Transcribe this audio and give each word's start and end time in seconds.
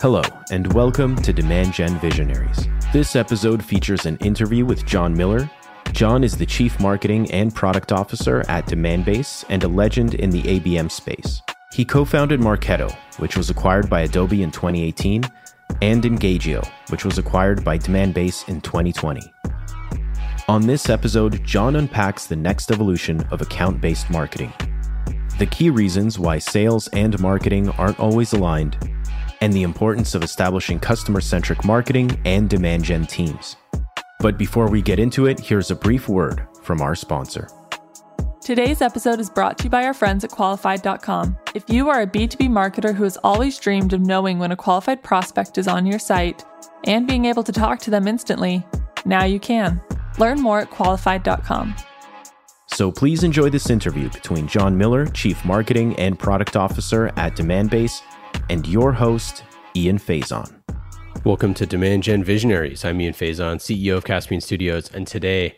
Hello, 0.00 0.20
and 0.50 0.70
welcome 0.74 1.16
to 1.16 1.32
Demand 1.32 1.72
Gen 1.72 1.98
Visionaries. 2.00 2.68
This 2.92 3.16
episode 3.16 3.64
features 3.64 4.04
an 4.04 4.18
interview 4.18 4.66
with 4.66 4.84
Jon 4.84 5.14
Miller. 5.14 5.50
Jon 5.92 6.22
is 6.22 6.36
the 6.36 6.44
Chief 6.44 6.78
Marketing 6.78 7.30
and 7.30 7.54
Product 7.54 7.92
Officer 7.92 8.44
at 8.46 8.66
Demandbase 8.66 9.46
and 9.48 9.64
a 9.64 9.68
legend 9.68 10.12
in 10.12 10.28
the 10.28 10.42
ABM 10.42 10.90
space. 10.90 11.40
He 11.72 11.82
co 11.82 12.04
founded 12.04 12.40
Marketo, 12.40 12.94
which 13.16 13.38
was 13.38 13.48
acquired 13.48 13.88
by 13.88 14.02
Adobe 14.02 14.42
in 14.42 14.50
2018, 14.50 15.24
and 15.80 16.02
Engagio, 16.04 16.62
which 16.90 17.06
was 17.06 17.16
acquired 17.16 17.64
by 17.64 17.78
Demandbase 17.78 18.46
in 18.50 18.60
2020. 18.60 19.32
On 20.46 20.60
this 20.60 20.90
episode, 20.90 21.42
Jon 21.42 21.74
unpacks 21.74 22.26
the 22.26 22.36
next 22.36 22.70
evolution 22.70 23.26
of 23.30 23.40
account 23.40 23.80
based 23.80 24.10
marketing, 24.10 24.52
the 25.38 25.46
key 25.46 25.68
reasons 25.68 26.18
why 26.18 26.38
sales 26.38 26.88
and 26.88 27.18
marketing 27.20 27.68
aren't 27.70 28.00
always 28.00 28.32
aligned 28.32 28.76
and 29.40 29.52
the 29.52 29.62
importance 29.62 30.14
of 30.14 30.22
establishing 30.22 30.78
customer 30.78 31.20
centric 31.20 31.64
marketing 31.64 32.20
and 32.24 32.48
demand 32.48 32.84
gen 32.84 33.06
teams. 33.06 33.56
But 34.20 34.38
before 34.38 34.68
we 34.70 34.82
get 34.82 34.98
into 34.98 35.26
it, 35.26 35.40
here's 35.40 35.70
a 35.70 35.76
brief 35.76 36.08
word 36.08 36.46
from 36.62 36.80
our 36.80 36.94
sponsor. 36.94 37.48
Today's 38.40 38.80
episode 38.80 39.18
is 39.18 39.28
brought 39.28 39.58
to 39.58 39.64
you 39.64 39.70
by 39.70 39.84
our 39.84 39.92
friends 39.92 40.22
at 40.22 40.30
qualified.com. 40.30 41.36
If 41.54 41.68
you 41.68 41.88
are 41.88 42.02
a 42.02 42.06
B2B 42.06 42.48
marketer 42.48 42.94
who 42.94 43.02
has 43.02 43.16
always 43.24 43.58
dreamed 43.58 43.92
of 43.92 44.00
knowing 44.00 44.38
when 44.38 44.52
a 44.52 44.56
qualified 44.56 45.02
prospect 45.02 45.58
is 45.58 45.66
on 45.66 45.84
your 45.84 45.98
site 45.98 46.44
and 46.84 47.08
being 47.08 47.24
able 47.24 47.42
to 47.42 47.50
talk 47.50 47.80
to 47.80 47.90
them 47.90 48.06
instantly, 48.06 48.64
now 49.04 49.24
you 49.24 49.40
can. 49.40 49.80
Learn 50.18 50.40
more 50.40 50.60
at 50.60 50.70
qualified.com. 50.70 51.74
So 52.68 52.92
please 52.92 53.24
enjoy 53.24 53.50
this 53.50 53.70
interview 53.70 54.10
between 54.10 54.46
Jon 54.46 54.76
Miller, 54.76 55.06
Chief 55.06 55.44
Marketing 55.44 55.96
and 55.96 56.18
Product 56.18 56.56
Officer 56.56 57.08
at 57.16 57.34
Demandbase, 57.34 58.00
and 58.48 58.66
your 58.66 58.92
host, 58.92 59.44
Ian 59.74 59.98
Faison. 59.98 60.52
Welcome 61.24 61.54
to 61.54 61.66
Demand 61.66 62.02
Gen 62.02 62.22
Visionaries. 62.22 62.84
I'm 62.84 63.00
Ian 63.00 63.14
Faison, 63.14 63.56
CEO 63.56 63.96
of 63.96 64.04
Caspian 64.04 64.40
Studios, 64.40 64.90
and 64.94 65.06
today 65.06 65.56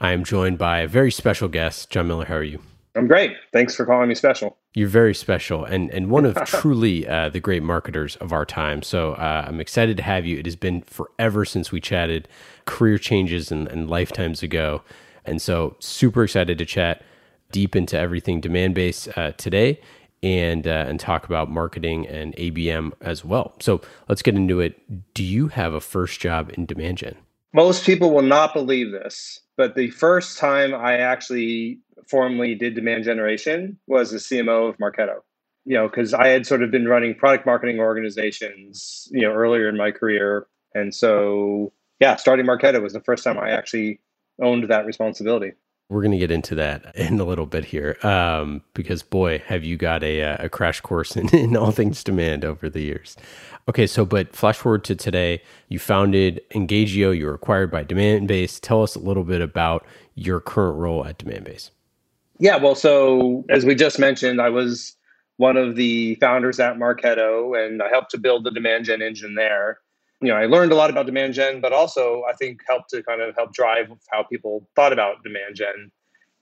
I 0.00 0.12
am 0.12 0.24
joined 0.24 0.58
by 0.58 0.80
a 0.80 0.88
very 0.88 1.10
special 1.10 1.48
guest, 1.48 1.90
Jon 1.90 2.08
Miller. 2.08 2.26
How 2.26 2.36
are 2.36 2.42
you? 2.42 2.60
I'm 2.94 3.06
great. 3.06 3.32
Thanks 3.52 3.74
for 3.74 3.86
calling 3.86 4.08
me 4.08 4.14
special. 4.14 4.56
You're 4.74 4.88
very 4.88 5.14
special 5.14 5.64
and, 5.64 5.90
and 5.92 6.10
one 6.10 6.24
of 6.24 6.34
truly 6.46 7.06
uh, 7.06 7.28
the 7.28 7.40
great 7.40 7.62
marketers 7.62 8.16
of 8.16 8.32
our 8.32 8.44
time. 8.44 8.82
So 8.82 9.12
uh, 9.12 9.44
I'm 9.46 9.60
excited 9.60 9.96
to 9.98 10.02
have 10.02 10.26
you. 10.26 10.38
It 10.38 10.46
has 10.46 10.56
been 10.56 10.82
forever 10.82 11.44
since 11.44 11.72
we 11.72 11.80
chatted, 11.80 12.28
career 12.64 12.98
changes 12.98 13.52
and, 13.52 13.68
and 13.68 13.88
lifetimes 13.88 14.42
ago. 14.42 14.82
And 15.24 15.40
so 15.40 15.76
super 15.78 16.24
excited 16.24 16.58
to 16.58 16.64
chat 16.64 17.02
deep 17.52 17.76
into 17.76 17.98
everything 17.98 18.40
Demandbase 18.40 19.16
uh, 19.16 19.32
today 19.32 19.80
and 20.22 20.66
uh, 20.66 20.84
and 20.88 20.98
talk 20.98 21.24
about 21.24 21.50
marketing 21.50 22.06
and 22.06 22.34
ABM 22.36 22.92
as 23.00 23.24
well. 23.24 23.54
So 23.60 23.80
let's 24.08 24.22
get 24.22 24.34
into 24.34 24.60
it. 24.60 25.14
Do 25.14 25.24
you 25.24 25.48
have 25.48 25.74
a 25.74 25.80
first 25.80 26.20
job 26.20 26.50
in 26.54 26.66
demand 26.66 26.98
gen? 26.98 27.16
Most 27.52 27.84
people 27.84 28.12
will 28.12 28.22
not 28.22 28.52
believe 28.52 28.92
this, 28.92 29.40
but 29.56 29.74
the 29.74 29.90
first 29.90 30.38
time 30.38 30.74
I 30.74 30.98
actually 30.98 31.80
formally 32.08 32.54
did 32.54 32.74
demand 32.74 33.04
generation 33.04 33.78
was 33.86 34.10
the 34.10 34.18
CMO 34.18 34.68
of 34.68 34.78
Marketo. 34.78 35.20
You 35.64 35.74
know, 35.74 35.88
because 35.88 36.14
I 36.14 36.28
had 36.28 36.46
sort 36.46 36.62
of 36.62 36.70
been 36.70 36.88
running 36.88 37.14
product 37.14 37.44
marketing 37.44 37.78
organizations, 37.78 39.06
you 39.10 39.20
know, 39.20 39.32
earlier 39.32 39.68
in 39.68 39.76
my 39.76 39.90
career, 39.90 40.46
and 40.74 40.94
so 40.94 41.72
yeah, 42.00 42.16
starting 42.16 42.46
Marketo 42.46 42.82
was 42.82 42.92
the 42.92 43.00
first 43.00 43.24
time 43.24 43.38
I 43.38 43.50
actually 43.50 44.00
owned 44.40 44.68
that 44.68 44.86
responsibility. 44.86 45.52
We're 45.88 46.02
going 46.02 46.12
to 46.12 46.18
get 46.18 46.30
into 46.30 46.54
that 46.56 46.94
in 46.96 47.18
a 47.18 47.24
little 47.24 47.46
bit 47.46 47.64
here, 47.64 47.96
um, 48.02 48.62
because 48.74 49.02
boy, 49.02 49.42
have 49.46 49.64
you 49.64 49.76
got 49.76 50.02
a, 50.02 50.22
uh, 50.22 50.44
a 50.44 50.48
crash 50.48 50.80
course 50.80 51.16
in, 51.16 51.28
in 51.34 51.56
all 51.56 51.70
things 51.70 52.04
demand 52.04 52.44
over 52.44 52.68
the 52.68 52.82
years. 52.82 53.16
Okay, 53.68 53.86
so 53.86 54.04
but 54.04 54.34
flash 54.34 54.56
forward 54.56 54.84
to 54.84 54.94
today, 54.94 55.42
you 55.68 55.78
founded 55.78 56.40
Engagio. 56.50 57.16
you 57.16 57.26
were 57.26 57.34
acquired 57.34 57.70
by 57.70 57.84
Demandbase. 57.84 58.60
Tell 58.60 58.82
us 58.82 58.94
a 58.94 58.98
little 58.98 59.24
bit 59.24 59.40
about 59.40 59.84
your 60.14 60.40
current 60.40 60.78
role 60.78 61.04
at 61.04 61.18
Demandbase. 61.18 61.70
Yeah, 62.38 62.56
well, 62.56 62.74
so 62.74 63.44
as 63.50 63.64
we 63.64 63.74
just 63.74 63.98
mentioned, 63.98 64.40
I 64.40 64.48
was 64.48 64.96
one 65.36 65.56
of 65.56 65.76
the 65.76 66.14
founders 66.16 66.60
at 66.60 66.76
Marketo, 66.76 67.58
and 67.58 67.82
I 67.82 67.88
helped 67.88 68.10
to 68.12 68.18
build 68.18 68.44
the 68.44 68.50
demand 68.50 68.86
gen 68.86 69.02
engine 69.02 69.34
there 69.34 69.78
you 70.20 70.28
know, 70.28 70.36
I 70.36 70.46
learned 70.46 70.72
a 70.72 70.74
lot 70.74 70.90
about 70.90 71.06
demand 71.06 71.34
gen, 71.34 71.60
but 71.60 71.72
also 71.72 72.24
I 72.28 72.32
think 72.34 72.60
helped 72.66 72.90
to 72.90 73.02
kind 73.02 73.20
of 73.20 73.34
help 73.36 73.52
drive 73.52 73.90
how 74.10 74.22
people 74.24 74.68
thought 74.74 74.92
about 74.92 75.22
demand 75.22 75.54
gen, 75.54 75.90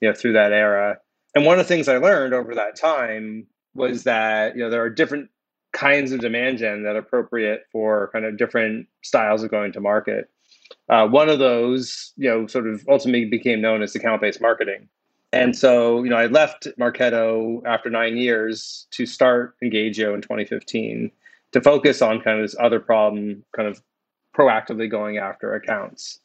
you 0.01 0.09
know, 0.09 0.15
through 0.15 0.33
that 0.33 0.53
era. 0.53 0.99
And 1.35 1.45
one 1.45 1.59
of 1.59 1.67
the 1.67 1.69
things 1.69 1.89
I 1.89 1.99
learned 1.99 2.33
over 2.33 2.55
that 2.55 2.77
time 2.77 3.47
was 3.75 4.05
that, 4.05 4.57
you 4.57 4.63
know, 4.63 4.71
there 4.71 4.83
are 4.83 4.89
different 4.89 5.29
kinds 5.73 6.13
of 6.13 6.21
demand 6.21 6.59
gen 6.59 6.85
that 6.85 6.97
are 6.97 7.01
appropriate 7.01 7.65
for 7.71 8.09
kind 8.13 8.25
of 8.25 8.39
different 8.39 8.87
styles 9.03 9.43
of 9.43 9.51
going 9.51 9.73
to 9.73 9.81
market. 9.81 10.31
Uh, 10.89 11.07
one 11.07 11.29
of 11.29 11.39
those, 11.39 12.13
you 12.17 12.29
know, 12.29 12.47
sort 12.47 12.67
of 12.67 12.83
ultimately 12.89 13.27
became 13.27 13.61
known 13.61 13.83
as 13.83 13.95
account 13.95 14.23
based 14.23 14.41
marketing. 14.41 14.89
And 15.33 15.57
so, 15.57 16.03
you 16.03 16.09
know, 16.09 16.17
I 16.17 16.27
left 16.27 16.67
Marketo 16.81 17.61
after 17.67 17.91
nine 17.91 18.17
years 18.17 18.87
to 18.93 19.05
start 19.05 19.55
Engagio 19.63 20.15
in 20.15 20.23
2015 20.23 21.11
to 21.53 21.61
focus 21.61 22.03
on 22.03 22.21
kind 22.21 22.39
of 22.39 22.45
this 22.45 22.57
other 22.59 22.81
problem, 22.81 23.45
kind 23.55 23.69
of 23.69 23.83
proactively 24.37 24.91
going 24.91 25.19
after 25.19 25.55
accounts. 25.55 26.21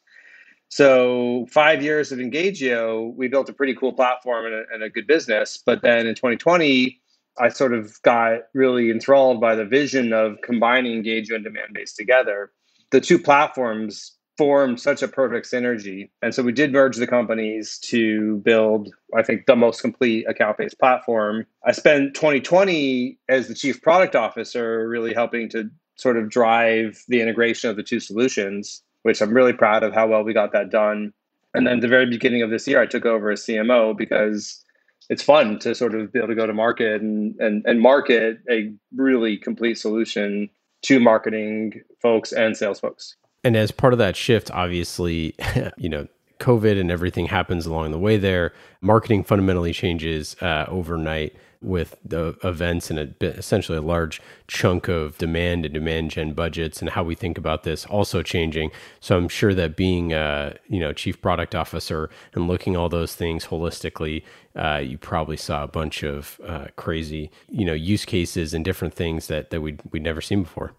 So 0.68 1.46
five 1.50 1.82
years 1.82 2.12
of 2.12 2.18
Engagio, 2.18 3.14
we 3.14 3.28
built 3.28 3.48
a 3.50 3.52
pretty 3.52 3.74
cool 3.74 3.92
platform 3.92 4.46
and 4.46 4.54
a, 4.54 4.62
and 4.72 4.82
a, 4.82 4.88
good 4.88 5.06
business. 5.06 5.62
But 5.64 5.82
then 5.82 6.06
in 6.06 6.14
2020, 6.14 6.98
I 7.38 7.48
sort 7.50 7.74
of 7.74 8.00
got 8.02 8.40
really 8.54 8.90
enthralled 8.90 9.40
by 9.40 9.54
the 9.54 9.66
vision 9.66 10.14
of 10.14 10.38
combining 10.42 11.02
Engagio 11.02 11.34
and 11.34 11.44
Demandbase 11.44 11.94
together. 11.94 12.52
The 12.90 13.00
two 13.02 13.18
platforms 13.18 14.16
formed 14.38 14.80
such 14.80 15.02
a 15.02 15.08
perfect 15.08 15.50
synergy. 15.50 16.10
And 16.22 16.34
so 16.34 16.42
we 16.42 16.52
did 16.52 16.72
merge 16.72 16.96
the 16.96 17.06
companies 17.06 17.78
to 17.84 18.38
build, 18.38 18.88
I 19.16 19.22
think, 19.22 19.46
the 19.46 19.56
most 19.56 19.80
complete 19.80 20.26
account 20.28 20.58
based 20.58 20.78
platform. 20.78 21.46
I 21.64 21.72
spent 21.72 22.14
2020 22.14 23.18
as 23.28 23.48
the 23.48 23.54
chief 23.54 23.82
product 23.82 24.16
officer, 24.16 24.88
really 24.88 25.12
helping 25.12 25.48
to 25.50 25.70
sort 25.96 26.16
of 26.16 26.30
drive 26.30 27.02
the 27.08 27.20
integration 27.20 27.68
of 27.70 27.76
the 27.76 27.82
two 27.82 28.00
solutions, 28.00 28.82
which 29.02 29.20
I'm 29.20 29.34
really 29.34 29.52
proud 29.52 29.82
of 29.82 29.92
how 29.92 30.06
well 30.06 30.24
we 30.24 30.32
got 30.32 30.52
that 30.52 30.70
done. 30.70 31.12
And 31.54 31.66
then 31.66 31.80
the 31.80 31.88
very 31.88 32.06
beginning 32.06 32.42
of 32.42 32.50
this 32.50 32.66
year, 32.66 32.80
I 32.80 32.86
took 32.86 33.04
over 33.04 33.30
as 33.30 33.44
CMO 33.44 33.96
because 33.96 34.64
it's 35.10 35.22
fun 35.22 35.58
to 35.58 35.74
sort 35.74 35.94
of 35.94 36.12
be 36.12 36.18
able 36.18 36.28
to 36.28 36.34
go 36.34 36.46
to 36.46 36.54
market 36.54 37.02
and, 37.02 37.38
and, 37.38 37.62
and 37.66 37.80
market 37.80 38.38
a 38.50 38.72
really 38.96 39.36
complete 39.36 39.76
solution 39.76 40.48
to 40.82 40.98
marketing 40.98 41.82
folks 42.00 42.32
and 42.32 42.56
sales 42.56 42.80
folks. 42.80 43.16
And 43.44 43.56
as 43.56 43.70
part 43.70 43.92
of 43.92 43.98
that 43.98 44.16
shift, 44.16 44.50
obviously, 44.50 45.34
you 45.76 45.88
know, 45.88 46.06
COVID 46.38 46.78
and 46.78 46.90
everything 46.90 47.26
happens 47.26 47.66
along 47.66 47.92
the 47.92 47.98
way 47.98 48.16
there. 48.16 48.52
Marketing 48.80 49.22
fundamentally 49.22 49.72
changes 49.72 50.34
uh, 50.42 50.66
overnight 50.68 51.36
with 51.62 51.96
the 52.04 52.36
events 52.42 52.90
and 52.90 52.98
a, 52.98 53.26
essentially 53.26 53.78
a 53.78 53.82
large 53.82 54.20
chunk 54.48 54.88
of 54.88 55.16
demand 55.18 55.64
and 55.64 55.72
demand 55.72 56.10
gen 56.10 56.32
budgets 56.32 56.80
and 56.80 56.90
how 56.90 57.04
we 57.04 57.14
think 57.14 57.38
about 57.38 57.62
this 57.62 57.86
also 57.86 58.22
changing. 58.22 58.70
So 58.98 59.16
I'm 59.16 59.28
sure 59.28 59.54
that 59.54 59.76
being 59.76 60.12
a 60.12 60.56
you 60.68 60.80
know 60.80 60.92
chief 60.92 61.22
product 61.22 61.54
officer 61.54 62.10
and 62.34 62.48
looking 62.48 62.76
all 62.76 62.88
those 62.88 63.14
things 63.14 63.46
holistically, 63.46 64.24
uh, 64.56 64.78
you 64.78 64.98
probably 64.98 65.36
saw 65.36 65.62
a 65.62 65.68
bunch 65.68 66.02
of 66.02 66.40
uh, 66.44 66.66
crazy 66.76 67.30
you 67.48 67.64
know 67.64 67.74
use 67.74 68.04
cases 68.04 68.52
and 68.52 68.64
different 68.64 68.94
things 68.94 69.28
that 69.28 69.50
that 69.50 69.60
we'd 69.60 69.80
we'd 69.92 70.02
never 70.02 70.20
seen 70.20 70.42
before. 70.42 70.72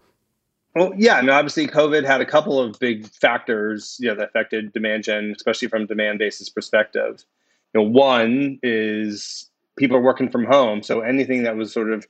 Well, 0.74 0.92
yeah, 0.96 1.16
I 1.16 1.20
mean, 1.20 1.30
obviously, 1.30 1.68
COVID 1.68 2.04
had 2.04 2.20
a 2.20 2.26
couple 2.26 2.60
of 2.60 2.78
big 2.80 3.06
factors, 3.06 3.96
you 4.00 4.08
know, 4.08 4.16
that 4.16 4.28
affected 4.30 4.72
demand 4.72 5.04
gen, 5.04 5.32
especially 5.36 5.68
from 5.68 5.86
Demandbase's 5.86 6.50
perspective. 6.50 7.24
You 7.72 7.80
know, 7.80 7.88
one 7.88 8.58
is 8.62 9.50
people 9.76 9.96
are 9.96 10.02
working 10.02 10.30
from 10.30 10.44
home, 10.44 10.82
so 10.82 11.00
anything 11.00 11.44
that 11.44 11.56
was 11.56 11.72
sort 11.72 11.92
of 11.92 12.06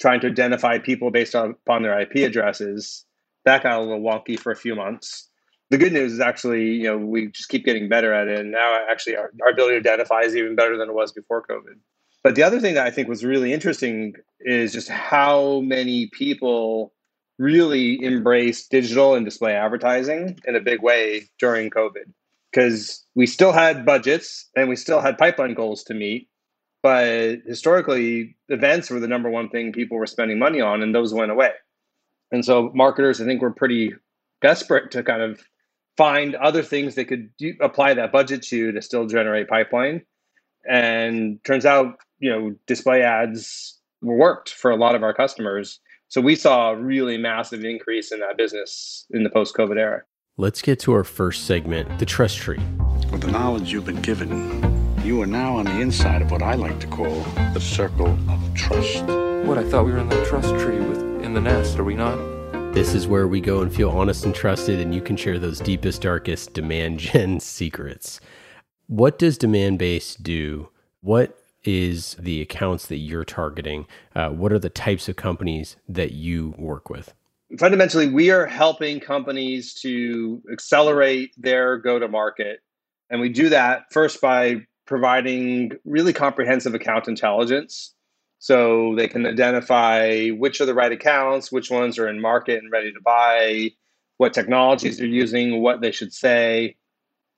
trying 0.00 0.20
to 0.20 0.28
identify 0.28 0.78
people 0.78 1.10
based 1.10 1.34
on, 1.34 1.50
upon 1.50 1.82
their 1.82 1.98
IP 2.00 2.16
addresses 2.16 3.04
that 3.44 3.62
got 3.62 3.78
a 3.78 3.80
little 3.80 4.00
wonky 4.00 4.38
for 4.38 4.52
a 4.52 4.56
few 4.56 4.74
months. 4.74 5.28
The 5.70 5.78
good 5.78 5.92
news 5.92 6.12
is 6.12 6.20
actually, 6.20 6.66
you 6.66 6.84
know, 6.84 6.98
we 6.98 7.28
just 7.28 7.48
keep 7.48 7.64
getting 7.64 7.88
better 7.88 8.12
at 8.12 8.28
it, 8.28 8.38
and 8.38 8.52
now 8.52 8.78
actually 8.90 9.16
our, 9.16 9.32
our 9.42 9.50
ability 9.50 9.80
to 9.80 9.90
identify 9.90 10.20
is 10.20 10.36
even 10.36 10.54
better 10.54 10.76
than 10.76 10.88
it 10.88 10.94
was 10.94 11.12
before 11.12 11.44
COVID. 11.46 11.78
But 12.22 12.36
the 12.36 12.42
other 12.42 12.60
thing 12.60 12.74
that 12.74 12.86
I 12.86 12.90
think 12.90 13.08
was 13.08 13.24
really 13.24 13.52
interesting 13.52 14.14
is 14.40 14.72
just 14.72 14.88
how 14.88 15.60
many 15.60 16.06
people 16.06 16.92
really 17.38 18.02
embraced 18.04 18.70
digital 18.70 19.14
and 19.14 19.24
display 19.24 19.54
advertising 19.54 20.38
in 20.46 20.56
a 20.56 20.60
big 20.60 20.82
way 20.82 21.28
during 21.38 21.70
COVID 21.70 22.12
because 22.52 23.04
we 23.14 23.26
still 23.26 23.52
had 23.52 23.84
budgets 23.84 24.48
and 24.56 24.68
we 24.68 24.76
still 24.76 25.00
had 25.00 25.18
pipeline 25.18 25.54
goals 25.54 25.82
to 25.84 25.94
meet. 25.94 26.28
But 26.82 27.40
historically, 27.46 28.36
events 28.48 28.90
were 28.90 29.00
the 29.00 29.08
number 29.08 29.30
one 29.30 29.48
thing 29.48 29.72
people 29.72 29.96
were 29.96 30.06
spending 30.06 30.38
money 30.38 30.60
on, 30.60 30.82
and 30.82 30.94
those 30.94 31.14
went 31.14 31.32
away. 31.32 31.52
And 32.30 32.44
so, 32.44 32.70
marketers, 32.74 33.22
I 33.22 33.24
think, 33.24 33.40
were 33.40 33.52
pretty 33.52 33.94
desperate 34.42 34.90
to 34.90 35.02
kind 35.02 35.22
of 35.22 35.42
find 35.96 36.34
other 36.34 36.62
things 36.62 36.94
they 36.94 37.06
could 37.06 37.30
do, 37.38 37.54
apply 37.60 37.94
that 37.94 38.12
budget 38.12 38.42
to 38.42 38.72
to 38.72 38.82
still 38.82 39.06
generate 39.06 39.48
pipeline. 39.48 40.02
And 40.68 41.42
turns 41.44 41.64
out, 41.64 41.96
you 42.18 42.30
know, 42.30 42.54
display 42.66 43.02
ads 43.02 43.80
worked 44.02 44.50
for 44.50 44.70
a 44.70 44.76
lot 44.76 44.94
of 44.94 45.02
our 45.02 45.14
customers. 45.14 45.80
So 46.08 46.20
we 46.20 46.36
saw 46.36 46.70
a 46.70 46.76
really 46.76 47.18
massive 47.18 47.64
increase 47.64 48.12
in 48.12 48.20
that 48.20 48.36
business 48.36 49.06
in 49.10 49.24
the 49.24 49.30
post 49.30 49.54
COVID 49.56 49.78
era. 49.78 50.02
Let's 50.36 50.62
get 50.62 50.80
to 50.80 50.92
our 50.92 51.04
first 51.04 51.46
segment 51.46 51.98
the 51.98 52.06
trust 52.06 52.38
tree. 52.38 52.60
With 53.10 53.20
the 53.20 53.30
knowledge 53.30 53.72
you've 53.72 53.86
been 53.86 54.02
given, 54.02 54.62
you 55.04 55.20
are 55.22 55.26
now 55.26 55.56
on 55.56 55.64
the 55.64 55.80
inside 55.80 56.22
of 56.22 56.30
what 56.30 56.42
I 56.42 56.54
like 56.54 56.80
to 56.80 56.86
call 56.86 57.20
the 57.52 57.60
circle 57.60 58.18
of 58.28 58.54
trust. 58.54 59.04
What, 59.46 59.58
I 59.58 59.64
thought 59.64 59.84
we 59.84 59.92
were 59.92 59.98
in 59.98 60.08
the 60.08 60.24
trust 60.24 60.48
tree 60.58 60.80
with 60.80 61.22
in 61.22 61.34
the 61.34 61.40
nest, 61.40 61.78
are 61.78 61.84
we 61.84 61.94
not? 61.94 62.16
This 62.74 62.94
is 62.94 63.06
where 63.06 63.28
we 63.28 63.40
go 63.40 63.60
and 63.60 63.72
feel 63.72 63.90
honest 63.90 64.24
and 64.24 64.34
trusted, 64.34 64.80
and 64.80 64.92
you 64.92 65.00
can 65.00 65.16
share 65.16 65.38
those 65.38 65.60
deepest, 65.60 66.02
darkest 66.02 66.54
demand 66.54 66.98
gen 66.98 67.38
secrets. 67.40 68.20
What 68.88 69.18
does 69.18 69.38
Demandbase 69.38 70.20
do? 70.22 70.70
What 71.00 71.38
is 71.64 72.16
the 72.18 72.40
accounts 72.40 72.86
that 72.86 72.96
you're 72.96 73.24
targeting? 73.24 73.86
Uh, 74.14 74.30
what 74.30 74.52
are 74.52 74.58
the 74.58 74.70
types 74.70 75.08
of 75.08 75.16
companies 75.16 75.76
that 75.88 76.12
you 76.12 76.54
work 76.58 76.90
with? 76.90 77.14
Fundamentally, 77.58 78.08
we 78.08 78.30
are 78.30 78.46
helping 78.46 79.00
companies 79.00 79.74
to 79.74 80.42
accelerate 80.52 81.34
their 81.36 81.76
go 81.76 81.98
to 81.98 82.08
market. 82.08 82.60
And 83.10 83.20
we 83.20 83.28
do 83.28 83.48
that 83.50 83.92
first 83.92 84.20
by 84.20 84.66
providing 84.86 85.72
really 85.84 86.12
comprehensive 86.12 86.74
account 86.74 87.08
intelligence. 87.08 87.94
So 88.38 88.94
they 88.96 89.08
can 89.08 89.24
identify 89.24 90.28
which 90.28 90.60
are 90.60 90.66
the 90.66 90.74
right 90.74 90.92
accounts, 90.92 91.50
which 91.50 91.70
ones 91.70 91.98
are 91.98 92.08
in 92.08 92.20
market 92.20 92.62
and 92.62 92.70
ready 92.70 92.92
to 92.92 93.00
buy, 93.00 93.70
what 94.18 94.34
technologies 94.34 94.98
they're 94.98 95.06
using, 95.06 95.60
what 95.62 95.80
they 95.80 95.90
should 95.90 96.12
say, 96.12 96.76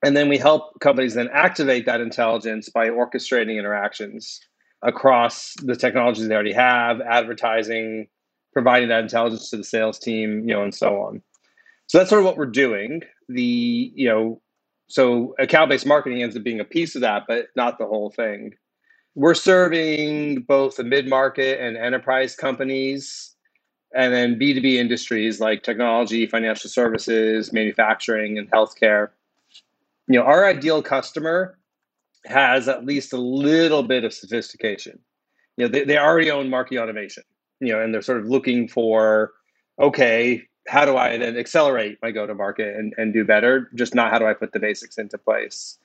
and 0.03 0.15
then 0.15 0.29
we 0.29 0.37
help 0.37 0.79
companies 0.79 1.15
then 1.15 1.29
activate 1.33 1.85
that 1.85 2.01
intelligence 2.01 2.69
by 2.69 2.89
orchestrating 2.89 3.57
interactions 3.57 4.39
across 4.83 5.55
the 5.63 5.75
technologies 5.75 6.27
they 6.27 6.35
already 6.35 6.53
have, 6.53 7.01
advertising, 7.01 8.07
providing 8.53 8.89
that 8.89 9.01
intelligence 9.01 9.49
to 9.49 9.57
the 9.57 9.63
sales 9.63 9.97
team, 9.97 10.47
you 10.47 10.53
know, 10.53 10.63
and 10.63 10.75
so 10.75 11.01
on. 11.01 11.21
So 11.87 11.97
that's 11.97 12.09
sort 12.09 12.19
of 12.19 12.25
what 12.25 12.37
we're 12.37 12.45
doing. 12.45 13.01
The, 13.27 13.91
you 13.95 14.07
know, 14.07 14.41
so 14.87 15.35
account-based 15.39 15.85
marketing 15.85 16.21
ends 16.21 16.35
up 16.35 16.43
being 16.43 16.59
a 16.59 16.65
piece 16.65 16.95
of 16.95 17.01
that, 17.01 17.23
but 17.27 17.47
not 17.55 17.77
the 17.77 17.85
whole 17.85 18.09
thing. 18.09 18.53
We're 19.15 19.33
serving 19.33 20.41
both 20.41 20.75
the 20.75 20.83
mid-market 20.83 21.59
and 21.59 21.75
enterprise 21.75 22.35
companies 22.35 23.35
and 23.95 24.13
then 24.13 24.37
B2B 24.37 24.75
industries 24.75 25.39
like 25.39 25.63
technology, 25.63 26.27
financial 26.27 26.69
services, 26.69 27.51
manufacturing, 27.51 28.37
and 28.37 28.49
healthcare 28.51 29.09
you 30.07 30.19
know, 30.19 30.25
our 30.25 30.45
ideal 30.45 30.81
customer 30.81 31.57
has 32.25 32.67
at 32.67 32.85
least 32.85 33.13
a 33.13 33.17
little 33.17 33.83
bit 33.83 34.03
of 34.03 34.13
sophistication. 34.13 34.99
You 35.57 35.65
know, 35.65 35.71
they, 35.71 35.83
they 35.83 35.97
already 35.97 36.31
own 36.31 36.49
marketing 36.49 36.79
automation, 36.79 37.23
you 37.59 37.73
know, 37.73 37.81
and 37.81 37.93
they're 37.93 38.01
sort 38.01 38.19
of 38.19 38.27
looking 38.27 38.67
for, 38.67 39.33
okay, 39.79 40.43
how 40.67 40.85
do 40.85 40.97
I 40.97 41.17
then 41.17 41.37
accelerate 41.37 41.97
my 42.01 42.11
go 42.11 42.27
to 42.27 42.35
market 42.35 42.75
and, 42.75 42.93
and 42.97 43.13
do 43.13 43.23
better? 43.23 43.69
Just 43.75 43.95
not 43.95 44.11
how 44.11 44.19
do 44.19 44.25
I 44.25 44.33
put 44.33 44.51
the 44.51 44.59
basics 44.59 44.97
into 44.97 45.17
place. 45.17 45.77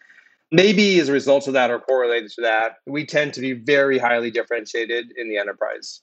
Maybe 0.50 1.00
as 1.00 1.08
a 1.08 1.12
result 1.12 1.46
of 1.46 1.54
that 1.54 1.70
or 1.70 1.78
correlated 1.78 2.30
to 2.32 2.42
that, 2.42 2.76
we 2.86 3.06
tend 3.06 3.32
to 3.34 3.40
be 3.40 3.54
very 3.54 3.98
highly 3.98 4.30
differentiated 4.30 5.12
in 5.16 5.28
the 5.28 5.38
enterprise. 5.38 6.00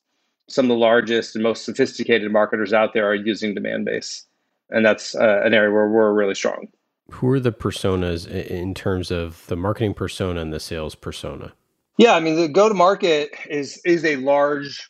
Some 0.50 0.66
of 0.66 0.70
the 0.70 0.76
largest 0.76 1.36
and 1.36 1.44
most 1.44 1.66
sophisticated 1.66 2.32
marketers 2.32 2.74
out 2.74 2.94
there 2.94 3.08
are 3.08 3.16
using 3.16 3.56
Demandbase. 3.56 4.24
And 4.72 4.84
that's 4.86 5.14
uh, 5.16 5.42
an 5.44 5.54
area 5.54 5.72
where 5.72 5.88
we're 5.88 6.14
really 6.14 6.34
strong 6.34 6.68
who 7.12 7.30
are 7.30 7.40
the 7.40 7.52
personas 7.52 8.28
in 8.28 8.74
terms 8.74 9.12
of 9.12 9.46
the 9.48 9.56
marketing 9.56 9.94
persona 9.94 10.42
and 10.42 10.54
the 10.54 10.60
sales 10.60 10.96
persona? 10.96 11.54
Yeah, 11.98 12.16
I 12.16 12.20
mean 12.20 12.36
the 12.36 12.48
go 12.48 12.70
to 12.70 12.76
market 12.76 13.32
is 13.50 13.82
is 13.86 14.06
a 14.06 14.16
large 14.18 14.90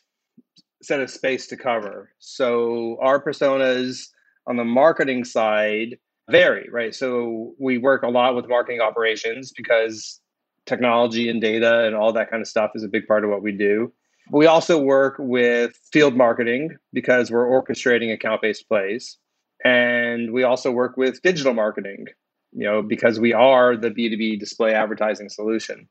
set 0.82 1.02
of 1.02 1.10
space 1.10 1.48
to 1.48 1.58
cover. 1.58 2.12
So 2.20 2.98
our 3.02 3.22
personas 3.22 4.10
on 4.48 4.58
the 4.58 4.64
marketing 4.64 5.26
side 5.26 5.98
vary, 6.30 6.70
right? 6.72 6.94
So 6.94 7.54
we 7.60 7.78
work 7.78 8.04
a 8.04 8.10
lot 8.10 8.36
with 8.36 8.48
marketing 8.48 8.82
operations 8.82 9.52
because 9.52 10.20
technology 10.66 11.30
and 11.30 11.42
data 11.42 11.86
and 11.86 11.96
all 11.96 12.14
that 12.14 12.30
kind 12.30 12.42
of 12.42 12.48
stuff 12.48 12.72
is 12.76 12.84
a 12.84 12.88
big 12.88 13.08
part 13.08 13.24
of 13.24 13.30
what 13.30 13.42
we 13.42 13.52
do. 13.52 13.92
We 14.32 14.46
also 14.46 14.80
work 14.80 15.16
with 15.18 15.78
field 15.92 16.16
marketing 16.16 16.78
because 16.94 17.32
we're 17.32 17.48
orchestrating 17.48 18.14
account 18.14 18.42
based 18.42 18.68
plays. 18.68 19.18
And 19.64 20.32
we 20.32 20.44
also 20.44 20.72
work 20.72 20.98
with 20.98 21.22
digital 21.22 21.54
marketing, 21.54 22.08
you 22.52 22.64
know, 22.66 22.82
because 22.82 23.20
we 23.20 23.34
are 23.34 23.76
the 23.76 23.90
B2B 23.90 24.40
display 24.40 24.74
advertising 24.74 25.30
solution. 25.30 25.88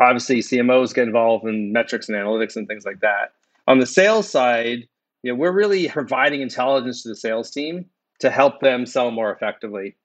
Obviously, 0.00 0.40
CMOs 0.40 0.94
get 0.94 1.06
involved 1.06 1.46
in 1.46 1.72
metrics 1.72 2.08
and 2.08 2.16
analytics 2.16 2.56
and 2.56 2.68
things 2.68 2.84
like 2.84 3.00
that. 3.00 3.32
On 3.66 3.78
the 3.78 3.86
sales 3.86 4.30
side, 4.30 4.86
you 5.22 5.32
know, 5.32 5.34
we're 5.34 5.52
really 5.52 5.88
providing 5.88 6.40
intelligence 6.40 7.02
to 7.02 7.08
the 7.08 7.16
sales 7.16 7.50
team 7.50 7.86
to 8.20 8.30
help 8.30 8.60
them 8.60 8.86
sell 8.86 9.10
more 9.10 9.32
effectively. 9.32 9.96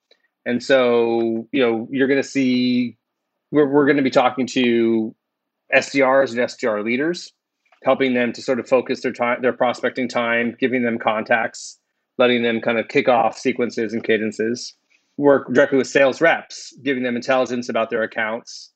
And 0.45 0.63
so, 0.63 1.47
you 1.51 1.61
know, 1.61 1.87
you're 1.91 2.07
going 2.07 2.21
to 2.21 2.27
see, 2.27 2.97
we're, 3.51 3.67
we're 3.67 3.85
going 3.85 3.97
to 3.97 4.03
be 4.03 4.09
talking 4.09 4.47
to 4.47 5.15
SDRs 5.73 6.31
and 6.31 6.39
SDR 6.39 6.83
leaders, 6.83 7.31
helping 7.83 8.13
them 8.13 8.33
to 8.33 8.41
sort 8.41 8.59
of 8.59 8.67
focus 8.67 9.01
their 9.01 9.13
time, 9.13 9.41
their 9.41 9.53
prospecting 9.53 10.07
time, 10.07 10.55
giving 10.59 10.83
them 10.83 10.97
contacts 10.97 11.79
letting 12.17 12.43
them 12.43 12.61
kind 12.61 12.77
of 12.77 12.87
kick 12.87 13.07
off 13.07 13.37
sequences 13.37 13.93
and 13.93 14.03
cadences. 14.03 14.73
Work 15.17 15.53
directly 15.53 15.77
with 15.77 15.87
sales 15.87 16.21
reps, 16.21 16.73
giving 16.83 17.03
them 17.03 17.15
intelligence 17.15 17.69
about 17.69 17.89
their 17.89 18.03
accounts. 18.03 18.71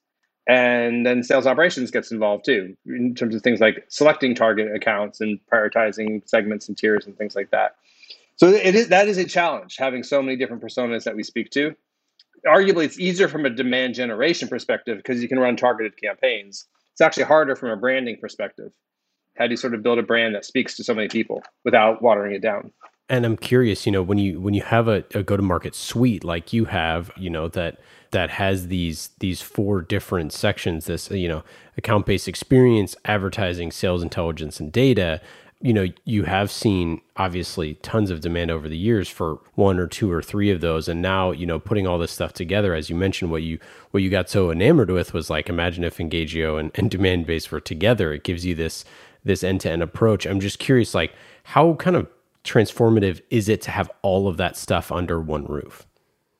And 0.48 1.06
then 1.06 1.24
sales 1.24 1.45
operations 1.45 1.92
gets 1.92 2.12
involved 2.12 2.45
too, 2.45 2.78
in 2.86 3.16
terms 3.16 3.36
of 3.36 3.42
things 3.42 3.60
like 3.60 3.84
selecting 3.89 4.34
target 4.34 4.74
accounts 4.74 5.19
and 5.19 5.39
prioritizing 5.51 6.28
segments 6.28 6.68
and 6.68 6.78
tiers 6.78 7.06
and 7.06 7.18
things 7.18 7.36
like 7.36 7.51
that. 7.51 7.75
So 8.38 8.50
it 8.50 8.75
is 8.75 8.88
that 8.89 9.08
is 9.08 9.17
a 9.17 9.25
challenge 9.25 9.77
having 9.77 10.03
so 10.03 10.22
many 10.22 10.38
different 10.38 10.63
personas 10.63 11.03
that 11.03 11.15
we 11.15 11.24
speak 11.24 11.50
to. 11.51 11.75
Arguably, 12.46 12.86
it's 12.86 13.00
easier 13.00 13.27
from 13.27 13.46
a 13.46 13.50
demand 13.50 13.96
generation 13.96 14.48
perspective 14.48 14.98
because 14.98 15.22
you 15.22 15.27
can 15.27 15.39
run 15.39 15.58
targeted 15.58 16.00
campaigns. 16.00 16.65
It's 16.94 17.01
actually 17.01 17.24
harder 17.24 17.56
from 17.56 17.72
a 17.72 17.75
branding 17.75 18.17
perspective. 18.17 18.72
How 19.38 19.48
do 19.48 19.51
you 19.51 19.58
sort 19.58 19.74
of 19.74 19.84
build 19.84 20.00
a 20.00 20.03
brand 20.03 20.34
that 20.36 20.46
speaks 20.46 20.75
to 20.77 20.84
so 20.84 20.94
many 20.94 21.10
people 21.10 21.44
without 21.65 22.01
watering 22.01 22.36
it 22.36 22.41
down? 22.41 22.72
And 23.09 23.25
I'm 23.25 23.37
curious, 23.37 23.85
you 23.85 23.91
know, 23.91 24.03
when 24.03 24.17
you 24.17 24.39
when 24.39 24.53
you 24.53 24.63
have 24.63 24.87
a, 24.87 25.03
a 25.13 25.23
go 25.23 25.37
to 25.37 25.43
market 25.43 25.75
suite 25.75 26.23
like 26.23 26.51
you 26.51 26.65
have, 26.65 27.09
you 27.15 27.29
know, 27.29 27.47
that 27.49 27.79
that 28.11 28.29
has 28.31 28.67
these 28.67 29.11
these 29.19 29.41
four 29.41 29.81
different 29.81 30.33
sections, 30.33 30.85
this 30.85 31.09
you 31.09 31.27
know, 31.27 31.43
account 31.77 32.05
based 32.05 32.27
experience, 32.27 32.95
advertising, 33.05 33.71
sales 33.71 34.03
intelligence, 34.03 34.59
and 34.59 34.71
data. 34.71 35.21
You 35.59 35.73
know, 35.73 35.87
you 36.05 36.23
have 36.23 36.51
seen 36.51 37.01
obviously 37.15 37.75
tons 37.75 38.11
of 38.11 38.21
demand 38.21 38.51
over 38.51 38.69
the 38.69 38.77
years 38.77 39.09
for 39.09 39.39
one 39.55 39.79
or 39.79 39.87
two 39.87 40.11
or 40.11 40.21
three 40.21 40.51
of 40.51 40.61
those, 40.61 40.87
and 40.87 41.01
now 41.01 41.31
you 41.31 41.45
know, 41.45 41.59
putting 41.59 41.87
all 41.87 41.97
this 41.97 42.11
stuff 42.11 42.33
together, 42.33 42.75
as 42.75 42.89
you 42.89 42.95
mentioned, 42.95 43.31
what 43.31 43.41
you 43.41 43.57
what 43.91 44.03
you 44.03 44.09
got 44.09 44.29
so 44.29 44.51
enamored 44.51 44.91
with 44.91 45.13
was 45.13 45.29
like, 45.29 45.49
imagine 45.49 45.83
if 45.85 45.97
Engagio 45.97 46.59
and, 46.59 46.71
and 46.75 46.91
Demandbase 46.91 47.49
were 47.51 47.61
together. 47.61 48.11
It 48.13 48.23
gives 48.23 48.45
you 48.45 48.53
this 48.53 48.83
this 49.23 49.43
end 49.43 49.61
to 49.61 49.71
end 49.71 49.81
approach. 49.81 50.25
I'm 50.25 50.39
just 50.39 50.59
curious, 50.59 50.93
like, 50.93 51.13
how 51.43 51.73
kind 51.75 51.95
of 51.95 52.07
transformative 52.48 53.22
is 53.30 53.50
it 53.50 53.62
to 53.63 53.72
have 53.72 53.92
all 54.01 54.27
of 54.27 54.38
that 54.38 54.58
stuff 54.58 54.92
under 54.92 55.20
one 55.20 55.46
roof? 55.46 55.86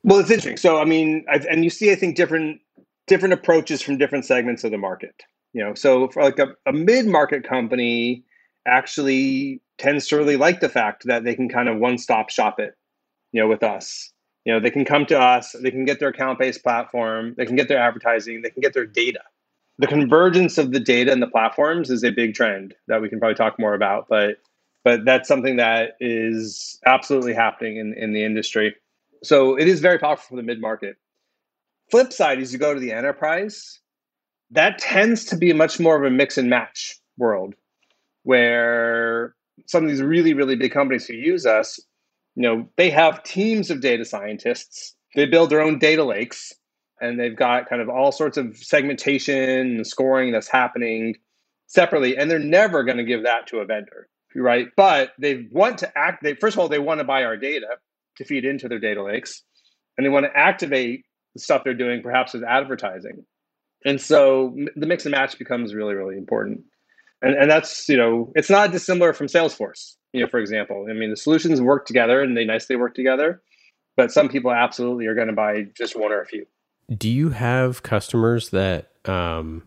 Well, 0.04 0.18
it's 0.18 0.30
interesting. 0.30 0.56
So, 0.56 0.80
I 0.80 0.84
mean, 0.84 1.24
I've, 1.30 1.44
and 1.46 1.64
you 1.64 1.70
see, 1.70 1.92
I 1.92 1.94
think 1.94 2.16
different 2.16 2.60
different 3.06 3.32
approaches 3.32 3.80
from 3.80 3.98
different 3.98 4.24
segments 4.24 4.64
of 4.64 4.70
the 4.70 4.78
market. 4.78 5.22
You 5.54 5.64
know, 5.64 5.74
so 5.74 6.08
for 6.08 6.22
like 6.22 6.38
a, 6.38 6.48
a 6.66 6.72
mid 6.72 7.06
market 7.06 7.46
company, 7.46 8.24
actually 8.66 9.60
tends 9.78 10.06
to 10.08 10.16
really 10.16 10.36
like 10.36 10.60
the 10.60 10.68
fact 10.68 11.04
that 11.06 11.24
they 11.24 11.34
can 11.34 11.48
kind 11.48 11.68
of 11.68 11.78
one 11.78 11.98
stop 11.98 12.30
shop 12.30 12.58
it. 12.58 12.74
You 13.32 13.42
know, 13.42 13.48
with 13.48 13.62
us. 13.62 14.12
You 14.44 14.54
know, 14.54 14.60
they 14.60 14.70
can 14.70 14.86
come 14.86 15.04
to 15.06 15.20
us. 15.20 15.54
They 15.62 15.70
can 15.70 15.84
get 15.84 16.00
their 16.00 16.08
account 16.08 16.38
based 16.38 16.62
platform. 16.62 17.34
They 17.36 17.44
can 17.44 17.56
get 17.56 17.68
their 17.68 17.78
advertising. 17.78 18.40
They 18.40 18.50
can 18.50 18.62
get 18.62 18.72
their 18.72 18.86
data. 18.86 19.20
The 19.78 19.86
convergence 19.86 20.56
of 20.56 20.72
the 20.72 20.80
data 20.80 21.12
and 21.12 21.20
the 21.20 21.26
platforms 21.26 21.90
is 21.90 22.02
a 22.02 22.10
big 22.10 22.34
trend 22.34 22.74
that 22.88 23.02
we 23.02 23.08
can 23.08 23.20
probably 23.20 23.34
talk 23.34 23.58
more 23.58 23.74
about. 23.74 24.06
But 24.08 24.38
but 24.88 25.04
that's 25.04 25.28
something 25.28 25.56
that 25.56 25.98
is 26.00 26.80
absolutely 26.86 27.34
happening 27.34 27.76
in, 27.76 27.92
in 27.92 28.14
the 28.14 28.24
industry. 28.24 28.74
So 29.22 29.54
it 29.54 29.68
is 29.68 29.80
very 29.80 29.98
powerful 29.98 30.24
for 30.30 30.36
the 30.36 30.42
mid 30.42 30.62
market. 30.62 30.96
Flip 31.90 32.10
side 32.10 32.38
is 32.38 32.54
you 32.54 32.58
go 32.58 32.72
to 32.72 32.80
the 32.80 32.92
enterprise, 32.92 33.80
that 34.50 34.78
tends 34.78 35.26
to 35.26 35.36
be 35.36 35.52
much 35.52 35.78
more 35.78 35.94
of 35.94 36.10
a 36.10 36.10
mix 36.10 36.38
and 36.38 36.48
match 36.48 36.98
world 37.18 37.54
where 38.22 39.34
some 39.66 39.84
of 39.84 39.90
these 39.90 40.00
really, 40.00 40.32
really 40.32 40.56
big 40.56 40.72
companies 40.72 41.06
who 41.06 41.12
use 41.12 41.44
us, 41.44 41.78
you 42.34 42.42
know, 42.42 42.66
they 42.78 42.88
have 42.88 43.22
teams 43.24 43.70
of 43.70 43.82
data 43.82 44.06
scientists. 44.06 44.96
They 45.14 45.26
build 45.26 45.50
their 45.50 45.60
own 45.60 45.78
data 45.78 46.02
lakes 46.02 46.54
and 46.98 47.20
they've 47.20 47.36
got 47.36 47.68
kind 47.68 47.82
of 47.82 47.90
all 47.90 48.10
sorts 48.10 48.38
of 48.38 48.56
segmentation 48.56 49.76
and 49.76 49.86
scoring 49.86 50.32
that's 50.32 50.48
happening 50.48 51.16
separately. 51.66 52.16
And 52.16 52.30
they're 52.30 52.38
never 52.38 52.84
going 52.84 52.96
to 52.96 53.04
give 53.04 53.24
that 53.24 53.46
to 53.48 53.58
a 53.58 53.66
vendor, 53.66 54.08
right? 54.42 54.68
But 54.76 55.12
they 55.18 55.46
want 55.50 55.78
to 55.78 55.98
act, 55.98 56.22
they, 56.22 56.34
first 56.34 56.54
of 56.54 56.60
all, 56.60 56.68
they 56.68 56.78
want 56.78 57.00
to 57.00 57.04
buy 57.04 57.24
our 57.24 57.36
data 57.36 57.66
to 58.16 58.24
feed 58.24 58.44
into 58.44 58.68
their 58.68 58.78
data 58.78 59.02
lakes. 59.02 59.42
And 59.96 60.04
they 60.04 60.10
want 60.10 60.26
to 60.26 60.36
activate 60.36 61.04
the 61.34 61.40
stuff 61.40 61.64
they're 61.64 61.74
doing, 61.74 62.02
perhaps 62.02 62.32
with 62.32 62.44
advertising. 62.44 63.24
And 63.84 64.00
so 64.00 64.56
the 64.76 64.86
mix 64.86 65.04
and 65.04 65.12
match 65.12 65.38
becomes 65.38 65.74
really, 65.74 65.94
really 65.94 66.16
important. 66.16 66.62
And, 67.20 67.34
and 67.34 67.50
that's, 67.50 67.88
you 67.88 67.96
know, 67.96 68.32
it's 68.34 68.50
not 68.50 68.70
dissimilar 68.70 69.12
from 69.12 69.26
Salesforce, 69.26 69.96
you 70.12 70.20
know, 70.20 70.28
for 70.28 70.38
example. 70.38 70.86
I 70.88 70.92
mean, 70.92 71.10
the 71.10 71.16
solutions 71.16 71.60
work 71.60 71.86
together 71.86 72.22
and 72.22 72.36
they 72.36 72.44
nicely 72.44 72.76
work 72.76 72.94
together, 72.94 73.42
but 73.96 74.12
some 74.12 74.28
people 74.28 74.52
absolutely 74.52 75.06
are 75.06 75.14
going 75.14 75.26
to 75.28 75.32
buy 75.32 75.66
just 75.76 75.98
one 75.98 76.12
or 76.12 76.20
a 76.20 76.26
few. 76.26 76.46
Do 76.96 77.08
you 77.08 77.30
have 77.30 77.82
customers 77.82 78.50
that, 78.50 78.92
um, 79.04 79.64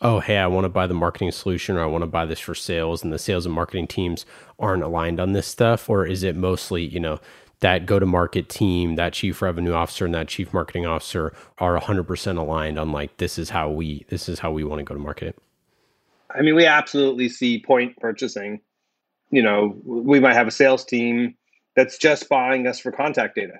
oh, 0.00 0.20
hey, 0.20 0.38
I 0.38 0.46
want 0.46 0.64
to 0.64 0.68
buy 0.68 0.86
the 0.86 0.94
marketing 0.94 1.32
solution 1.32 1.76
or 1.76 1.82
I 1.82 1.86
want 1.86 2.02
to 2.02 2.06
buy 2.06 2.24
this 2.24 2.40
for 2.40 2.54
sales, 2.54 3.02
and 3.02 3.12
the 3.12 3.18
sales 3.18 3.46
and 3.46 3.54
marketing 3.54 3.86
teams 3.86 4.26
aren't 4.58 4.82
aligned 4.82 5.20
on 5.20 5.32
this 5.32 5.46
stuff? 5.46 5.88
Or 5.88 6.06
is 6.06 6.22
it 6.22 6.36
mostly, 6.36 6.84
you 6.84 7.00
know, 7.00 7.20
that 7.60 7.86
go 7.86 7.98
to 7.98 8.04
market 8.04 8.48
team, 8.48 8.96
that 8.96 9.14
chief 9.14 9.40
revenue 9.40 9.72
officer 9.72 10.04
and 10.04 10.14
that 10.14 10.28
chief 10.28 10.52
marketing 10.52 10.84
officer 10.84 11.32
are 11.58 11.78
100% 11.80 12.36
aligned 12.36 12.78
on 12.78 12.92
like 12.92 13.16
this 13.16 13.38
is 13.38 13.50
how 13.50 13.70
we 13.70 14.04
this 14.10 14.28
is 14.28 14.38
how 14.38 14.52
we 14.52 14.64
want 14.64 14.80
to 14.80 14.84
go 14.84 14.94
to 14.94 15.00
market. 15.00 15.38
I 16.34 16.42
mean, 16.42 16.54
we 16.56 16.66
absolutely 16.66 17.30
see 17.30 17.62
point 17.62 17.96
purchasing. 17.96 18.60
You 19.30 19.42
know, 19.42 19.80
we 19.84 20.20
might 20.20 20.34
have 20.34 20.46
a 20.46 20.50
sales 20.50 20.84
team 20.84 21.36
that's 21.74 21.96
just 21.96 22.28
buying 22.28 22.66
us 22.66 22.78
for 22.78 22.92
contact 22.92 23.34
data 23.34 23.54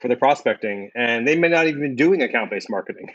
for 0.00 0.08
the 0.08 0.16
prospecting 0.16 0.90
and 0.94 1.26
they 1.26 1.36
may 1.36 1.48
not 1.48 1.66
even 1.66 1.80
be 1.80 1.94
doing 1.94 2.22
account-based 2.22 2.70
marketing. 2.70 3.08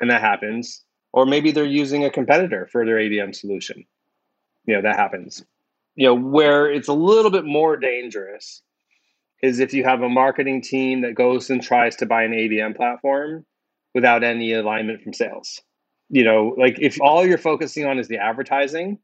And 0.00 0.10
that 0.10 0.20
happens. 0.20 0.84
Or 1.18 1.26
maybe 1.26 1.50
they're 1.50 1.64
using 1.64 2.04
a 2.04 2.10
competitor 2.10 2.68
for 2.70 2.86
their 2.86 2.94
ABM 2.94 3.34
solution. 3.34 3.84
You 4.66 4.76
know, 4.76 4.82
that 4.82 4.94
happens. 4.94 5.44
You 5.96 6.06
know, 6.06 6.14
where 6.14 6.70
it's 6.70 6.86
a 6.86 6.92
little 6.92 7.32
bit 7.32 7.44
more 7.44 7.76
dangerous 7.76 8.62
is 9.42 9.58
if 9.58 9.74
you 9.74 9.82
have 9.82 10.00
a 10.02 10.08
marketing 10.08 10.62
team 10.62 11.00
that 11.00 11.16
goes 11.16 11.50
and 11.50 11.60
tries 11.60 11.96
to 11.96 12.06
buy 12.06 12.22
an 12.22 12.30
ABM 12.30 12.76
platform 12.76 13.44
without 13.96 14.22
any 14.22 14.52
alignment 14.52 15.02
from 15.02 15.12
sales. 15.12 15.60
You 16.08 16.22
know, 16.22 16.54
like 16.56 16.78
if 16.78 17.00
all 17.00 17.26
you're 17.26 17.36
focusing 17.36 17.84
on 17.84 17.98
is 17.98 18.06
the 18.06 18.18
advertising, 18.18 19.00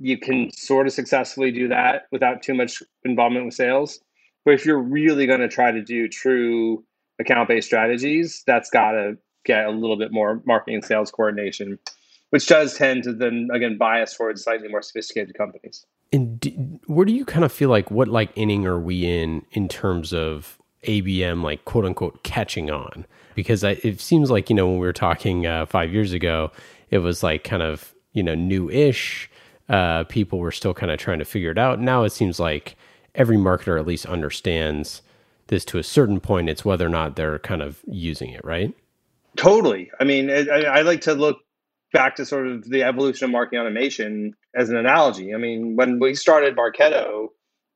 you 0.00 0.18
can 0.18 0.50
sort 0.50 0.88
of 0.88 0.94
successfully 0.94 1.52
do 1.52 1.68
that 1.68 2.06
without 2.10 2.42
too 2.42 2.54
much 2.54 2.82
involvement 3.04 3.44
with 3.44 3.54
sales. 3.54 4.00
But 4.44 4.54
if 4.54 4.66
you're 4.66 4.82
really 4.82 5.28
going 5.28 5.42
to 5.42 5.48
try 5.48 5.70
to 5.70 5.80
do 5.80 6.08
true 6.08 6.82
account 7.20 7.46
based 7.48 7.68
strategies, 7.68 8.42
that's 8.48 8.68
got 8.68 8.90
to 8.90 9.16
get 9.46 9.66
a 9.66 9.70
little 9.70 9.96
bit 9.96 10.12
more 10.12 10.42
marketing 10.44 10.76
and 10.76 10.84
sales 10.84 11.10
coordination, 11.10 11.78
which 12.30 12.46
does 12.46 12.76
tend 12.76 13.04
to 13.04 13.12
then, 13.12 13.48
again, 13.52 13.78
bias 13.78 14.16
towards 14.16 14.44
slightly 14.44 14.68
more 14.68 14.82
sophisticated 14.82 15.36
companies. 15.36 15.86
And 16.12 16.38
do, 16.40 16.50
where 16.86 17.06
do 17.06 17.12
you 17.12 17.24
kind 17.24 17.44
of 17.44 17.52
feel 17.52 17.70
like 17.70 17.90
what 17.90 18.08
like 18.08 18.30
inning 18.36 18.66
are 18.66 18.78
we 18.78 19.06
in 19.06 19.44
in 19.52 19.68
terms 19.68 20.12
of 20.12 20.58
ABM 20.84 21.42
like 21.42 21.64
quote 21.64 21.84
unquote 21.84 22.22
catching 22.22 22.70
on? 22.70 23.06
Because 23.34 23.64
I, 23.64 23.72
it 23.82 24.00
seems 24.00 24.30
like 24.30 24.48
you 24.48 24.56
know 24.56 24.66
when 24.66 24.78
we 24.78 24.86
were 24.86 24.92
talking 24.92 25.46
uh, 25.46 25.66
five 25.66 25.92
years 25.92 26.12
ago, 26.12 26.52
it 26.90 26.98
was 26.98 27.22
like 27.22 27.44
kind 27.44 27.62
of 27.62 27.94
you 28.12 28.22
know 28.22 28.34
new-ish. 28.34 29.30
Uh, 29.68 30.04
people 30.04 30.38
were 30.38 30.52
still 30.52 30.72
kind 30.72 30.92
of 30.92 30.98
trying 30.98 31.18
to 31.18 31.24
figure 31.24 31.50
it 31.50 31.58
out. 31.58 31.80
Now 31.80 32.04
it 32.04 32.10
seems 32.10 32.38
like 32.38 32.76
every 33.16 33.36
marketer 33.36 33.78
at 33.80 33.86
least 33.86 34.06
understands 34.06 35.02
this 35.48 35.64
to 35.66 35.78
a 35.78 35.82
certain 35.82 36.20
point. 36.20 36.48
It's 36.48 36.64
whether 36.64 36.86
or 36.86 36.90
not 36.90 37.16
they're 37.16 37.40
kind 37.40 37.62
of 37.62 37.80
using 37.86 38.30
it, 38.30 38.44
right? 38.44 38.72
Totally. 39.36 39.90
I 40.00 40.04
mean, 40.04 40.30
I, 40.30 40.62
I 40.64 40.80
like 40.82 41.02
to 41.02 41.14
look 41.14 41.38
back 41.92 42.16
to 42.16 42.24
sort 42.24 42.46
of 42.46 42.68
the 42.68 42.82
evolution 42.82 43.26
of 43.26 43.30
marketing 43.30 43.60
automation 43.60 44.34
as 44.54 44.70
an 44.70 44.76
analogy. 44.76 45.34
I 45.34 45.38
mean, 45.38 45.76
when 45.76 45.98
we 45.98 46.14
started 46.14 46.56
Marketo 46.56 47.28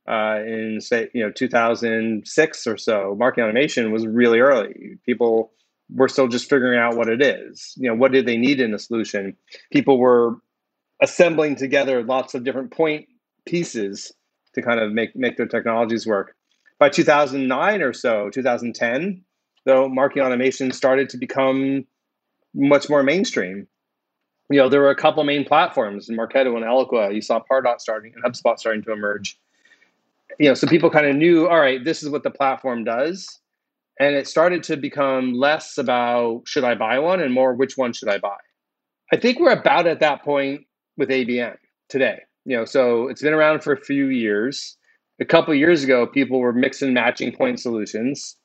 uh, 0.08 0.40
in 0.44 0.78
say 0.80 1.08
you 1.14 1.22
know 1.22 1.30
2006 1.30 2.66
or 2.66 2.76
so, 2.76 3.16
marketing 3.18 3.44
automation 3.44 3.92
was 3.92 4.06
really 4.06 4.40
early. 4.40 4.98
People 5.06 5.52
were 5.92 6.08
still 6.08 6.28
just 6.28 6.48
figuring 6.48 6.78
out 6.78 6.96
what 6.96 7.08
it 7.08 7.20
is. 7.22 7.74
You 7.76 7.88
know, 7.88 7.96
what 7.96 8.12
did 8.12 8.26
they 8.26 8.36
need 8.36 8.60
in 8.60 8.74
a 8.74 8.78
solution? 8.78 9.36
People 9.72 9.98
were 9.98 10.36
assembling 11.02 11.56
together 11.56 12.02
lots 12.02 12.34
of 12.34 12.44
different 12.44 12.70
point 12.70 13.06
pieces 13.46 14.12
to 14.54 14.62
kind 14.62 14.80
of 14.80 14.92
make 14.92 15.14
make 15.14 15.36
their 15.36 15.46
technologies 15.46 16.06
work. 16.06 16.34
By 16.78 16.88
2009 16.88 17.82
or 17.82 17.92
so, 17.92 18.30
2010, 18.30 19.22
though, 19.64 19.88
marketing 19.88 20.24
automation 20.24 20.72
started 20.72 21.08
to 21.10 21.16
become 21.16 21.86
much 22.54 22.88
more 22.88 23.02
mainstream 23.02 23.66
you 24.50 24.58
know, 24.58 24.68
there 24.68 24.80
were 24.80 24.90
a 24.90 24.96
couple 24.96 25.22
main 25.24 25.44
platforms 25.44 26.08
Marketo 26.10 26.56
and 26.56 26.64
Eloqua. 26.64 27.14
You 27.14 27.22
saw 27.22 27.40
Pardot 27.40 27.80
starting 27.80 28.12
and 28.14 28.24
HubSpot 28.24 28.58
starting 28.58 28.82
to 28.82 28.92
emerge. 28.92 29.38
You 30.38 30.48
know, 30.48 30.54
so 30.54 30.66
people 30.66 30.90
kind 30.90 31.06
of 31.06 31.16
knew, 31.16 31.46
all 31.46 31.60
right, 31.60 31.82
this 31.84 32.02
is 32.02 32.08
what 32.10 32.24
the 32.24 32.30
platform 32.30 32.84
does. 32.84 33.38
And 34.00 34.16
it 34.16 34.26
started 34.26 34.62
to 34.64 34.76
become 34.76 35.34
less 35.34 35.78
about 35.78 36.42
should 36.46 36.64
I 36.64 36.74
buy 36.74 36.98
one 36.98 37.20
and 37.20 37.32
more 37.32 37.54
which 37.54 37.76
one 37.76 37.92
should 37.92 38.08
I 38.08 38.18
buy. 38.18 38.36
I 39.12 39.16
think 39.16 39.38
we're 39.38 39.52
about 39.52 39.86
at 39.86 40.00
that 40.00 40.24
point 40.24 40.62
with 40.96 41.10
ABM 41.10 41.56
today. 41.88 42.20
You 42.44 42.56
know, 42.56 42.64
so 42.64 43.08
it's 43.08 43.22
been 43.22 43.34
around 43.34 43.62
for 43.62 43.72
a 43.72 43.80
few 43.80 44.06
years. 44.06 44.76
A 45.20 45.24
couple 45.24 45.54
years 45.54 45.84
ago, 45.84 46.06
people 46.06 46.40
were 46.40 46.52
mixing 46.52 46.94
matching 46.94 47.30
point 47.30 47.60
solutions 47.60 48.36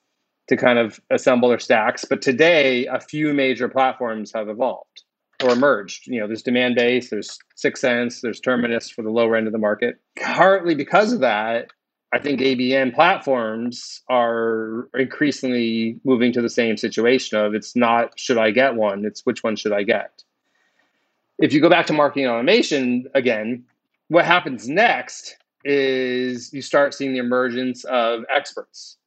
to 0.48 0.58
kind 0.58 0.80
of 0.80 1.00
assemble 1.10 1.50
their 1.50 1.60
stacks. 1.60 2.06
But 2.06 2.22
today, 2.22 2.86
a 2.88 3.00
few 3.00 3.34
major 3.34 3.68
platforms 3.68 4.32
have 4.34 4.50
evolved 4.50 5.04
or 5.44 5.56
merged. 5.56 6.08
You 6.08 6.20
know, 6.20 6.28
there's 6.28 6.44
Demandbase, 6.44 7.10
there's 7.10 7.38
6sense, 7.58 8.22
there's 8.22 8.40
Terminus 8.40 8.90
for 8.90 9.02
the 9.02 9.10
lower 9.10 9.36
end 9.36 9.48
of 9.48 9.54
the 9.54 9.60
market. 9.60 10.00
Partly 10.22 10.76
because 10.76 11.12
of 11.12 11.20
that, 11.22 11.72
I 12.14 12.20
think 12.20 12.40
ABM 12.40 12.94
platforms 12.96 14.02
are 14.10 14.88
increasingly 14.94 16.00
moving 16.06 16.32
to 16.34 16.42
the 16.42 16.50
same 16.50 16.78
situation 16.78 17.38
of 17.38 17.54
it's 17.54 17.76
not 17.76 18.18
should 18.18 18.38
I 18.38 18.52
get 18.52 18.76
one, 18.76 19.04
it's 19.04 19.26
which 19.26 19.44
one 19.44 19.56
should 19.56 19.74
I 19.74 19.84
get. 19.84 20.24
If 21.40 21.52
you 21.52 21.60
go 21.60 21.70
back 21.70 21.88
to 21.88 21.94
marketing 21.94 22.28
automation 22.28 23.08
again, 23.14 23.66
what 24.08 24.24
happens 24.24 24.70
next 24.70 25.36
is 25.66 26.54
you 26.54 26.62
start 26.62 26.94
seeing 26.94 27.12
the 27.12 27.20
emergence 27.20 27.84
of 27.86 28.24
experts. 28.34 28.98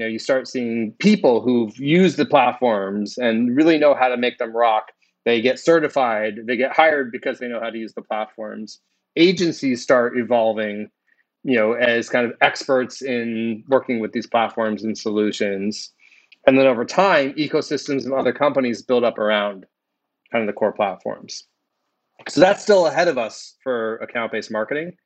You 0.00 0.06
know, 0.06 0.12
you 0.12 0.18
start 0.18 0.48
seeing 0.48 0.92
people 0.98 1.42
who've 1.42 1.76
used 1.78 2.16
the 2.16 2.24
platforms 2.24 3.18
and 3.18 3.54
really 3.54 3.76
know 3.76 3.94
how 3.94 4.08
to 4.08 4.16
make 4.16 4.38
them 4.38 4.56
rock 4.56 4.92
they 5.26 5.42
get 5.42 5.58
certified, 5.58 6.46
they 6.46 6.56
get 6.56 6.74
hired 6.74 7.12
because 7.12 7.38
they 7.38 7.48
know 7.48 7.60
how 7.60 7.68
to 7.68 7.76
use 7.76 7.92
the 7.92 8.00
platforms. 8.00 8.80
Agencies 9.16 9.82
start 9.82 10.16
evolving, 10.16 10.88
you 11.44 11.54
know, 11.54 11.74
as 11.74 12.08
kind 12.08 12.24
of 12.24 12.32
experts 12.40 13.02
in 13.02 13.62
working 13.68 14.00
with 14.00 14.12
these 14.12 14.26
platforms 14.26 14.82
and 14.82 14.96
solutions. 14.96 15.92
And 16.46 16.58
then 16.58 16.66
over 16.66 16.86
time, 16.86 17.34
ecosystems 17.34 18.06
of 18.06 18.14
other 18.14 18.32
companies 18.32 18.80
build 18.80 19.04
up 19.04 19.18
around 19.18 19.66
kind 20.32 20.40
of 20.40 20.46
the 20.46 20.58
core 20.58 20.72
platforms. 20.72 21.44
So 22.26 22.40
that's 22.40 22.62
still 22.62 22.86
ahead 22.86 23.08
of 23.08 23.18
us 23.18 23.54
for 23.62 23.96
account 23.98 24.32
based 24.32 24.50
marketing. 24.50 24.96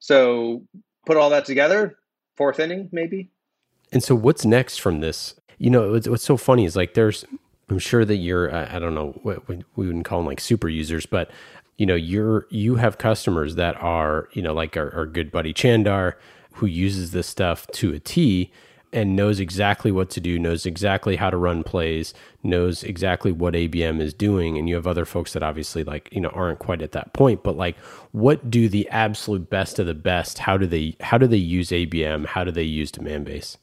So 0.00 0.64
put 1.06 1.16
all 1.16 1.30
that 1.30 1.46
together, 1.46 1.96
fourth 2.36 2.60
inning 2.60 2.90
maybe. 2.92 3.30
And 3.94 4.02
so 4.02 4.14
what's 4.14 4.44
next 4.44 4.78
from 4.80 5.00
this? 5.00 5.34
You 5.58 5.70
know, 5.70 5.92
what's, 5.92 6.08
what's 6.08 6.24
so 6.24 6.36
funny 6.36 6.64
is 6.64 6.76
like 6.76 6.94
there's 6.94 7.24
I'm 7.70 7.78
sure 7.78 8.04
that 8.04 8.16
you're 8.16 8.54
I 8.54 8.78
don't 8.78 8.94
know 8.94 9.18
what 9.22 9.48
we 9.48 9.62
wouldn't 9.76 10.04
call 10.04 10.18
them 10.18 10.26
like 10.26 10.40
super 10.40 10.68
users, 10.68 11.06
but 11.06 11.30
you 11.78 11.86
know 11.86 11.94
you're 11.94 12.46
you 12.50 12.74
have 12.74 12.98
customers 12.98 13.54
that 13.54 13.80
are 13.80 14.28
you 14.32 14.42
know 14.42 14.52
like 14.52 14.76
our, 14.76 14.92
our 14.94 15.06
good 15.06 15.30
buddy 15.30 15.54
Chandar 15.54 16.18
who 16.54 16.66
uses 16.66 17.12
this 17.12 17.26
stuff 17.26 17.66
to 17.68 17.92
a 17.92 18.00
T 18.00 18.52
and 18.92 19.16
knows 19.16 19.40
exactly 19.40 19.90
what 19.90 20.10
to 20.10 20.20
do, 20.20 20.38
knows 20.38 20.66
exactly 20.66 21.16
how 21.16 21.30
to 21.30 21.36
run 21.36 21.64
plays, 21.64 22.14
knows 22.44 22.84
exactly 22.84 23.32
what 23.32 23.54
ABM 23.54 24.00
is 24.00 24.14
doing. 24.14 24.56
And 24.56 24.68
you 24.68 24.76
have 24.76 24.86
other 24.86 25.04
folks 25.04 25.32
that 25.32 25.42
obviously 25.42 25.82
like, 25.82 26.08
you 26.12 26.20
know, 26.20 26.28
aren't 26.28 26.60
quite 26.60 26.80
at 26.80 26.92
that 26.92 27.12
point, 27.12 27.42
but 27.42 27.56
like 27.56 27.76
what 28.12 28.50
do 28.50 28.68
the 28.68 28.88
absolute 28.90 29.50
best 29.50 29.78
of 29.78 29.86
the 29.86 29.94
best? 29.94 30.38
How 30.38 30.56
do 30.56 30.66
they 30.66 30.96
how 31.00 31.16
do 31.16 31.26
they 31.26 31.36
use 31.36 31.70
ABM? 31.70 32.26
How 32.26 32.44
do 32.44 32.50
they 32.50 32.62
use 32.62 32.92
Demandbase? 32.92 33.56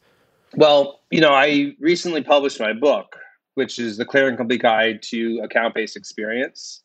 Well, 0.56 1.00
you 1.12 1.22
know, 1.22 1.32
I 1.32 1.74
recently 1.80 2.24
published 2.24 2.60
my 2.60 2.74
book 2.74 3.16
which 3.56 3.80
is 3.80 3.98
the 3.98 4.06
clear 4.06 4.28
and 4.28 4.38
complete 4.38 4.62
guide 4.62 5.02
to 5.02 5.42
account 5.44 5.76
based 5.76 5.98
experience. 5.98 6.84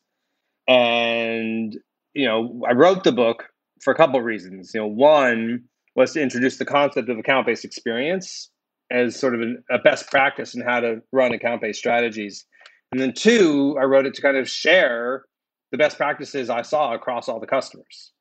And, 0.67 1.77
you 2.13 2.25
know, 2.25 2.61
I 2.67 2.73
wrote 2.73 3.03
the 3.03 3.11
book 3.11 3.45
for 3.81 3.93
a 3.93 3.95
couple 3.95 4.19
of 4.19 4.25
reasons. 4.25 4.71
You 4.73 4.81
know, 4.81 4.87
one 4.87 5.63
was 5.95 6.13
to 6.13 6.21
introduce 6.21 6.57
the 6.57 6.65
concept 6.65 7.09
of 7.09 7.17
account 7.17 7.47
based 7.47 7.63
experience 7.63 8.49
as 8.91 9.17
sort 9.17 9.35
of 9.35 9.41
an, 9.41 9.63
a 9.69 9.79
best 9.79 10.09
practice 10.09 10.55
in 10.55 10.61
how 10.61 10.79
to 10.79 11.01
run 11.11 11.33
account 11.33 11.61
based 11.61 11.79
strategies. 11.79 12.45
And 12.91 13.01
then 13.01 13.13
two, 13.13 13.77
I 13.79 13.83
wrote 13.83 14.05
it 14.05 14.13
to 14.15 14.21
kind 14.21 14.37
of 14.37 14.49
share 14.49 15.25
the 15.71 15.77
best 15.77 15.97
practices 15.97 16.49
I 16.49 16.61
saw 16.61 16.93
across 16.93 17.27
all 17.27 17.39
the 17.39 17.47
customers. 17.47 18.11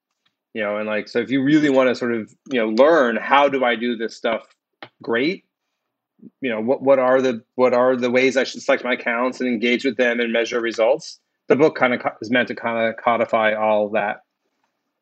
You 0.54 0.62
know, 0.62 0.78
and 0.78 0.86
like 0.86 1.08
so 1.08 1.18
if 1.18 1.30
you 1.30 1.42
really 1.42 1.68
want 1.68 1.88
to 1.90 1.94
sort 1.94 2.14
of, 2.14 2.32
you 2.50 2.58
know, 2.58 2.68
learn 2.68 3.16
how 3.16 3.48
do 3.48 3.64
I 3.64 3.76
do 3.76 3.96
this 3.96 4.16
stuff 4.16 4.46
great, 5.02 5.44
you 6.40 6.50
know, 6.50 6.60
what 6.60 6.82
what 6.82 6.98
are 6.98 7.20
the 7.20 7.42
what 7.54 7.74
are 7.74 7.96
the 7.96 8.10
ways 8.10 8.36
I 8.36 8.44
should 8.44 8.62
select 8.62 8.84
my 8.84 8.94
accounts 8.94 9.40
and 9.40 9.48
engage 9.48 9.84
with 9.84 9.96
them 9.96 10.20
and 10.20 10.32
measure 10.32 10.60
results? 10.60 11.20
The 11.48 11.56
book 11.56 11.76
kind 11.76 11.94
of 11.94 12.00
is 12.20 12.30
meant 12.30 12.48
to 12.48 12.54
kind 12.54 12.88
of 12.88 12.96
codify 12.96 13.54
all 13.54 13.88
that. 13.90 14.22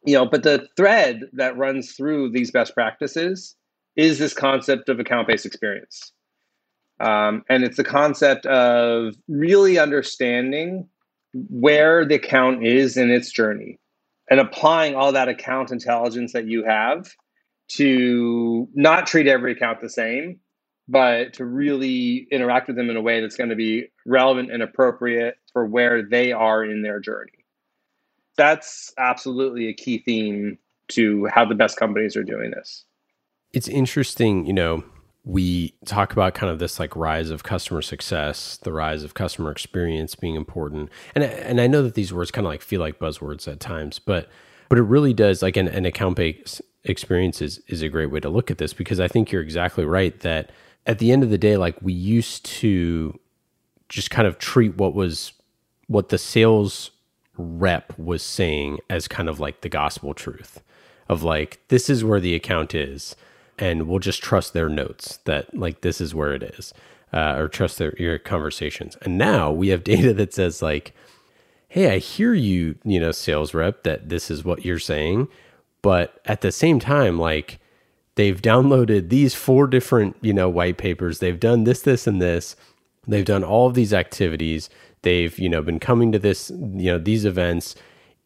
You 0.04 0.14
know, 0.14 0.26
but 0.26 0.42
the 0.42 0.68
thread 0.76 1.22
that 1.32 1.56
runs 1.56 1.92
through 1.92 2.30
these 2.30 2.50
best 2.50 2.74
practices 2.74 3.56
is 3.96 4.18
this 4.18 4.34
concept 4.34 4.88
of 4.88 5.00
account-based 5.00 5.46
experience. 5.46 6.12
Um, 7.00 7.44
and 7.48 7.64
it's 7.64 7.76
the 7.76 7.84
concept 7.84 8.44
of 8.46 9.14
really 9.28 9.78
understanding 9.78 10.88
where 11.48 12.04
the 12.04 12.16
account 12.16 12.66
is 12.66 12.96
in 12.96 13.10
its 13.10 13.30
journey 13.30 13.78
and 14.30 14.40
applying 14.40 14.94
all 14.94 15.12
that 15.12 15.28
account 15.28 15.70
intelligence 15.70 16.32
that 16.32 16.46
you 16.46 16.64
have 16.64 17.12
to 17.68 18.68
not 18.74 19.06
treat 19.06 19.26
every 19.26 19.52
account 19.52 19.80
the 19.80 19.88
same, 19.88 20.40
but 20.88 21.32
to 21.34 21.44
really 21.44 22.26
interact 22.30 22.68
with 22.68 22.76
them 22.76 22.90
in 22.90 22.96
a 22.96 23.00
way 23.00 23.20
that's 23.20 23.36
going 23.36 23.50
to 23.50 23.56
be 23.56 23.86
relevant 24.06 24.52
and 24.52 24.62
appropriate 24.62 25.36
for 25.52 25.66
where 25.66 26.02
they 26.02 26.32
are 26.32 26.64
in 26.64 26.82
their 26.82 27.00
journey. 27.00 27.44
That's 28.36 28.92
absolutely 28.98 29.68
a 29.68 29.74
key 29.74 29.98
theme 29.98 30.58
to 30.88 31.26
how 31.26 31.44
the 31.44 31.54
best 31.54 31.78
companies 31.78 32.16
are 32.16 32.24
doing 32.24 32.50
this. 32.50 32.84
It's 33.52 33.68
interesting, 33.68 34.44
you 34.46 34.52
know, 34.52 34.84
we 35.24 35.74
talk 35.86 36.12
about 36.12 36.34
kind 36.34 36.52
of 36.52 36.58
this 36.58 36.78
like 36.78 36.94
rise 36.94 37.30
of 37.30 37.44
customer 37.44 37.80
success, 37.80 38.58
the 38.58 38.72
rise 38.72 39.04
of 39.04 39.14
customer 39.14 39.50
experience 39.50 40.14
being 40.14 40.34
important. 40.34 40.90
And 41.14 41.24
and 41.24 41.60
I 41.60 41.66
know 41.66 41.82
that 41.82 41.94
these 41.94 42.12
words 42.12 42.30
kind 42.30 42.46
of 42.46 42.52
like 42.52 42.60
feel 42.60 42.80
like 42.80 42.98
buzzwords 42.98 43.50
at 43.50 43.60
times, 43.60 43.98
but 43.98 44.28
but 44.68 44.76
it 44.76 44.82
really 44.82 45.14
does 45.14 45.40
like 45.40 45.56
an, 45.56 45.68
an 45.68 45.86
account 45.86 46.16
based 46.16 46.60
experience 46.84 47.40
is, 47.40 47.60
is 47.68 47.82
a 47.82 47.88
great 47.88 48.10
way 48.10 48.20
to 48.20 48.28
look 48.28 48.50
at 48.50 48.58
this 48.58 48.72
because 48.72 49.00
I 49.00 49.08
think 49.08 49.32
you're 49.32 49.42
exactly 49.42 49.84
right 49.84 50.18
that 50.20 50.50
at 50.86 50.98
the 50.98 51.12
end 51.12 51.22
of 51.22 51.30
the 51.30 51.38
day, 51.38 51.56
like 51.56 51.76
we 51.80 51.92
used 51.92 52.44
to 52.46 53.18
just 53.88 54.10
kind 54.10 54.28
of 54.28 54.38
treat 54.38 54.76
what 54.76 54.94
was 54.94 55.32
what 55.86 56.08
the 56.08 56.18
sales 56.18 56.90
rep 57.36 57.96
was 57.98 58.22
saying 58.22 58.78
as 58.88 59.08
kind 59.08 59.28
of 59.28 59.40
like 59.40 59.60
the 59.60 59.68
gospel 59.68 60.14
truth 60.14 60.62
of 61.08 61.22
like 61.22 61.60
this 61.68 61.90
is 61.90 62.04
where 62.04 62.20
the 62.20 62.34
account 62.34 62.74
is 62.74 63.16
and 63.58 63.86
we'll 63.86 63.98
just 63.98 64.22
trust 64.22 64.52
their 64.52 64.68
notes 64.68 65.18
that 65.24 65.54
like 65.54 65.82
this 65.82 66.00
is 66.00 66.14
where 66.14 66.32
it 66.32 66.42
is 66.42 66.72
uh, 67.12 67.34
or 67.36 67.48
trust 67.48 67.78
their 67.78 67.94
your 67.98 68.18
conversations. 68.18 68.96
And 69.02 69.18
now 69.18 69.50
we 69.52 69.68
have 69.68 69.84
data 69.84 70.12
that 70.14 70.34
says 70.34 70.62
like 70.62 70.94
hey 71.68 71.92
i 71.92 71.98
hear 71.98 72.32
you 72.32 72.76
you 72.84 73.00
know 73.00 73.10
sales 73.10 73.52
rep 73.52 73.82
that 73.82 74.08
this 74.08 74.30
is 74.30 74.44
what 74.44 74.64
you're 74.64 74.78
saying 74.78 75.26
but 75.84 76.18
at 76.24 76.40
the 76.40 76.50
same 76.50 76.80
time 76.80 77.18
like 77.18 77.60
they've 78.14 78.40
downloaded 78.40 79.10
these 79.10 79.34
four 79.34 79.66
different 79.66 80.16
you 80.22 80.32
know 80.32 80.48
white 80.48 80.78
papers. 80.78 81.18
They've 81.18 81.38
done 81.38 81.64
this 81.64 81.82
this 81.82 82.06
and 82.06 82.22
this. 82.22 82.56
They've 83.06 83.24
done 83.24 83.44
all 83.44 83.66
of 83.66 83.74
these 83.74 83.92
activities. 83.92 84.70
They've 85.02 85.38
you 85.38 85.50
know 85.50 85.60
been 85.60 85.78
coming 85.78 86.10
to 86.12 86.18
this 86.18 86.48
you 86.48 86.90
know 86.90 86.98
these 86.98 87.26
events. 87.26 87.74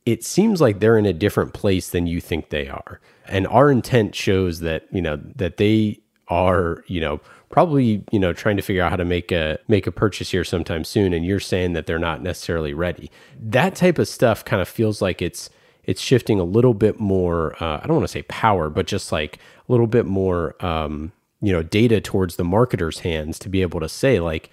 It 0.07 0.23
seems 0.25 0.61
like 0.61 0.79
they're 0.79 0.97
in 0.97 1.05
a 1.05 1.13
different 1.13 1.53
place 1.53 1.91
than 1.91 2.07
you 2.07 2.21
think 2.21 2.51
they 2.51 2.69
are. 2.69 3.01
And 3.27 3.47
our 3.49 3.71
intent 3.73 4.15
shows 4.15 4.61
that, 4.61 4.87
you 4.91 5.03
know, 5.03 5.17
that 5.37 5.59
they 5.59 6.01
are, 6.29 6.83
you 6.87 6.99
know, 6.99 7.21
probably, 7.51 8.05
you 8.11 8.19
know, 8.21 8.33
trying 8.33 8.57
to 8.57 8.63
figure 8.63 8.83
out 8.83 8.91
how 8.91 8.97
to 8.97 9.05
make 9.05 9.33
a 9.33 9.59
make 9.67 9.87
a 9.87 9.93
purchase 9.93 10.31
here 10.31 10.45
sometime 10.45 10.85
soon. 10.85 11.13
And 11.13 11.27
you're 11.27 11.41
saying 11.41 11.73
that 11.75 11.87
they're 11.87 11.99
not 11.99 12.23
necessarily 12.23 12.73
ready. 12.73 13.11
That 13.39 13.75
type 13.75 13.99
of 13.99 14.07
stuff 14.09 14.45
kind 14.45 14.63
of 14.63 14.69
feels 14.69 15.03
like 15.03 15.21
it's 15.21 15.51
it's 15.89 16.03
shifting 16.03 16.39
a 16.39 16.45
little 16.45 16.75
bit 16.75 17.01
more 17.01 17.55
uh, 17.63 17.81
I 17.83 17.87
don't 17.87 17.97
want 17.97 18.05
to 18.05 18.13
say 18.13 18.23
power, 18.23 18.69
but 18.69 18.87
just 18.87 19.11
like 19.11 19.39
a 19.69 19.73
little 19.73 19.87
bit 19.87 20.05
more 20.05 20.55
um, 20.65 21.13
you 21.41 21.51
know, 21.51 21.63
data 21.63 22.01
towards 22.01 22.37
the 22.37 22.45
marketer's 22.45 23.01
hands 23.01 23.39
to 23.41 23.49
be 23.49 23.63
able 23.63 23.81
to 23.81 23.89
say 23.89 24.21
like 24.21 24.51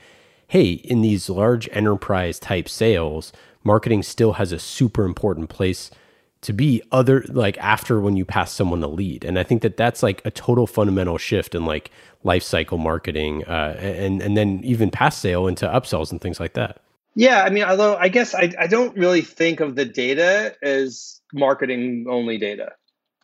hey, 0.47 0.71
in 0.71 1.01
these 1.01 1.27
large 1.29 1.67
enterprise 1.71 2.39
type 2.39 2.69
sales, 2.69 3.33
marketing 3.63 4.03
still 4.03 4.33
has 4.33 4.51
a 4.51 4.59
super 4.59 5.03
important 5.03 5.49
place 5.49 5.89
to 6.41 6.53
be 6.53 6.83
other 6.91 7.25
like 7.27 7.57
after 7.57 7.99
when 7.99 8.15
you 8.15 8.23
pass 8.23 8.51
someone 8.53 8.79
the 8.79 8.87
lead. 8.87 9.25
And 9.25 9.37
i 9.37 9.43
think 9.43 9.61
that 9.63 9.77
that's 9.77 10.01
like 10.03 10.21
a 10.23 10.31
total 10.31 10.67
fundamental 10.67 11.17
shift 11.17 11.53
in 11.53 11.65
like 11.65 11.91
life 12.23 12.43
cycle 12.43 12.77
marketing 12.77 13.43
uh, 13.45 13.75
and 13.79 14.21
and 14.21 14.37
then 14.37 14.61
even 14.63 14.89
past 14.89 15.19
sale 15.19 15.47
into 15.47 15.67
upsells 15.67 16.11
and 16.11 16.21
things 16.21 16.39
like 16.39 16.53
that 16.53 16.81
yeah 17.15 17.43
i 17.43 17.49
mean 17.49 17.63
although 17.63 17.95
i 17.95 18.07
guess 18.07 18.35
i, 18.35 18.51
I 18.59 18.67
don't 18.67 18.95
really 18.97 19.21
think 19.21 19.59
of 19.59 19.75
the 19.75 19.85
data 19.85 20.55
as 20.61 21.21
marketing 21.33 22.05
only 22.09 22.37
data. 22.37 22.73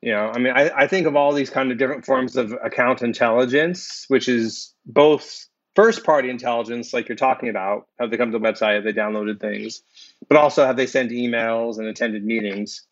You 0.01 0.12
know 0.13 0.32
i 0.34 0.39
mean 0.39 0.54
I, 0.56 0.71
I 0.75 0.88
think 0.88 1.08
of 1.08 1.15
all 1.15 1.34
these 1.34 1.49
kind 1.49 1.71
of 1.71 1.77
different 1.77 2.06
forms 2.06 2.36
of 2.36 2.54
account 2.63 3.01
intelligence 3.01 4.06
which 4.08 4.27
is 4.27 4.73
both 4.86 5.47
first 5.75 6.04
party 6.04 6.30
intelligence, 6.30 6.93
like 6.93 7.08
you're 7.08 7.15
talking 7.15 7.49
about, 7.49 7.88
have 7.99 8.12
they 8.12 8.17
come 8.17 8.32
to 8.32 8.38
the 8.38 8.45
website, 8.45 8.75
have 8.75 8.84
they 8.84 8.93
downloaded 8.93 9.39
things, 9.39 9.84
but 10.27 10.38
also 10.38 10.65
have 10.65 10.77
they 10.77 10.88
sent 10.88 11.12
emails 11.12 11.77
and 11.77 11.88
attended 11.88 12.23
meetings, 12.23 12.84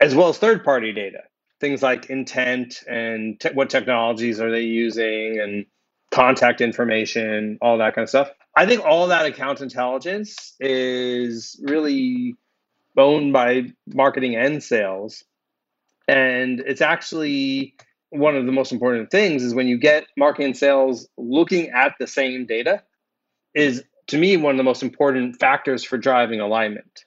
as 0.00 0.14
well 0.14 0.28
as 0.28 0.38
third 0.38 0.64
party 0.64 0.92
data, 0.92 1.22
things 1.60 1.82
like 1.82 2.10
intent 2.10 2.82
and 2.88 3.40
te- 3.40 3.50
what 3.50 3.70
technologies 3.70 4.40
are 4.40 4.50
they 4.50 4.62
using 4.62 5.40
and 5.40 5.66
contact 6.10 6.60
information, 6.60 7.58
all 7.62 7.78
that 7.78 7.94
kind 7.94 8.04
of 8.04 8.08
stuff. 8.08 8.30
I 8.56 8.66
think 8.66 8.84
all 8.84 9.08
that 9.08 9.26
account 9.26 9.60
intelligence 9.60 10.54
is 10.58 11.58
really 11.62 12.36
owned 12.96 13.32
by 13.32 13.72
marketing 13.86 14.36
and 14.36 14.62
sales. 14.62 15.24
And 16.08 16.60
it's 16.60 16.80
actually 16.80 17.76
one 18.10 18.36
of 18.36 18.46
the 18.46 18.52
most 18.52 18.72
important 18.72 19.10
things 19.10 19.42
is 19.42 19.54
when 19.54 19.68
you 19.68 19.78
get 19.78 20.06
marketing 20.16 20.46
and 20.46 20.56
sales 20.56 21.08
looking 21.16 21.70
at 21.70 21.94
the 21.98 22.06
same 22.06 22.44
data 22.44 22.82
is 23.54 23.82
to 24.08 24.18
me 24.18 24.36
one 24.36 24.54
of 24.54 24.58
the 24.58 24.64
most 24.64 24.82
important 24.82 25.38
factors 25.38 25.84
for 25.84 25.96
driving 25.96 26.40
alignment 26.40 27.04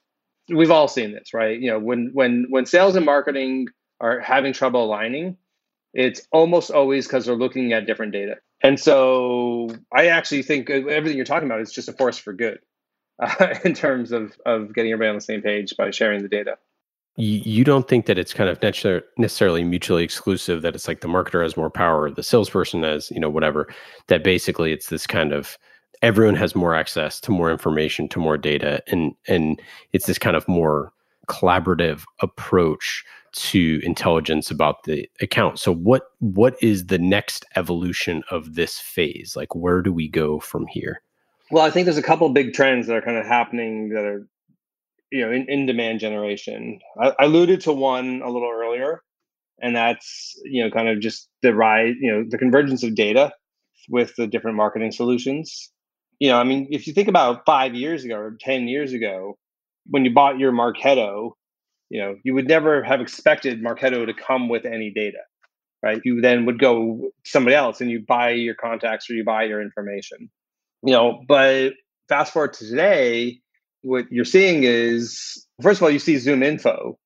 we've 0.48 0.70
all 0.70 0.88
seen 0.88 1.12
this 1.12 1.34
right 1.34 1.60
you 1.60 1.70
know 1.70 1.78
when 1.78 2.10
when 2.14 2.46
when 2.48 2.66
sales 2.66 2.96
and 2.96 3.04
marketing 3.04 3.66
are 4.00 4.18
having 4.20 4.52
trouble 4.52 4.84
aligning 4.84 5.36
it's 5.92 6.26
almost 6.32 6.70
always 6.70 7.06
because 7.06 7.26
they're 7.26 7.36
looking 7.36 7.72
at 7.72 7.86
different 7.86 8.12
data 8.12 8.36
and 8.64 8.80
so 8.80 9.68
i 9.92 10.06
actually 10.06 10.42
think 10.42 10.68
everything 10.68 11.16
you're 11.16 11.24
talking 11.24 11.48
about 11.48 11.60
is 11.60 11.72
just 11.72 11.88
a 11.88 11.92
force 11.92 12.18
for 12.18 12.32
good 12.32 12.58
uh, 13.18 13.54
in 13.64 13.74
terms 13.74 14.12
of 14.12 14.36
of 14.46 14.74
getting 14.74 14.92
everybody 14.92 15.08
on 15.08 15.14
the 15.16 15.20
same 15.20 15.42
page 15.42 15.76
by 15.76 15.90
sharing 15.90 16.22
the 16.22 16.28
data. 16.28 16.56
You, 17.16 17.62
don't 17.62 17.86
think 17.86 18.06
that 18.06 18.18
it's 18.18 18.34
kind 18.34 18.50
of 18.50 18.60
necessarily 19.18 19.62
mutually 19.62 20.02
exclusive 20.02 20.62
that 20.62 20.74
it's 20.74 20.88
like 20.88 21.00
the 21.00 21.06
marketer 21.06 21.44
has 21.44 21.56
more 21.56 21.70
power 21.70 22.10
the 22.10 22.24
salesperson 22.24 22.82
has 22.82 23.08
you 23.12 23.20
know 23.20 23.30
whatever 23.30 23.68
that 24.08 24.24
basically 24.24 24.72
it's 24.72 24.88
this 24.88 25.06
kind 25.06 25.32
of 25.32 25.56
everyone 26.02 26.34
has 26.34 26.56
more 26.56 26.74
access 26.74 27.20
to 27.20 27.30
more 27.30 27.52
information 27.52 28.08
to 28.08 28.18
more 28.18 28.36
data 28.36 28.82
and 28.88 29.12
and 29.28 29.62
it's 29.92 30.06
this 30.06 30.18
kind 30.18 30.34
of 30.34 30.48
more 30.48 30.92
collaborative 31.28 32.02
approach 32.20 33.04
to 33.34 33.80
intelligence 33.82 34.50
about 34.50 34.84
the 34.84 35.08
account. 35.20 35.58
So 35.58 35.72
what 35.74 36.10
what 36.20 36.56
is 36.62 36.86
the 36.86 36.98
next 36.98 37.44
evolution 37.56 38.22
of 38.30 38.54
this 38.54 38.78
phase? 38.78 39.34
Like 39.36 39.54
where 39.54 39.82
do 39.82 39.92
we 39.92 40.08
go 40.08 40.38
from 40.40 40.66
here? 40.66 41.02
Well 41.50 41.64
i 41.64 41.70
think 41.70 41.84
there's 41.84 41.98
a 41.98 42.02
couple 42.02 42.28
big 42.30 42.52
trends 42.54 42.86
that 42.86 42.96
are 42.96 43.02
kind 43.02 43.18
of 43.18 43.26
happening 43.26 43.90
that 43.90 44.04
are 44.04 44.26
you 45.10 45.24
know 45.24 45.32
in, 45.32 45.46
in 45.48 45.66
demand 45.66 46.00
generation. 46.00 46.80
I, 47.00 47.12
I 47.18 47.24
alluded 47.24 47.60
to 47.62 47.72
one 47.72 48.22
a 48.24 48.30
little 48.30 48.50
earlier 48.50 49.02
and 49.60 49.74
that's 49.74 50.34
you 50.44 50.64
know 50.64 50.70
kind 50.70 50.88
of 50.88 51.00
just 51.00 51.28
the 51.42 51.54
rise 51.54 51.94
you 52.00 52.10
know 52.10 52.24
the 52.28 52.38
convergence 52.38 52.82
of 52.82 52.94
data 52.94 53.32
with 53.88 54.16
the 54.16 54.26
different 54.26 54.56
marketing 54.56 54.92
solutions. 54.92 55.70
You 56.20 56.28
know 56.30 56.38
i 56.38 56.44
mean 56.44 56.68
if 56.70 56.86
you 56.86 56.92
think 56.92 57.08
about 57.08 57.44
five 57.44 57.74
years 57.74 58.04
ago 58.04 58.16
or 58.16 58.36
10 58.40 58.68
years 58.68 58.92
ago 58.92 59.36
when 59.86 60.04
you 60.04 60.12
bought 60.12 60.38
your 60.38 60.52
Marketo 60.52 61.32
you 61.90 62.00
know 62.00 62.16
you 62.24 62.34
would 62.34 62.48
never 62.48 62.82
have 62.82 63.00
expected 63.00 63.62
Marketo 63.62 64.06
to 64.06 64.14
come 64.14 64.48
with 64.48 64.64
any 64.64 64.90
data 64.90 65.18
right? 65.82 66.00
You 66.02 66.22
then 66.22 66.46
would 66.46 66.58
go 66.58 67.10
somebody 67.26 67.54
else 67.54 67.82
and 67.82 67.90
you 67.90 68.00
buy 68.00 68.30
your 68.30 68.54
contacts 68.54 69.10
or 69.10 69.12
you 69.12 69.22
buy 69.22 69.44
your 69.44 69.60
information 69.60 70.30
you 70.84 70.92
know? 70.92 71.22
But 71.26 71.72
fast 72.08 72.32
forward 72.32 72.52
to 72.54 72.68
today 72.68 73.40
what 73.82 74.04
you're 74.10 74.24
seeing 74.24 74.64
is 74.64 75.46
first 75.62 75.78
of 75.78 75.82
all 75.82 75.90
you 75.90 75.98
see 75.98 76.14
ZoomInfo, 76.14 76.96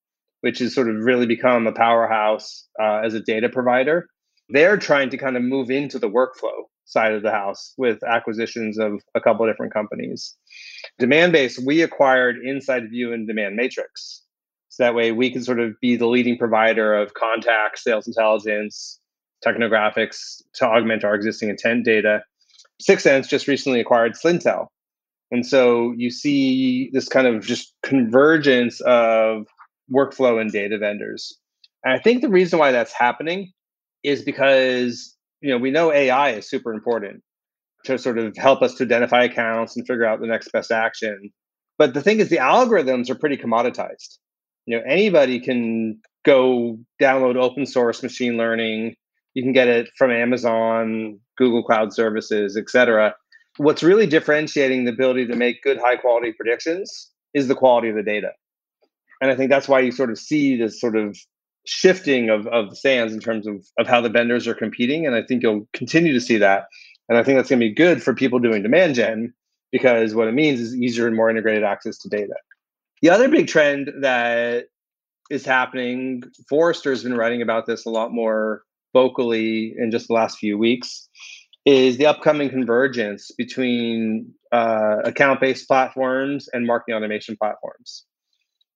which 0.42 0.58
has 0.58 0.74
sort 0.74 0.88
of 0.88 0.96
really 0.96 1.26
become 1.26 1.66
a 1.66 1.72
powerhouse 1.72 2.66
uh, 2.80 3.00
as 3.04 3.14
a 3.14 3.20
data 3.20 3.48
provider. 3.48 4.06
They're 4.48 4.76
trying 4.76 5.10
to 5.10 5.18
kind 5.18 5.36
of 5.36 5.42
move 5.42 5.70
into 5.70 5.98
the 5.98 6.08
workflow 6.08 6.64
side 6.84 7.12
of 7.12 7.22
the 7.22 7.30
house 7.30 7.74
with 7.76 8.02
acquisitions 8.02 8.78
of 8.78 9.02
a 9.14 9.20
couple 9.20 9.44
of 9.44 9.52
different 9.52 9.74
companies. 9.74 10.36
Demandbase 11.00 11.64
we 11.64 11.82
acquired 11.82 12.36
InsideView 12.36 13.12
and 13.12 13.28
DemandMatrix 13.28 14.20
so 14.78 14.84
that 14.84 14.94
way 14.94 15.10
we 15.10 15.28
can 15.28 15.42
sort 15.42 15.58
of 15.58 15.74
be 15.80 15.96
the 15.96 16.06
leading 16.06 16.38
provider 16.38 16.94
of 16.94 17.14
contact 17.14 17.80
sales 17.80 18.06
intelligence 18.06 19.00
technographics 19.44 20.40
to 20.54 20.64
augment 20.64 21.02
our 21.02 21.16
existing 21.16 21.48
intent 21.48 21.84
data 21.84 22.22
6sense 22.80 23.28
just 23.28 23.48
recently 23.48 23.80
acquired 23.80 24.12
Slintel, 24.12 24.68
and 25.32 25.44
so 25.44 25.92
you 25.96 26.10
see 26.10 26.90
this 26.92 27.08
kind 27.08 27.26
of 27.26 27.44
just 27.44 27.74
convergence 27.82 28.80
of 28.82 29.46
workflow 29.92 30.40
and 30.40 30.52
data 30.52 30.78
vendors. 30.78 31.36
And 31.84 31.92
I 31.92 31.98
think 31.98 32.22
the 32.22 32.28
reason 32.28 32.60
why 32.60 32.70
that's 32.70 32.92
happening 32.92 33.50
is 34.04 34.22
because 34.22 35.16
you 35.40 35.50
know 35.50 35.58
we 35.58 35.72
know 35.72 35.92
AI 35.92 36.30
is 36.30 36.48
super 36.48 36.72
important 36.72 37.24
to 37.84 37.98
sort 37.98 38.18
of 38.18 38.36
help 38.36 38.62
us 38.62 38.74
to 38.76 38.84
identify 38.84 39.24
accounts 39.24 39.76
and 39.76 39.84
figure 39.88 40.04
out 40.04 40.20
the 40.20 40.28
next 40.28 40.52
best 40.52 40.70
action. 40.70 41.30
But 41.78 41.94
the 41.94 42.02
thing 42.02 42.20
is, 42.20 42.28
the 42.28 42.36
algorithms 42.36 43.10
are 43.10 43.16
pretty 43.16 43.36
commoditized. 43.36 44.18
You 44.68 44.76
know, 44.76 44.84
anybody 44.86 45.40
can 45.40 45.98
go 46.26 46.78
download 47.00 47.36
open 47.36 47.64
source 47.64 48.02
machine 48.02 48.36
learning. 48.36 48.96
You 49.32 49.42
can 49.42 49.54
get 49.54 49.66
it 49.66 49.88
from 49.96 50.10
Amazon, 50.10 51.20
Google 51.38 51.62
Cloud 51.62 51.94
Services, 51.94 52.54
et 52.54 52.68
cetera. 52.68 53.14
What's 53.56 53.82
really 53.82 54.06
differentiating 54.06 54.84
the 54.84 54.92
ability 54.92 55.26
to 55.28 55.36
make 55.36 55.62
good, 55.62 55.78
high 55.78 55.96
quality 55.96 56.34
predictions 56.34 57.10
is 57.32 57.48
the 57.48 57.54
quality 57.54 57.88
of 57.88 57.96
the 57.96 58.02
data. 58.02 58.32
And 59.22 59.30
I 59.30 59.36
think 59.36 59.48
that's 59.48 59.68
why 59.68 59.80
you 59.80 59.90
sort 59.90 60.10
of 60.10 60.18
see 60.18 60.58
this 60.58 60.78
sort 60.78 60.96
of 60.96 61.16
shifting 61.66 62.28
of, 62.28 62.46
of 62.48 62.68
the 62.68 62.76
sands 62.76 63.14
in 63.14 63.20
terms 63.20 63.46
of, 63.46 63.64
of 63.78 63.86
how 63.86 64.02
the 64.02 64.10
vendors 64.10 64.46
are 64.46 64.54
competing. 64.54 65.06
And 65.06 65.14
I 65.14 65.22
think 65.22 65.42
you'll 65.42 65.66
continue 65.72 66.12
to 66.12 66.20
see 66.20 66.36
that. 66.36 66.66
And 67.08 67.16
I 67.16 67.22
think 67.22 67.38
that's 67.38 67.48
going 67.48 67.60
to 67.60 67.66
be 67.66 67.74
good 67.74 68.02
for 68.02 68.12
people 68.12 68.38
doing 68.38 68.62
demand 68.62 68.96
gen 68.96 69.32
because 69.72 70.14
what 70.14 70.28
it 70.28 70.34
means 70.34 70.60
is 70.60 70.76
easier 70.76 71.06
and 71.06 71.16
more 71.16 71.30
integrated 71.30 71.64
access 71.64 71.96
to 72.00 72.10
data. 72.10 72.34
The 73.02 73.10
other 73.10 73.28
big 73.28 73.46
trend 73.46 73.90
that 74.00 74.66
is 75.30 75.44
happening, 75.44 76.22
Forrester 76.48 76.90
has 76.90 77.02
been 77.02 77.16
writing 77.16 77.42
about 77.42 77.66
this 77.66 77.86
a 77.86 77.90
lot 77.90 78.12
more 78.12 78.62
vocally 78.92 79.74
in 79.76 79.90
just 79.90 80.08
the 80.08 80.14
last 80.14 80.38
few 80.38 80.56
weeks, 80.56 81.08
is 81.66 81.98
the 81.98 82.06
upcoming 82.06 82.48
convergence 82.48 83.30
between 83.36 84.32
uh, 84.52 84.96
account 85.04 85.40
based 85.40 85.68
platforms 85.68 86.48
and 86.52 86.66
marketing 86.66 86.96
automation 86.96 87.36
platforms. 87.36 88.04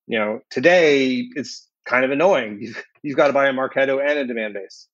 You 0.07 0.19
know, 0.19 0.41
today 0.51 1.27
it's 1.35 1.69
kind 1.87 2.05
of 2.05 2.11
annoying. 2.11 2.59
You've, 2.61 2.85
you've 3.03 3.17
got 3.17 3.29
to 3.29 3.33
buy 3.33 3.47
a 3.47 3.53
Marketo 3.53 3.99
and 4.01 4.19
a 4.19 4.33
Demandbase. 4.33 4.87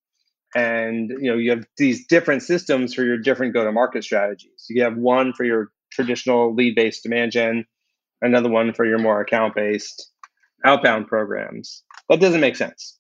And 0.55 1.11
you 1.11 1.31
know, 1.31 1.37
you 1.37 1.51
have 1.51 1.67
these 1.77 2.07
different 2.07 2.43
systems 2.43 2.95
for 2.95 3.05
your 3.05 3.19
different 3.19 3.53
go-to-market 3.53 4.05
strategies. 4.05 4.67
You 4.71 4.83
have 4.85 4.97
one 4.97 5.33
for 5.33 5.45
your 5.45 5.71
traditional 5.93 6.55
lead-based 6.55 7.03
demand 7.03 7.33
gen, 7.33 7.67
another 8.23 8.49
one 8.49 8.73
for 8.73 8.85
your 8.85 8.99
more 8.99 9.21
account-based 9.21 10.11
outbound 10.65 11.07
programs. 11.07 11.83
That 12.09 12.21
doesn't 12.21 12.41
make 12.41 12.57
sense. 12.57 12.99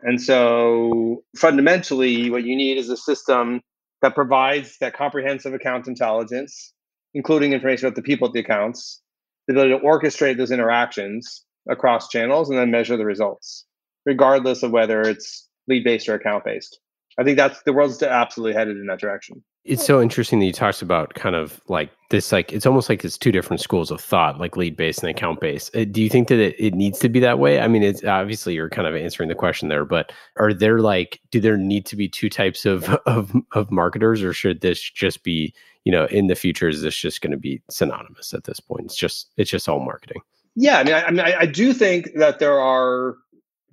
And 0.00 0.20
so 0.20 1.24
fundamentally, 1.36 2.30
what 2.30 2.44
you 2.44 2.56
need 2.56 2.76
is 2.78 2.90
a 2.90 2.96
system 2.96 3.62
that 4.02 4.14
provides 4.14 4.76
that 4.80 4.94
comprehensive 4.94 5.54
account 5.54 5.88
intelligence, 5.88 6.72
including 7.14 7.52
information 7.52 7.86
about 7.86 7.96
the 7.96 8.02
people 8.02 8.28
at 8.28 8.34
the 8.34 8.40
accounts, 8.40 9.00
the 9.48 9.54
ability 9.54 9.78
to 9.78 9.84
orchestrate 9.84 10.36
those 10.36 10.50
interactions 10.50 11.44
across 11.70 12.08
channels 12.08 12.50
and 12.50 12.58
then 12.58 12.70
measure 12.70 12.96
the 12.96 13.04
results, 13.06 13.64
regardless 14.04 14.62
of 14.62 14.72
whether 14.72 15.00
it's 15.00 15.48
lead 15.68 15.84
based 15.84 16.08
or 16.08 16.14
account 16.14 16.44
based. 16.44 16.78
I 17.18 17.24
think 17.24 17.36
that's 17.36 17.62
the 17.62 17.72
world's 17.72 18.02
absolutely 18.02 18.54
headed 18.54 18.76
in 18.76 18.86
that 18.86 18.98
direction. 18.98 19.42
It's 19.64 19.84
so 19.84 20.02
interesting 20.02 20.40
that 20.40 20.46
you 20.46 20.52
talked 20.52 20.82
about 20.82 21.14
kind 21.14 21.34
of 21.34 21.60
like 21.68 21.90
this, 22.10 22.32
like 22.32 22.52
it's 22.52 22.66
almost 22.66 22.88
like 22.88 23.02
it's 23.04 23.16
two 23.16 23.32
different 23.32 23.60
schools 23.60 23.90
of 23.90 24.00
thought, 24.00 24.38
like 24.38 24.56
lead 24.56 24.76
based 24.76 25.02
and 25.02 25.08
account 25.08 25.40
based. 25.40 25.74
Uh, 25.74 25.84
do 25.84 26.02
you 26.02 26.10
think 26.10 26.28
that 26.28 26.38
it, 26.38 26.54
it 26.58 26.74
needs 26.74 26.98
to 26.98 27.08
be 27.08 27.18
that 27.20 27.38
way? 27.38 27.60
I 27.60 27.68
mean, 27.68 27.82
it's 27.82 28.04
obviously 28.04 28.54
you're 28.54 28.68
kind 28.68 28.86
of 28.86 28.94
answering 28.94 29.28
the 29.28 29.34
question 29.34 29.68
there, 29.68 29.86
but 29.86 30.12
are 30.36 30.52
there 30.52 30.80
like, 30.80 31.20
do 31.30 31.40
there 31.40 31.56
need 31.56 31.86
to 31.86 31.96
be 31.96 32.08
two 32.08 32.28
types 32.28 32.66
of 32.66 32.84
of, 33.06 33.32
of 33.52 33.70
marketers, 33.70 34.22
or 34.22 34.32
should 34.32 34.60
this 34.60 34.80
just 34.80 35.24
be, 35.24 35.54
you 35.84 35.92
know, 35.92 36.06
in 36.06 36.26
the 36.26 36.34
future? 36.34 36.68
Is 36.68 36.82
this 36.82 36.96
just 36.96 37.22
going 37.22 37.32
to 37.32 37.38
be 37.38 37.62
synonymous 37.70 38.34
at 38.34 38.44
this 38.44 38.60
point? 38.60 38.86
It's 38.86 38.96
just 38.96 39.30
it's 39.38 39.50
just 39.50 39.68
all 39.68 39.80
marketing. 39.80 40.20
Yeah, 40.56 40.78
I 40.78 40.84
mean, 40.84 40.94
I, 40.94 41.02
I 41.02 41.10
mean, 41.10 41.20
I, 41.20 41.40
I 41.40 41.46
do 41.46 41.72
think 41.72 42.10
that 42.16 42.38
there 42.38 42.60
are 42.60 43.16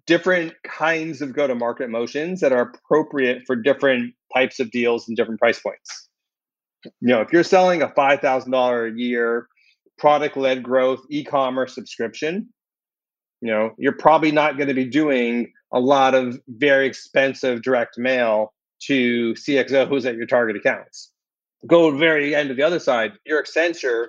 different 0.05 0.53
kinds 0.63 1.21
of 1.21 1.33
go-to-market 1.33 1.89
motions 1.89 2.39
that 2.41 2.51
are 2.51 2.71
appropriate 2.73 3.43
for 3.45 3.55
different 3.55 4.13
types 4.33 4.59
of 4.59 4.71
deals 4.71 5.07
and 5.07 5.17
different 5.17 5.39
price 5.39 5.59
points. 5.59 6.09
You 6.83 7.09
know, 7.09 7.21
if 7.21 7.31
you're 7.31 7.43
selling 7.43 7.81
a 7.81 7.89
five 7.89 8.21
thousand 8.21 8.51
dollar 8.51 8.87
a 8.87 8.91
year 8.91 9.47
product-led 9.97 10.63
growth 10.63 11.01
e-commerce 11.09 11.75
subscription, 11.75 12.49
you 13.41 13.51
know, 13.51 13.71
you're 13.77 13.91
probably 13.91 14.31
not 14.31 14.57
going 14.57 14.67
to 14.67 14.73
be 14.73 14.85
doing 14.85 15.51
a 15.71 15.79
lot 15.79 16.15
of 16.15 16.39
very 16.47 16.87
expensive 16.87 17.61
direct 17.61 17.97
mail 17.97 18.53
to 18.83 19.33
CXOs 19.33 20.05
at 20.05 20.15
your 20.15 20.25
target 20.25 20.55
accounts. 20.55 21.11
Go 21.67 21.91
to 21.91 21.97
very 21.97 22.33
end 22.33 22.49
of 22.49 22.57
the 22.57 22.63
other 22.63 22.79
side, 22.79 23.11
you're 23.25 23.43
Accenture 23.43 24.07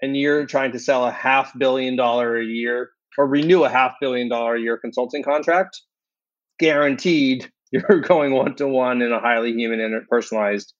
and 0.00 0.16
you're 0.16 0.46
trying 0.46 0.72
to 0.72 0.78
sell 0.78 1.04
a 1.04 1.10
half 1.10 1.56
billion 1.58 1.96
dollar 1.96 2.38
a 2.38 2.44
year 2.44 2.90
or 3.18 3.26
renew 3.26 3.64
a 3.64 3.68
half 3.68 3.94
billion 4.00 4.28
dollar 4.28 4.56
a 4.56 4.60
year 4.60 4.76
consulting 4.76 5.22
contract, 5.22 5.80
guaranteed 6.58 7.50
you're 7.72 8.00
going 8.00 8.32
one 8.32 8.54
to 8.56 8.68
one 8.68 9.02
in 9.02 9.12
a 9.12 9.20
highly 9.20 9.52
human 9.52 9.80
and 9.80 10.08
personalized 10.08 10.72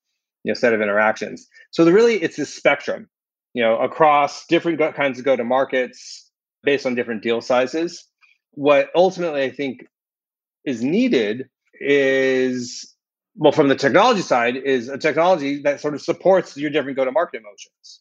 you 0.45 0.51
know, 0.51 0.55
set 0.55 0.73
of 0.73 0.81
interactions. 0.81 1.49
So 1.73 1.85
the, 1.85 1.93
really, 1.93 2.15
it's 2.23 2.37
this 2.37 2.55
spectrum, 2.55 3.09
you 3.55 3.63
know, 3.63 3.79
across 3.79 4.47
different 4.47 4.79
kinds 4.95 5.19
of 5.19 5.25
go 5.25 5.35
to 5.35 5.45
markets 5.45 6.31
based 6.63 6.87
on 6.87 6.95
different 6.95 7.23
deal 7.23 7.41
sizes. 7.41 8.05
What 8.53 8.91
ultimately 8.95 9.43
I 9.43 9.51
think 9.51 9.85
is 10.65 10.83
needed 10.83 11.49
is 11.81 12.95
well 13.35 13.53
from 13.53 13.69
the 13.69 13.75
technology 13.75 14.23
side 14.23 14.57
is 14.57 14.89
a 14.89 14.97
technology 14.97 15.61
that 15.63 15.81
sort 15.81 15.95
of 15.95 16.01
supports 16.01 16.57
your 16.57 16.71
different 16.71 16.97
go 16.97 17.05
to 17.05 17.13
market 17.13 17.43
motions 17.43 18.01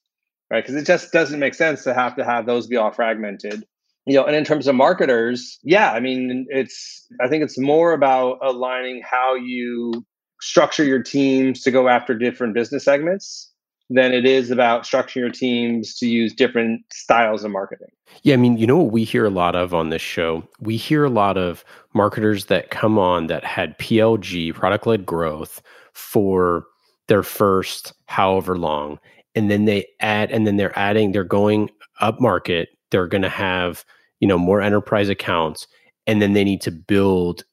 right? 0.50 0.64
Because 0.64 0.76
it 0.76 0.86
just 0.86 1.12
doesn't 1.12 1.40
make 1.40 1.54
sense 1.54 1.84
to 1.84 1.94
have 1.94 2.16
to 2.18 2.26
have 2.26 2.46
those 2.46 2.68
be 2.68 2.78
all 2.78 2.92
fragmented. 2.92 3.66
You 4.06 4.16
know, 4.16 4.26
and 4.26 4.36
in 4.36 4.44
terms 4.44 4.68
of 4.68 4.76
marketers, 4.76 5.60
yeah, 5.64 5.92
I 5.92 6.00
mean, 6.00 6.46
it's 6.50 7.08
I 7.22 7.28
think 7.28 7.44
it's 7.44 7.58
more 7.58 7.94
about 7.94 8.38
aligning 8.42 9.02
how 9.04 9.36
you 9.36 10.06
structure 10.42 10.84
your 10.84 11.02
teams 11.02 11.62
to 11.64 11.72
go 11.72 11.88
after 11.88 12.14
different 12.14 12.54
business 12.54 12.84
segments 12.84 13.52
than 13.90 14.14
it 14.14 14.26
is 14.26 14.52
about 14.52 14.84
structuring 14.84 15.16
your 15.16 15.30
teams 15.30 15.96
to 15.96 16.08
use 16.08 16.34
different 16.34 16.82
styles 16.92 17.44
of 17.44 17.52
marketing. 17.52 17.88
Yeah, 18.24 18.34
I 18.34 18.38
mean, 18.38 18.58
you 18.58 18.68
know 18.68 18.78
what 18.78 18.92
we 18.92 19.04
hear 19.04 19.26
a 19.26 19.30
lot 19.30 19.56
of 19.56 19.74
on 19.74 19.90
this 19.90 20.02
show? 20.02 20.48
We 20.60 20.78
hear 20.78 21.04
a 21.04 21.10
lot 21.10 21.38
of 21.38 21.64
marketers 21.94 22.46
that 22.46 22.72
come 22.72 22.98
on 22.98 23.28
that 23.28 23.44
had 23.44 23.78
PLG, 23.78 24.54
product 24.54 24.88
led 24.88 25.06
growth, 25.06 25.62
for 25.94 26.66
their 27.08 27.24
first 27.24 27.94
however 28.08 28.58
long 28.58 29.00
and 29.34 29.50
then 29.50 29.66
they 29.66 29.86
add 30.00 30.32
and 30.32 30.46
then 30.46 30.58
they're 30.58 30.78
adding 30.78 31.12
they're 31.12 31.24
going 31.24 31.70
up 32.02 32.20
market 32.20 32.70
they're 32.92 33.08
going 33.08 33.22
to 33.22 33.30
have 33.30 33.86
you 34.26 34.28
know 34.28 34.40
more 34.40 34.60
enterprise 34.60 35.08
accounts 35.08 35.68
and 36.08 36.20
then 36.20 36.34
they 36.34 36.44
need 36.44 36.60
to 36.60 36.72
build 36.72 37.44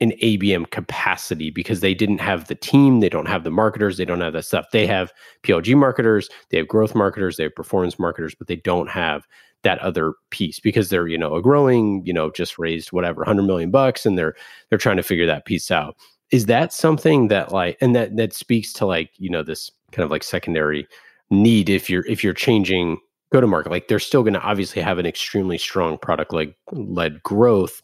an 0.00 0.12
ABM 0.22 0.70
capacity 0.70 1.50
because 1.50 1.80
they 1.80 1.92
didn't 1.92 2.20
have 2.20 2.46
the 2.46 2.54
team, 2.54 3.00
they 3.00 3.08
don't 3.08 3.26
have 3.26 3.42
the 3.42 3.50
marketers, 3.50 3.96
they 3.96 4.04
don't 4.04 4.20
have 4.20 4.32
that 4.32 4.44
stuff. 4.44 4.66
They 4.72 4.86
have 4.86 5.12
PLG 5.42 5.76
marketers, 5.76 6.28
they 6.50 6.56
have 6.58 6.68
growth 6.68 6.94
marketers, 6.94 7.36
they 7.36 7.42
have 7.42 7.54
performance 7.56 7.98
marketers, 7.98 8.32
but 8.32 8.46
they 8.46 8.54
don't 8.54 8.88
have 8.88 9.26
that 9.64 9.80
other 9.80 10.14
piece 10.30 10.60
because 10.60 10.88
they're, 10.88 11.08
you 11.08 11.18
know, 11.18 11.34
a 11.34 11.42
growing, 11.42 12.00
you 12.06 12.12
know, 12.12 12.30
just 12.30 12.60
raised 12.60 12.92
whatever, 12.92 13.22
100 13.22 13.42
million 13.42 13.72
bucks 13.72 14.06
and 14.06 14.16
they're 14.16 14.36
they're 14.68 14.78
trying 14.78 14.98
to 14.98 15.02
figure 15.02 15.26
that 15.26 15.46
piece 15.46 15.72
out. 15.72 15.96
Is 16.30 16.46
that 16.46 16.72
something 16.72 17.26
that 17.26 17.50
like 17.50 17.76
and 17.80 17.96
that 17.96 18.16
that 18.16 18.34
speaks 18.34 18.72
to 18.74 18.86
like, 18.86 19.10
you 19.16 19.30
know, 19.30 19.42
this 19.42 19.68
kind 19.90 20.04
of 20.04 20.12
like 20.12 20.22
secondary 20.22 20.86
need 21.28 21.68
if 21.68 21.90
you're 21.90 22.06
if 22.06 22.22
you're 22.22 22.32
changing 22.34 22.98
go 23.32 23.40
to 23.40 23.46
market 23.46 23.70
like 23.70 23.88
they're 23.88 23.98
still 23.98 24.22
going 24.22 24.34
to 24.34 24.40
obviously 24.40 24.82
have 24.82 24.98
an 24.98 25.06
extremely 25.06 25.58
strong 25.58 25.96
product 25.98 26.32
like 26.32 26.56
led 26.72 27.22
growth 27.22 27.82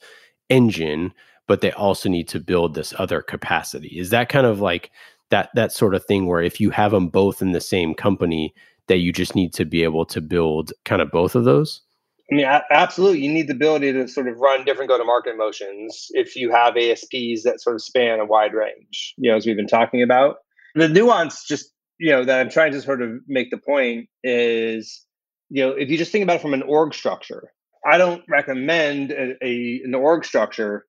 engine 0.48 1.12
but 1.46 1.60
they 1.60 1.72
also 1.72 2.08
need 2.08 2.28
to 2.28 2.40
build 2.40 2.74
this 2.74 2.94
other 2.98 3.22
capacity 3.22 3.98
is 3.98 4.10
that 4.10 4.28
kind 4.28 4.46
of 4.46 4.60
like 4.60 4.90
that 5.30 5.50
that 5.54 5.72
sort 5.72 5.94
of 5.94 6.04
thing 6.04 6.26
where 6.26 6.42
if 6.42 6.60
you 6.60 6.70
have 6.70 6.92
them 6.92 7.08
both 7.08 7.42
in 7.42 7.52
the 7.52 7.60
same 7.60 7.94
company 7.94 8.54
that 8.88 8.98
you 8.98 9.12
just 9.12 9.34
need 9.34 9.52
to 9.52 9.64
be 9.64 9.82
able 9.82 10.04
to 10.04 10.20
build 10.20 10.72
kind 10.84 11.02
of 11.02 11.10
both 11.10 11.34
of 11.34 11.44
those 11.44 11.82
I 12.30 12.34
mean, 12.34 12.46
absolutely. 12.72 13.20
You 13.20 13.32
need 13.32 13.46
the 13.46 13.54
ability 13.54 13.92
to 13.92 14.08
sort 14.08 14.26
of 14.26 14.36
run 14.38 14.64
different 14.64 14.90
go-to-market 14.90 15.36
motions 15.36 16.08
if 16.10 16.34
you 16.34 16.50
have 16.50 16.76
ASPs 16.76 17.44
that 17.44 17.60
sort 17.60 17.76
of 17.76 17.82
span 17.82 18.18
a 18.18 18.24
wide 18.24 18.52
range. 18.52 19.14
You 19.16 19.30
know, 19.30 19.36
as 19.36 19.46
we've 19.46 19.56
been 19.56 19.68
talking 19.68 20.02
about, 20.02 20.38
the 20.74 20.88
nuance 20.88 21.44
just 21.44 21.70
you 21.98 22.10
know 22.10 22.24
that 22.24 22.40
I'm 22.40 22.50
trying 22.50 22.72
to 22.72 22.82
sort 22.82 23.00
of 23.00 23.10
make 23.28 23.50
the 23.50 23.58
point 23.58 24.08
is 24.24 25.05
you 25.50 25.64
know 25.64 25.72
if 25.72 25.90
you 25.90 25.98
just 25.98 26.12
think 26.12 26.22
about 26.22 26.36
it 26.36 26.42
from 26.42 26.54
an 26.54 26.62
org 26.62 26.94
structure, 26.94 27.52
I 27.84 27.98
don't 27.98 28.22
recommend 28.28 29.12
a, 29.12 29.34
a 29.42 29.80
an 29.84 29.94
org 29.94 30.24
structure 30.24 30.86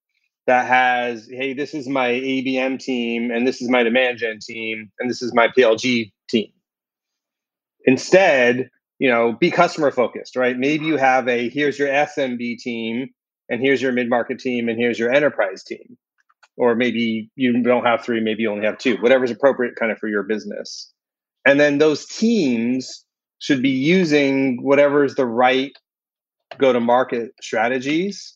that 0.47 0.67
has 0.67 1.27
hey 1.29 1.53
this 1.53 1.73
is 1.73 1.87
my 1.87 2.09
ABM 2.09 2.79
team 2.79 3.31
and 3.31 3.45
this 3.45 3.61
is 3.61 3.69
my 3.69 3.83
demand 3.83 4.17
gen 4.17 4.39
team 4.41 4.91
and 4.99 5.09
this 5.09 5.21
is 5.21 5.33
my 5.33 5.47
PLG 5.49 6.11
team. 6.29 6.51
Instead, 7.85 8.69
you 8.99 9.09
know, 9.09 9.33
be 9.33 9.51
customer 9.51 9.91
focused, 9.91 10.35
right? 10.35 10.57
Maybe 10.57 10.85
you 10.85 10.97
have 10.97 11.27
a 11.27 11.49
here's 11.49 11.77
your 11.77 11.89
SMB 11.89 12.57
team 12.57 13.09
and 13.49 13.61
here's 13.61 13.81
your 13.81 13.91
mid 13.91 14.09
market 14.09 14.39
team 14.39 14.69
and 14.69 14.79
here's 14.79 14.97
your 14.97 15.13
enterprise 15.13 15.63
team. 15.63 15.97
Or 16.57 16.73
maybe 16.75 17.29
you 17.35 17.61
don't 17.61 17.85
have 17.85 18.03
three, 18.03 18.19
maybe 18.19 18.41
you 18.41 18.51
only 18.51 18.65
have 18.65 18.79
two, 18.79 18.97
whatever's 18.97 19.29
appropriate 19.29 19.75
kind 19.75 19.91
of 19.91 19.99
for 19.99 20.07
your 20.07 20.23
business. 20.23 20.91
And 21.45 21.59
then 21.59 21.77
those 21.77 22.05
teams 22.07 23.05
should 23.39 23.61
be 23.61 23.69
using 23.69 24.61
whatever 24.63 25.03
is 25.03 25.15
the 25.15 25.25
right 25.25 25.71
go 26.57 26.73
to 26.73 26.79
market 26.79 27.31
strategies 27.41 28.35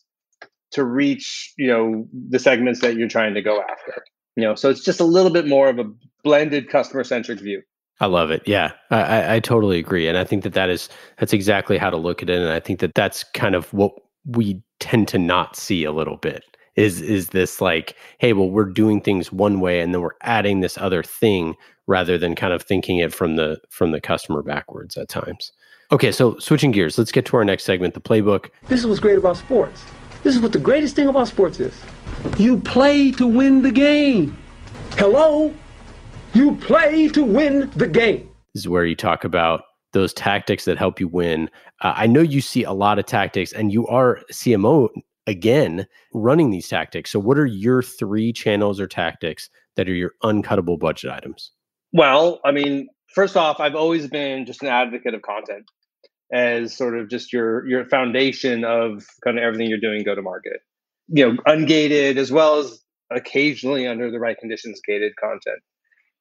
to 0.72 0.84
reach, 0.84 1.52
you 1.56 1.68
know, 1.68 2.06
the 2.30 2.38
segments 2.38 2.80
that 2.80 2.96
you're 2.96 3.08
trying 3.08 3.34
to 3.34 3.42
go 3.42 3.60
after. 3.62 4.04
You 4.36 4.44
know, 4.44 4.54
so 4.54 4.70
it's 4.70 4.82
just 4.82 5.00
a 5.00 5.04
little 5.04 5.30
bit 5.30 5.46
more 5.46 5.68
of 5.68 5.78
a 5.78 5.84
blended 6.24 6.70
customer 6.70 7.04
centric 7.04 7.40
view. 7.40 7.62
I 8.00 8.06
love 8.06 8.30
it. 8.30 8.42
Yeah, 8.46 8.72
I, 8.90 9.36
I 9.36 9.40
totally 9.40 9.78
agree, 9.78 10.08
and 10.08 10.16
I 10.16 10.24
think 10.24 10.42
that 10.44 10.54
that 10.54 10.70
is 10.70 10.88
that's 11.18 11.32
exactly 11.32 11.78
how 11.78 11.90
to 11.90 11.96
look 11.96 12.22
at 12.22 12.30
it, 12.30 12.38
and 12.38 12.48
I 12.48 12.58
think 12.58 12.80
that 12.80 12.94
that's 12.94 13.22
kind 13.22 13.54
of 13.54 13.72
what 13.72 13.92
we 14.24 14.62
tend 14.80 15.08
to 15.08 15.18
not 15.18 15.56
see 15.56 15.84
a 15.84 15.92
little 15.92 16.16
bit 16.16 16.51
is 16.76 17.00
is 17.00 17.28
this 17.28 17.60
like 17.60 17.96
hey 18.18 18.32
well 18.32 18.50
we're 18.50 18.64
doing 18.64 19.00
things 19.00 19.32
one 19.32 19.60
way 19.60 19.80
and 19.80 19.92
then 19.92 20.00
we're 20.00 20.10
adding 20.22 20.60
this 20.60 20.78
other 20.78 21.02
thing 21.02 21.54
rather 21.86 22.16
than 22.16 22.34
kind 22.34 22.52
of 22.52 22.62
thinking 22.62 22.98
it 22.98 23.12
from 23.12 23.36
the 23.36 23.60
from 23.70 23.90
the 23.92 24.00
customer 24.00 24.42
backwards 24.42 24.96
at 24.96 25.08
times. 25.08 25.52
Okay 25.90 26.12
so 26.12 26.38
switching 26.38 26.70
gears 26.70 26.98
let's 26.98 27.12
get 27.12 27.26
to 27.26 27.36
our 27.36 27.44
next 27.44 27.64
segment 27.64 27.94
the 27.94 28.00
playbook. 28.00 28.50
This 28.68 28.80
is 28.80 28.86
what's 28.86 29.00
great 29.00 29.18
about 29.18 29.36
sports. 29.36 29.84
This 30.22 30.36
is 30.36 30.40
what 30.40 30.52
the 30.52 30.58
greatest 30.58 30.94
thing 30.94 31.08
about 31.08 31.28
sports 31.28 31.58
is. 31.60 31.74
You 32.38 32.58
play 32.60 33.10
to 33.12 33.26
win 33.26 33.62
the 33.62 33.72
game. 33.72 34.38
Hello? 34.92 35.52
You 36.32 36.54
play 36.56 37.08
to 37.08 37.24
win 37.24 37.70
the 37.74 37.88
game. 37.88 38.30
This 38.54 38.62
is 38.62 38.68
where 38.68 38.84
you 38.84 38.94
talk 38.94 39.24
about 39.24 39.64
those 39.92 40.14
tactics 40.14 40.64
that 40.64 40.78
help 40.78 41.00
you 41.00 41.08
win. 41.08 41.50
Uh, 41.80 41.92
i 41.96 42.06
know 42.06 42.22
you 42.22 42.40
see 42.40 42.64
a 42.64 42.72
lot 42.72 42.98
of 42.98 43.04
tactics 43.04 43.52
and 43.52 43.72
you 43.72 43.86
are 43.88 44.20
cmo 44.32 44.88
again 45.26 45.86
running 46.12 46.50
these 46.50 46.68
tactics. 46.68 47.10
So, 47.10 47.18
what 47.18 47.38
are 47.38 47.46
your 47.46 47.82
three 47.82 48.32
channels 48.32 48.80
or 48.80 48.86
tactics 48.86 49.48
that 49.76 49.88
are 49.88 49.94
your 49.94 50.12
uncuttable 50.22 50.78
budget 50.78 51.10
items? 51.10 51.52
Well, 51.92 52.40
I 52.44 52.52
mean, 52.52 52.88
first 53.14 53.36
off, 53.36 53.60
I've 53.60 53.74
always 53.74 54.08
been 54.08 54.46
just 54.46 54.62
an 54.62 54.68
advocate 54.68 55.14
of 55.14 55.22
content 55.22 55.64
as 56.32 56.74
sort 56.76 56.98
of 56.98 57.10
just 57.10 57.32
your 57.32 57.66
your 57.68 57.84
foundation 57.86 58.64
of 58.64 59.04
kind 59.22 59.38
of 59.38 59.44
everything 59.44 59.68
you're 59.68 59.78
doing 59.78 60.02
go 60.02 60.14
to 60.14 60.22
market. 60.22 60.60
You 61.08 61.26
know, 61.26 61.36
ungated 61.46 62.16
as 62.16 62.32
well 62.32 62.58
as 62.58 62.80
occasionally 63.10 63.86
under 63.86 64.10
the 64.10 64.18
right 64.18 64.36
conditions 64.38 64.80
gated 64.86 65.12
content. 65.16 65.60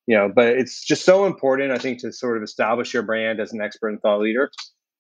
You 0.08 0.18
know, 0.18 0.32
but 0.34 0.48
it's 0.48 0.84
just 0.84 1.06
so 1.06 1.26
important, 1.26 1.72
I 1.72 1.78
think, 1.78 2.00
to 2.00 2.12
sort 2.12 2.36
of 2.36 2.44
establish 2.44 2.94
your 2.94 3.04
brand 3.04 3.40
as 3.40 3.54
an 3.54 3.62
expert 3.62 3.90
and 3.90 4.02
thought 4.02 4.20
leader. 4.20 4.50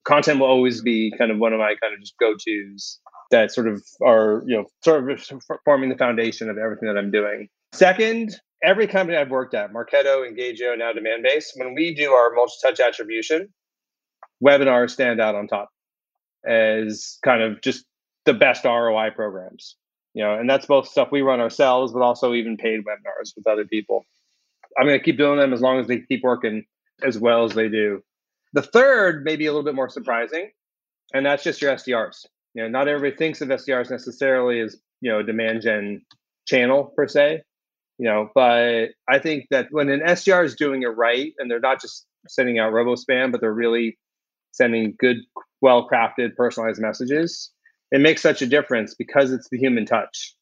Content 0.05 0.39
will 0.39 0.47
always 0.47 0.81
be 0.81 1.11
kind 1.17 1.31
of 1.31 1.37
one 1.37 1.53
of 1.53 1.59
my 1.59 1.75
kind 1.81 1.93
of 1.93 1.99
just 1.99 2.15
go 2.19 2.33
tos 2.33 2.99
that 3.31 3.51
sort 3.51 3.67
of 3.67 3.83
are 4.01 4.43
you 4.45 4.57
know 4.57 4.65
sort 4.83 5.09
of 5.09 5.41
forming 5.65 5.89
the 5.89 5.97
foundation 5.97 6.49
of 6.49 6.57
everything 6.57 6.87
that 6.87 6.97
I'm 6.97 7.11
doing. 7.11 7.49
Second, 7.73 8.35
every 8.63 8.87
company 8.87 9.17
I've 9.17 9.31
worked 9.31 9.53
at, 9.53 9.73
Marketo, 9.73 10.29
Engagio, 10.29 10.77
now 10.77 10.91
Demandbase, 10.91 11.45
when 11.55 11.73
we 11.73 11.95
do 11.95 12.11
our 12.11 12.31
multi-touch 12.33 12.79
attribution, 12.79 13.47
webinars 14.43 14.91
stand 14.91 15.19
out 15.19 15.35
on 15.35 15.47
top 15.47 15.69
as 16.45 17.17
kind 17.23 17.41
of 17.41 17.61
just 17.61 17.85
the 18.25 18.33
best 18.33 18.65
ROI 18.65 19.11
programs. 19.15 19.75
You 20.13 20.25
know, 20.25 20.35
and 20.37 20.49
that's 20.49 20.65
both 20.65 20.89
stuff 20.89 21.07
we 21.11 21.21
run 21.21 21.39
ourselves, 21.39 21.93
but 21.93 22.01
also 22.01 22.33
even 22.33 22.57
paid 22.57 22.81
webinars 22.81 23.31
with 23.35 23.47
other 23.47 23.65
people. 23.65 24.05
I'm 24.77 24.85
going 24.85 24.99
to 24.99 25.03
keep 25.03 25.17
doing 25.17 25.39
them 25.39 25.53
as 25.53 25.61
long 25.61 25.79
as 25.79 25.87
they 25.87 25.99
keep 25.99 26.21
working 26.21 26.65
as 27.01 27.17
well 27.17 27.45
as 27.45 27.53
they 27.53 27.69
do. 27.69 28.01
The 28.51 28.61
third, 28.61 29.23
maybe 29.23 29.45
a 29.45 29.51
little 29.51 29.63
bit 29.63 29.75
more 29.75 29.89
surprising, 29.89 30.51
and 31.13 31.25
that's 31.25 31.43
just 31.43 31.61
your 31.61 31.73
SDRs 31.73 32.25
you 32.53 32.61
know 32.61 32.69
not 32.69 32.87
everybody 32.87 33.15
thinks 33.15 33.41
of 33.41 33.49
sdrs 33.49 33.89
necessarily 33.89 34.59
as 34.59 34.77
you 35.01 35.11
know 35.11 35.19
a 35.19 35.23
demand 35.23 35.61
gen 35.61 36.01
channel 36.47 36.91
per 36.95 37.07
se 37.07 37.41
you 37.97 38.07
know 38.07 38.29
but 38.33 38.89
i 39.07 39.19
think 39.19 39.45
that 39.51 39.67
when 39.71 39.89
an 39.89 40.01
sdr 40.01 40.43
is 40.43 40.55
doing 40.55 40.83
it 40.83 40.87
right 40.87 41.33
and 41.37 41.49
they're 41.49 41.59
not 41.59 41.81
just 41.81 42.05
sending 42.27 42.59
out 42.59 42.71
robo 42.71 42.95
spam 42.95 43.31
but 43.31 43.41
they're 43.41 43.53
really 43.53 43.97
sending 44.51 44.93
good 44.99 45.17
well 45.61 45.87
crafted 45.87 46.35
personalized 46.35 46.81
messages 46.81 47.51
it 47.91 47.99
makes 47.99 48.21
such 48.21 48.41
a 48.41 48.47
difference 48.47 48.95
because 48.95 49.33
it's 49.33 49.49
the 49.49 49.57
human 49.57 49.85
touch. 49.85 50.33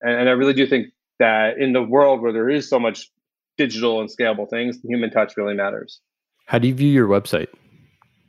And, 0.00 0.20
and 0.20 0.28
i 0.28 0.32
really 0.32 0.54
do 0.54 0.66
think 0.66 0.88
that 1.18 1.58
in 1.58 1.72
the 1.72 1.82
world 1.82 2.20
where 2.20 2.32
there 2.32 2.50
is 2.50 2.68
so 2.68 2.78
much 2.78 3.10
digital 3.56 4.00
and 4.00 4.08
scalable 4.10 4.48
things 4.48 4.80
the 4.80 4.88
human 4.88 5.10
touch 5.10 5.34
really 5.36 5.54
matters. 5.54 6.00
How 6.46 6.58
do 6.58 6.66
you 6.68 6.74
view 6.74 6.88
your 6.88 7.06
website 7.06 7.48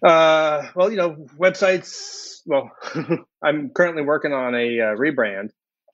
uh, 0.03 0.67
well 0.75 0.91
you 0.91 0.97
know 0.97 1.27
websites 1.37 2.33
well, 2.45 2.71
I'm 3.43 3.69
currently 3.69 4.03
working 4.03 4.33
on 4.33 4.55
a 4.55 4.79
uh, 4.79 4.95
rebrand. 4.95 5.49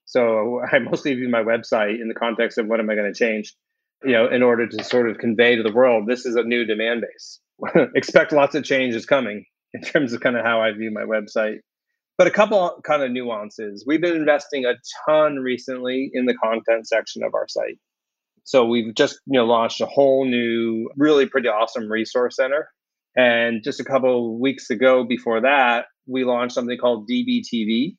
So 0.05 0.61
I 0.71 0.79
mostly 0.79 1.13
view 1.15 1.29
my 1.29 1.43
website 1.43 2.01
in 2.01 2.07
the 2.07 2.15
context 2.15 2.57
of 2.57 2.67
what 2.67 2.79
am 2.79 2.89
I 2.89 2.95
going 2.95 3.11
to 3.11 3.17
change, 3.17 3.55
you 4.03 4.13
know, 4.13 4.27
in 4.27 4.43
order 4.43 4.67
to 4.67 4.83
sort 4.83 5.09
of 5.09 5.17
convey 5.17 5.55
to 5.55 5.63
the 5.63 5.73
world 5.73 6.07
this 6.07 6.25
is 6.25 6.35
a 6.35 6.43
new 6.43 6.65
Demandbase. 6.65 7.39
Expect 7.95 8.31
lots 8.31 8.55
of 8.55 8.63
changes 8.63 9.05
coming 9.05 9.45
in 9.73 9.81
terms 9.81 10.13
of 10.13 10.21
kind 10.21 10.37
of 10.37 10.45
how 10.45 10.61
I 10.61 10.71
view 10.71 10.91
my 10.91 11.03
website. 11.03 11.59
But 12.17 12.27
a 12.27 12.31
couple 12.31 12.81
kind 12.83 13.01
of 13.01 13.11
nuances. 13.11 13.85
We've 13.87 14.01
been 14.01 14.15
investing 14.15 14.65
a 14.65 14.73
ton 15.07 15.37
recently 15.37 16.11
in 16.13 16.25
the 16.25 16.33
content 16.33 16.85
section 16.85 17.23
of 17.23 17.33
our 17.33 17.47
site. 17.47 17.79
So 18.43 18.65
we've 18.65 18.93
just 18.93 19.19
you 19.25 19.39
know 19.39 19.45
launched 19.45 19.79
a 19.79 19.85
whole 19.85 20.25
new, 20.25 20.89
really 20.97 21.27
pretty 21.27 21.47
awesome 21.47 21.89
resource 21.89 22.35
center. 22.35 22.69
And 23.19 23.61
just 23.65 23.81
a 23.81 23.83
couple 23.83 24.39
weeks 24.39 24.69
ago, 24.69 25.03
before 25.03 25.41
that, 25.41 25.87
we 26.07 26.23
launched 26.23 26.55
something 26.55 26.77
called 26.77 27.09
DBTV 27.09 27.97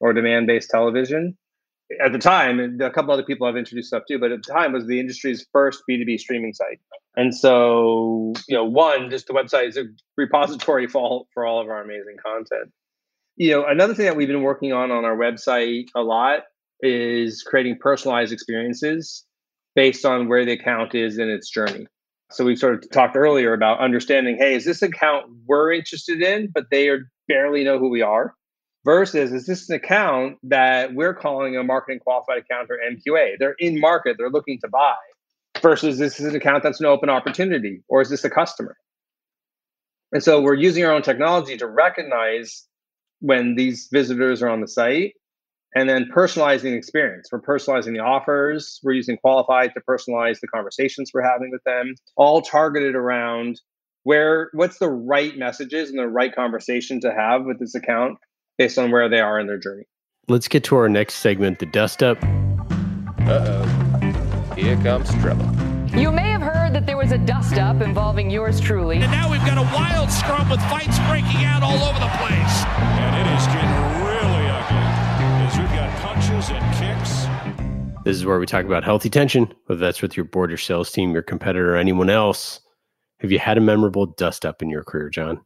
or 0.00 0.12
Demandbase 0.12 0.68
television. 0.68 1.38
At 2.04 2.12
the 2.12 2.18
time, 2.18 2.60
and 2.60 2.80
a 2.82 2.90
couple 2.90 3.10
other 3.10 3.22
people 3.22 3.46
have 3.46 3.56
introduced 3.56 3.88
stuff 3.88 4.02
too, 4.06 4.18
but 4.18 4.32
at 4.32 4.42
the 4.42 4.52
time 4.52 4.72
was 4.72 4.86
the 4.86 5.00
industry's 5.00 5.46
first 5.50 5.82
B2B 5.88 6.20
streaming 6.20 6.52
site. 6.52 6.78
And 7.16 7.34
so, 7.34 8.34
you 8.48 8.54
know, 8.54 8.64
one, 8.64 9.08
just 9.08 9.28
the 9.28 9.32
website 9.32 9.68
is 9.68 9.78
a 9.78 9.84
repository 10.18 10.86
for 10.86 11.00
all, 11.00 11.28
for 11.32 11.46
all 11.46 11.62
of 11.62 11.68
our 11.68 11.82
amazing 11.82 12.16
content. 12.22 12.70
You 13.36 13.52
know, 13.52 13.66
another 13.66 13.94
thing 13.94 14.04
that 14.04 14.16
we've 14.16 14.28
been 14.28 14.42
working 14.42 14.74
on 14.74 14.90
on 14.90 15.06
our 15.06 15.16
website 15.16 15.86
a 15.96 16.02
lot 16.02 16.40
is 16.80 17.42
creating 17.42 17.78
personalized 17.80 18.32
experiences 18.32 19.24
based 19.74 20.04
on 20.04 20.28
where 20.28 20.44
the 20.44 20.52
account 20.52 20.94
is 20.94 21.16
in 21.16 21.30
its 21.30 21.48
journey. 21.48 21.86
So 22.30 22.44
we 22.44 22.56
sort 22.56 22.74
of 22.74 22.90
talked 22.90 23.16
earlier 23.16 23.52
about 23.52 23.80
understanding, 23.80 24.36
hey, 24.36 24.54
is 24.54 24.64
this 24.64 24.82
account 24.82 25.26
we're 25.46 25.72
interested 25.72 26.22
in, 26.22 26.50
but 26.52 26.66
they 26.70 26.88
are 26.88 27.10
barely 27.26 27.64
know 27.64 27.78
who 27.78 27.88
we 27.88 28.02
are? 28.02 28.34
Versus 28.84 29.32
is 29.32 29.46
this 29.46 29.68
an 29.68 29.76
account 29.76 30.38
that 30.44 30.94
we're 30.94 31.14
calling 31.14 31.56
a 31.56 31.64
marketing 31.64 31.98
qualified 31.98 32.38
account 32.38 32.70
or 32.70 32.78
MQA? 32.78 33.34
They're 33.38 33.56
in 33.58 33.78
market, 33.78 34.16
they're 34.16 34.30
looking 34.30 34.58
to 34.60 34.68
buy. 34.68 34.94
Versus 35.60 35.98
this 35.98 36.18
is 36.20 36.26
an 36.26 36.36
account 36.36 36.62
that's 36.62 36.80
an 36.80 36.86
open 36.86 37.10
opportunity, 37.10 37.82
or 37.88 38.00
is 38.00 38.08
this 38.08 38.24
a 38.24 38.30
customer? 38.30 38.76
And 40.12 40.22
so 40.22 40.40
we're 40.40 40.54
using 40.54 40.84
our 40.84 40.92
own 40.92 41.02
technology 41.02 41.56
to 41.58 41.66
recognize 41.66 42.66
when 43.20 43.54
these 43.56 43.88
visitors 43.92 44.42
are 44.42 44.48
on 44.48 44.60
the 44.60 44.68
site 44.68 45.14
and 45.74 45.88
then 45.88 46.08
personalizing 46.14 46.62
the 46.62 46.74
experience. 46.74 47.28
We're 47.30 47.40
personalizing 47.40 47.94
the 47.94 48.00
offers. 48.00 48.80
We're 48.82 48.92
using 48.92 49.16
Qualified 49.18 49.72
to 49.74 49.80
personalize 49.88 50.40
the 50.40 50.48
conversations 50.48 51.10
we're 51.14 51.22
having 51.22 51.50
with 51.50 51.62
them, 51.64 51.94
all 52.16 52.42
targeted 52.42 52.94
around 52.94 53.60
where 54.02 54.50
what's 54.52 54.78
the 54.78 54.88
right 54.88 55.36
messages 55.36 55.90
and 55.90 55.98
the 55.98 56.08
right 56.08 56.34
conversation 56.34 57.00
to 57.02 57.12
have 57.12 57.44
with 57.44 57.58
this 57.58 57.74
account 57.74 58.18
based 58.58 58.78
on 58.78 58.90
where 58.90 59.08
they 59.08 59.20
are 59.20 59.38
in 59.38 59.46
their 59.46 59.58
journey. 59.58 59.84
Let's 60.28 60.48
get 60.48 60.64
to 60.64 60.76
our 60.76 60.88
next 60.88 61.14
segment, 61.14 61.58
the 61.58 61.66
dust 61.66 62.02
up. 62.02 62.18
Uh 62.22 63.44
oh. 63.44 64.54
Here 64.56 64.76
comes 64.78 65.10
trouble. 65.20 65.44
You 65.96 66.12
may 66.12 66.30
have 66.30 66.42
heard 66.42 66.72
that 66.74 66.86
there 66.86 66.96
was 66.96 67.12
a 67.12 67.18
dust 67.18 67.54
up 67.54 67.80
involving 67.80 68.30
yours 68.30 68.60
truly. 68.60 68.98
And 68.98 69.10
now 69.10 69.30
we've 69.30 69.44
got 69.44 69.58
a 69.58 69.74
wild 69.74 70.10
scrum 70.10 70.48
with 70.48 70.60
fights 70.62 70.98
breaking 71.08 71.44
out 71.44 71.62
all 71.62 71.82
over 71.82 71.98
the 71.98 72.10
place. 72.18 72.64
And 72.78 73.26
it 73.26 73.38
is 73.38 73.46
getting 73.46 73.89
This 78.02 78.16
is 78.16 78.24
where 78.24 78.38
we 78.38 78.46
talk 78.46 78.64
about 78.64 78.82
healthy 78.82 79.10
tension, 79.10 79.52
whether 79.66 79.78
that's 79.78 80.00
with 80.00 80.16
your 80.16 80.24
board, 80.24 80.50
your 80.50 80.56
sales 80.56 80.90
team, 80.90 81.12
your 81.12 81.22
competitor, 81.22 81.74
or 81.74 81.76
anyone 81.76 82.08
else. 82.08 82.60
Have 83.18 83.30
you 83.30 83.38
had 83.38 83.58
a 83.58 83.60
memorable 83.60 84.06
dust 84.06 84.46
up 84.46 84.62
in 84.62 84.70
your 84.70 84.82
career, 84.82 85.10
Jon? 85.10 85.40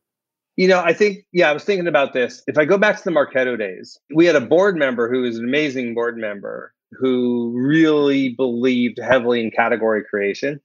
You 0.54 0.68
know, 0.68 0.80
I 0.80 0.92
think, 0.92 1.24
yeah, 1.32 1.50
I 1.50 1.52
was 1.52 1.64
thinking 1.64 1.88
about 1.88 2.12
this. 2.12 2.44
If 2.46 2.56
I 2.56 2.64
go 2.64 2.78
back 2.78 2.96
to 2.96 3.02
the 3.04 3.10
Marketo 3.10 3.58
days, 3.58 3.98
we 4.14 4.24
had 4.26 4.36
a 4.36 4.40
board 4.40 4.76
member 4.76 5.10
who 5.10 5.22
was 5.22 5.36
an 5.36 5.44
amazing 5.44 5.94
board 5.94 6.16
member 6.16 6.72
who 6.92 7.52
really 7.56 8.28
believed 8.28 9.00
heavily 9.02 9.42
in 9.42 9.50
category 9.50 10.04
creation, 10.08 10.60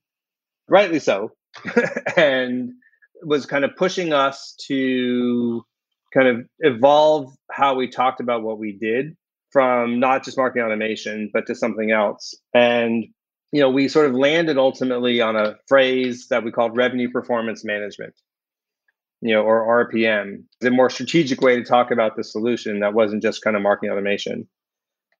rightly 0.68 1.00
so, 1.00 1.32
and 2.16 2.70
was 3.24 3.46
kind 3.46 3.64
of 3.64 3.74
pushing 3.74 4.12
us 4.12 4.54
to 4.68 5.64
kind 6.14 6.28
of 6.28 6.46
evolve 6.60 7.34
how 7.50 7.74
we 7.74 7.88
talked 7.88 8.20
about 8.20 8.42
what 8.44 8.60
we 8.60 8.78
did 8.78 9.16
from 9.50 10.00
not 10.00 10.24
just 10.24 10.36
marketing 10.36 10.64
automation, 10.64 11.30
but 11.32 11.46
to 11.46 11.54
something 11.54 11.90
else. 11.90 12.34
And 12.54 13.04
you 13.52 13.60
know, 13.60 13.70
we 13.70 13.88
sort 13.88 14.06
of 14.06 14.14
landed 14.14 14.58
ultimately 14.58 15.20
on 15.20 15.36
a 15.36 15.56
phrase 15.66 16.28
that 16.28 16.44
we 16.44 16.52
called 16.52 16.76
revenue 16.76 17.10
performance 17.10 17.64
management, 17.64 18.14
you 19.20 19.34
know, 19.34 19.42
or 19.42 19.88
RPM, 19.88 20.44
a 20.62 20.70
more 20.70 20.90
strategic 20.90 21.40
way 21.40 21.56
to 21.56 21.64
talk 21.64 21.90
about 21.90 22.16
the 22.16 22.22
solution 22.22 22.80
that 22.80 22.94
wasn't 22.94 23.22
just 23.22 23.42
kind 23.42 23.56
of 23.56 23.62
marketing 23.62 23.90
automation. 23.90 24.46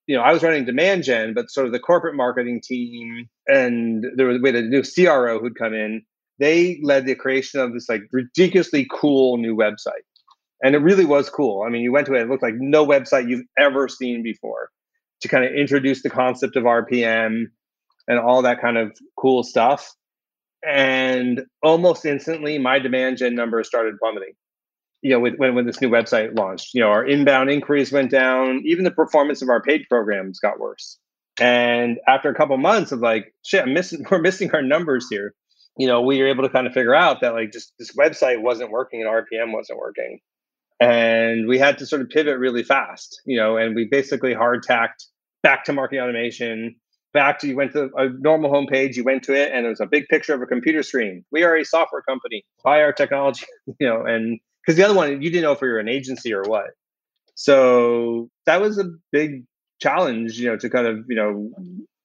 You 0.07 0.17
know, 0.17 0.23
I 0.23 0.33
was 0.33 0.43
running 0.43 0.65
demand 0.65 1.05
gen, 1.05 1.35
but 1.35 1.51
sort 1.51 1.67
of 1.67 1.73
the 1.73 1.81
corporate 1.81 2.17
marketing 2.17 2.61
team 2.63 3.29
and 3.47 4.05
there 4.17 4.27
was 4.27 4.39
had 4.45 4.55
a 4.55 4.63
new 4.63 4.83
CRO 4.83 5.41
who'd 5.41 5.59
come 5.59 5.75
in. 5.75 6.03
They 6.39 6.81
led 6.83 7.07
the 7.07 7.15
creation 7.15 7.61
of 7.61 7.75
this 7.75 7.89
like 7.89 8.03
ridiculously 8.13 8.87
cool 8.91 9.39
new 9.39 9.57
website. 9.57 10.07
And 10.63 10.75
it 10.75 10.79
really 10.79 11.05
was 11.05 11.31
cool. 11.31 11.63
I 11.67 11.71
mean, 11.71 11.83
you 11.83 11.93
went 11.93 12.07
to 12.07 12.15
it, 12.15 12.23
it 12.23 12.29
looked 12.29 12.43
like 12.43 12.55
no 12.57 12.87
website 12.87 13.29
you've 13.29 13.47
ever 13.59 13.89
seen 13.89 14.23
before 14.23 14.71
to 15.23 15.29
kind 15.29 15.45
of 15.45 15.53
introduce 15.53 16.03
the 16.03 16.11
concept 16.11 16.57
of 16.57 16.65
RPM 16.65 17.45
and 18.09 18.19
all 18.19 18.43
that 18.43 18.61
kind 18.61 18.77
of 18.77 18.93
cool 19.19 19.43
stuff. 19.43 19.95
And 20.67 21.43
almost 21.63 22.05
instantly, 22.05 22.59
my 22.59 22.79
demand 22.79 23.19
gen 23.19 23.35
numbers 23.35 23.67
started 23.67 23.95
plummeting. 23.99 24.35
You 25.03 25.13
know, 25.13 25.21
with, 25.21 25.37
when 25.37 25.55
when 25.55 25.65
this 25.65 25.81
new 25.81 25.89
website 25.89 26.39
launched, 26.39 26.75
you 26.75 26.83
know, 26.83 26.89
our 26.89 27.07
inbound 27.07 27.49
inquiries 27.49 27.91
went 27.91 28.11
down. 28.11 28.61
Even 28.67 28.85
the 28.85 28.91
performance 28.91 29.41
of 29.41 29.49
our 29.49 29.63
paid 29.63 29.87
programs 29.89 30.39
got 30.41 30.61
worse. 30.61 30.99
And 31.41 31.99
after 32.07 32.29
a 32.29 32.35
couple 32.35 32.59
months 32.59 32.93
of 32.93 33.01
like, 33.01 33.33
shit, 33.43 33.63
I'm 33.63 33.73
missing, 33.73 34.05
we're 34.11 34.21
missing 34.21 34.51
our 34.53 34.63
numbers 34.63 35.07
here. 35.09 35.35
You 35.79 35.87
know, 35.87 36.03
we 36.03 36.19
were 36.21 36.29
able 36.29 36.43
to 36.43 36.51
kind 36.51 36.67
of 36.67 36.75
figure 36.75 36.95
out 36.95 37.23
that 37.23 37.33
like 37.33 37.53
just 37.53 37.73
this 37.79 37.97
website 37.97 38.43
wasn't 38.43 38.71
working 38.71 39.01
and 39.01 39.09
RPM 39.09 39.55
wasn't 39.55 39.79
working. 39.79 40.19
And 40.81 41.47
we 41.47 41.59
had 41.59 41.79
to 41.79 41.87
sort 41.87 42.01
of 42.01 42.09
pivot 42.09 42.39
really 42.39 42.63
fast, 42.63 43.21
you 43.27 43.37
know, 43.37 43.57
and 43.59 43.75
we 43.75 43.85
basically 43.85 44.33
hard 44.33 44.63
tacked 44.63 45.07
back 45.43 45.65
to 45.65 45.73
marketing 45.75 46.03
automation, 46.03 46.77
back 47.13 47.39
to 47.41 47.49
you 47.49 47.57
went 47.57 47.73
to 47.73 47.91
a 47.97 48.09
normal 48.09 48.51
homepage, 48.51 48.97
you 48.97 49.05
went 49.05 49.23
to 49.25 49.35
it, 49.35 49.53
and 49.53 49.67
it 49.67 49.69
was 49.69 49.81
a 49.81 49.87
big 49.87 50.07
picture 50.09 50.35
of 50.35 50.41
a 50.41 50.47
computer 50.47 50.83
screen. 50.83 51.25
We 51.31 51.43
are 51.43 51.57
a 51.57 51.65
software 51.65 52.03
company, 52.03 52.45
buy 52.65 52.83
our 52.83 52.93
technology, 52.93 53.45
you 53.79 53.87
know, 53.87 54.05
and 54.05 54.41
because 54.65 54.77
the 54.77 54.85
other 54.85 54.95
one 54.95 55.23
you 55.23 55.31
didn't 55.31 55.43
know 55.43 55.53
if 55.53 55.61
we 55.61 55.69
were 55.69 55.79
an 55.79 55.89
agency 55.89 56.33
or 56.33 56.43
what. 56.43 56.71
So 57.35 58.29
that 58.47 58.61
was 58.61 58.79
a 58.79 58.85
big 59.13 59.45
challenge, 59.81 60.39
you 60.39 60.49
know, 60.51 60.57
to 60.59 60.69
kind 60.69 60.87
of, 60.87 61.05
you 61.09 61.17
know, 61.17 61.51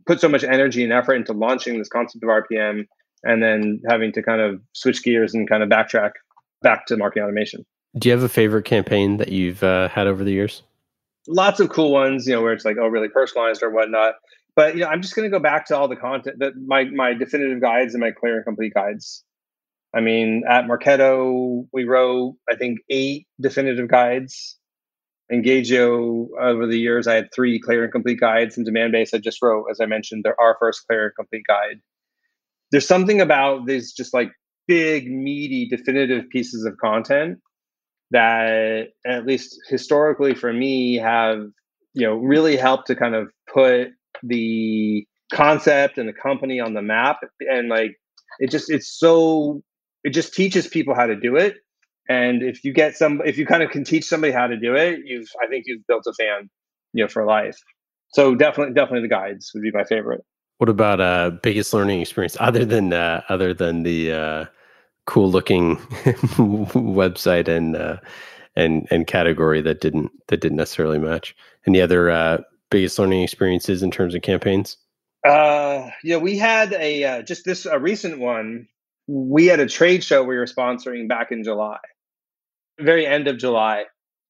put 0.06 0.22
so 0.22 0.30
much 0.30 0.44
energy 0.44 0.84
and 0.84 0.94
effort 0.94 1.16
into 1.16 1.34
launching 1.34 1.78
this 1.78 1.90
concept 1.90 2.24
of 2.24 2.30
RPM 2.30 2.86
and 3.24 3.44
then 3.44 3.82
having 3.90 4.12
to 4.14 4.24
kind 4.24 4.40
of 4.40 4.62
switch 4.74 5.04
gears 5.04 5.34
and 5.34 5.50
kind 5.50 5.64
of 5.64 5.70
backtrack 5.70 6.12
back 6.62 6.86
to 6.86 6.98
marketing 6.98 7.24
automation. 7.24 7.66
Do 7.98 8.10
you 8.10 8.14
have 8.14 8.24
a 8.24 8.30
favorite 8.30 8.66
campaign 8.66 9.18
that 9.18 9.30
you've 9.30 9.64
uh, 9.64 9.88
had 9.88 10.08
over 10.08 10.24
the 10.24 10.32
years? 10.32 10.64
Lots 11.28 11.60
of 11.60 11.70
cool 11.70 11.92
ones, 11.92 12.28
you 12.28 12.34
know, 12.34 12.42
where 12.42 12.54
it's 12.54 12.66
like, 12.66 12.78
oh, 12.80 12.88
really 12.88 13.10
personalized 13.10 13.64
or 13.64 13.70
whatnot. 13.70 14.16
But 14.56 14.76
you 14.76 14.82
know, 14.82 14.88
I'm 14.88 15.02
just 15.02 15.16
going 15.16 15.30
to 15.30 15.36
go 15.36 15.42
back 15.42 15.66
to 15.68 15.78
all 15.78 15.88
the 15.88 15.96
content 15.96 16.38
that 16.40 16.54
my 16.56 16.86
my 16.86 17.14
definitive 17.14 17.62
guides 17.62 17.94
and 17.94 18.02
my 18.02 18.12
clear 18.12 18.38
and 18.38 18.46
complete 18.46 18.74
guides. 18.74 19.24
I 19.94 20.02
mean, 20.02 20.44
at 20.48 20.66
Marketo, 20.66 21.68
we 21.74 21.86
wrote 21.86 22.36
I 22.50 22.56
think 22.56 22.80
eight 22.90 23.28
definitive 23.40 23.88
guides. 23.90 24.58
Engagio, 25.32 26.28
over 26.40 26.68
the 26.68 26.78
years, 26.78 27.08
I 27.08 27.16
had 27.16 27.34
three 27.34 27.60
clear 27.60 27.84
and 27.84 27.92
complete 27.92 28.20
guides. 28.20 28.58
And 28.58 28.68
Demandbase, 28.68 29.14
I 29.14 29.18
just 29.18 29.42
wrote, 29.42 29.66
as 29.72 29.80
I 29.80 29.88
mentioned, 29.88 30.24
they're 30.24 30.40
our 30.40 30.56
first 30.60 30.86
clear 30.88 31.06
and 31.06 31.16
complete 31.16 31.46
guide. 31.48 31.80
There's 32.72 32.88
something 32.88 33.20
about 33.22 33.66
these 33.66 33.92
just 33.92 34.14
like 34.14 34.32
big, 34.68 35.10
meaty, 35.10 35.68
definitive 35.68 36.30
pieces 36.30 36.64
of 36.64 36.78
content 36.78 37.40
that, 38.12 38.90
at 39.06 39.26
least 39.26 39.60
historically 39.70 40.36
for 40.36 40.52
me, 40.52 40.96
have 40.96 41.40
you 41.94 42.06
know 42.06 42.16
really 42.16 42.58
helped 42.58 42.88
to 42.88 42.96
kind 42.96 43.16
of 43.16 43.30
put 43.52 43.90
the 44.24 45.06
concept 45.34 45.98
and 45.98 46.08
the 46.08 46.14
company 46.14 46.60
on 46.60 46.74
the 46.74 46.82
map. 46.82 47.18
And 47.40 47.70
like 47.70 47.96
it 48.40 48.52
just 48.52 48.70
it's 48.70 48.88
so 48.88 49.62
it 50.04 50.12
just 50.12 50.34
teaches 50.34 50.68
people 50.68 50.96
how 50.96 51.08
to 51.08 51.16
do 51.16 51.36
it. 51.36 51.56
And 52.08 52.44
if 52.44 52.64
you 52.64 52.74
get 52.74 52.96
some 52.96 53.22
if 53.26 53.38
you 53.38 53.46
kind 53.46 53.64
of 53.64 53.72
can 53.72 53.84
teach 53.84 54.06
somebody 54.06 54.32
how 54.32 54.48
to 54.48 54.58
do 54.58 54.76
it 54.76 55.00
you've 55.06 55.28
i 55.42 55.48
think 55.48 55.64
you've 55.66 55.86
built 55.88 56.04
a 56.08 56.14
fan 56.14 56.50
you 56.94 57.04
know 57.04 57.08
for 57.08 57.26
life. 57.26 57.58
So 58.14 58.36
definitely 58.36 58.74
definitely 58.74 59.02
the 59.02 59.14
guides 59.14 59.52
would 59.54 59.64
be 59.64 59.72
my 59.72 59.84
favorite. 59.84 60.22
What 60.58 60.70
about 60.70 61.02
uh 61.02 61.32
biggest 61.42 61.74
learning 61.74 62.02
experience 62.02 62.38
other 62.40 62.66
than 62.66 62.94
uh 62.94 63.22
other 63.30 63.54
than 63.54 63.84
the 63.84 64.12
uh 64.12 64.46
cool 65.06 65.30
looking 65.30 65.78
website 65.78 67.48
and 67.48 67.76
uh 67.76 67.98
and 68.56 68.88
and 68.90 69.08
category 69.08 69.62
that 69.62 69.82
didn't 69.82 70.12
that 70.28 70.42
didn't 70.42 70.58
necessarily 70.58 70.98
match 70.98 71.36
any 71.68 71.82
other 71.82 72.10
uh 72.10 72.38
biggest 72.70 73.00
learning 73.00 73.24
experiences 73.24 73.84
in 73.84 73.92
terms 73.92 74.16
of 74.16 74.22
campaigns? 74.22 74.78
Uh, 75.26 75.90
yeah, 76.04 76.18
we 76.18 76.38
had 76.38 76.74
a 76.74 77.04
uh, 77.04 77.22
just 77.24 77.46
this 77.46 77.66
a 77.66 77.80
recent 77.80 78.20
one. 78.20 78.68
We 79.08 79.48
had 79.48 79.60
a 79.60 79.68
trade 79.68 80.04
show 80.04 80.24
we 80.24 80.38
were 80.38 80.46
sponsoring 80.46 81.08
back 81.08 81.32
in 81.32 81.44
July, 81.44 81.80
very 82.80 83.08
end 83.08 83.28
of 83.28 83.38
July, 83.38 83.86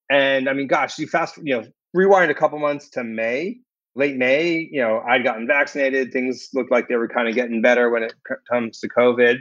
and 0.10 0.48
I 0.48 0.54
mean, 0.54 0.68
gosh, 0.68 0.98
you 0.98 1.08
fast, 1.08 1.38
you 1.38 1.56
know, 1.56 1.68
rewind 1.94 2.32
a 2.32 2.36
couple 2.36 2.60
months 2.60 2.90
to 2.92 3.04
May, 3.04 3.58
late 3.96 4.16
May. 4.16 4.70
You 4.72 4.82
know, 4.82 5.02
I'd 5.08 5.24
gotten 5.24 5.48
vaccinated. 5.48 6.14
Things 6.14 6.50
looked 6.54 6.72
like 6.72 6.88
they 6.88 6.96
were 6.96 7.10
kind 7.10 7.28
of 7.28 7.36
getting 7.36 7.62
better 7.62 7.90
when 7.90 8.04
it 8.04 8.14
comes 8.50 8.80
to 8.80 8.90
COVID. 8.90 9.40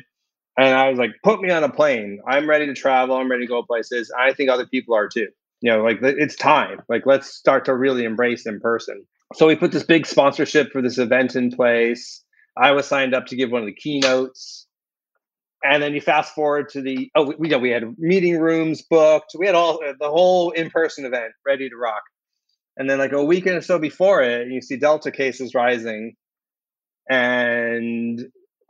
And 0.57 0.69
I 0.69 0.89
was 0.89 0.99
like, 0.99 1.11
put 1.23 1.41
me 1.41 1.51
on 1.51 1.65
a 1.65 1.69
plane. 1.69 2.21
I'm 2.29 2.49
ready 2.49 2.67
to 2.67 2.75
travel. 2.75 3.17
I'm 3.17 3.31
ready 3.31 3.45
to 3.45 3.49
go 3.49 3.63
places. 3.63 4.13
I 4.17 4.33
think 4.33 4.51
other 4.51 4.67
people 4.67 4.95
are 4.95 5.09
too. 5.09 5.29
You 5.61 5.73
know 5.73 5.83
like 5.83 5.99
it's 6.03 6.37
time. 6.37 6.81
Like 6.89 7.07
let's 7.07 7.29
start 7.35 7.65
to 7.67 7.75
really 7.75 8.05
embrace 8.05 8.47
in 8.47 8.61
person. 8.61 9.05
So 9.35 9.47
we 9.47 9.57
put 9.57 9.73
this 9.73 9.83
big 9.83 10.07
sponsorship 10.07 10.71
for 10.71 10.83
this 10.83 10.99
event 10.99 11.37
in 11.37 11.51
place. 11.51 12.23
I 12.57 12.73
was 12.73 12.87
signed 12.87 13.15
up 13.15 13.27
to 13.27 13.37
give 13.37 13.51
one 13.51 13.63
of 13.63 13.67
the 13.67 13.75
keynotes. 13.75 14.67
And 15.63 15.83
then 15.83 15.95
you 15.95 16.03
fast 16.03 16.35
forward 16.35 16.69
to 16.71 16.83
the 16.83 17.11
oh 17.15 17.25
we, 17.25 17.49
we, 17.49 17.57
we 17.57 17.71
had 17.71 17.99
meeting 17.99 18.39
rooms 18.39 18.83
booked. 18.83 19.33
We 19.39 19.47
had 19.47 19.55
all 19.55 19.81
uh, 19.83 19.95
the 19.99 20.11
whole 20.11 20.51
in-person 20.51 21.07
event 21.07 21.33
ready 21.47 21.71
to 21.71 21.77
rock. 21.77 22.03
And 22.77 22.91
then 22.91 22.99
like 22.99 23.13
a 23.13 23.25
week 23.25 23.47
or 23.47 23.63
so 23.63 23.79
before 23.79 24.23
it 24.23 24.49
you 24.49 24.61
see 24.61 24.77
delta 24.77 25.11
cases 25.11 25.55
rising. 25.55 26.15
And 27.09 28.21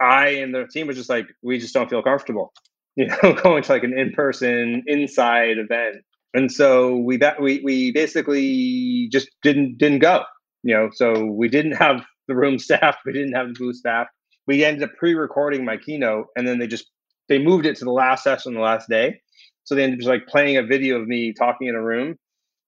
i 0.01 0.29
and 0.29 0.55
the 0.55 0.67
team 0.73 0.87
was 0.87 0.97
just 0.97 1.11
like 1.11 1.27
we 1.43 1.59
just 1.59 1.75
don't 1.75 1.91
feel 1.91 2.03
comfortable 2.03 2.53
you 2.97 3.07
know 3.07 3.33
going 3.43 3.63
to 3.63 3.73
like 3.73 3.83
an 3.83 3.97
in-person 3.99 4.83
inside 4.87 5.59
event 5.59 6.05
and 6.35 6.51
so 6.51 6.97
we 6.97 7.17
that 7.19 7.41
we 7.41 7.63
we 7.65 7.93
basically 7.93 9.09
just 9.11 9.31
didn't 9.43 9.79
didn't 9.79 10.01
go. 10.01 10.25
You 10.65 10.75
know, 10.75 10.91
so 10.93 11.25
we 11.25 11.49
didn't 11.49 11.77
have 11.77 12.03
the 12.27 12.35
room 12.35 12.59
staff, 12.59 12.97
we 13.07 13.13
didn't 13.13 13.35
have 13.35 13.49
the 13.49 13.55
booth 13.55 13.77
staff. 13.77 14.09
We 14.47 14.65
ended 14.65 14.83
up 14.83 14.97
pre-recording 14.99 15.65
my 15.65 15.79
keynote, 15.79 16.27
and 16.37 16.47
then 16.47 16.59
they 16.59 16.67
just 16.67 16.91
they 17.29 17.39
moved 17.39 17.65
it 17.65 17.77
to 17.77 17.85
the 17.85 17.93
last 17.93 18.25
session, 18.25 18.55
the 18.55 18.61
last 18.61 18.89
day. 18.89 19.21
So 19.63 19.75
they 19.75 19.85
ended 19.85 19.99
up 19.99 20.01
just 20.01 20.11
like 20.11 20.27
playing 20.27 20.59
a 20.59 20.63
video 20.63 21.01
of 21.01 21.07
me 21.07 21.33
talking 21.33 21.69
in 21.69 21.75
a 21.75 21.83
room 21.83 22.17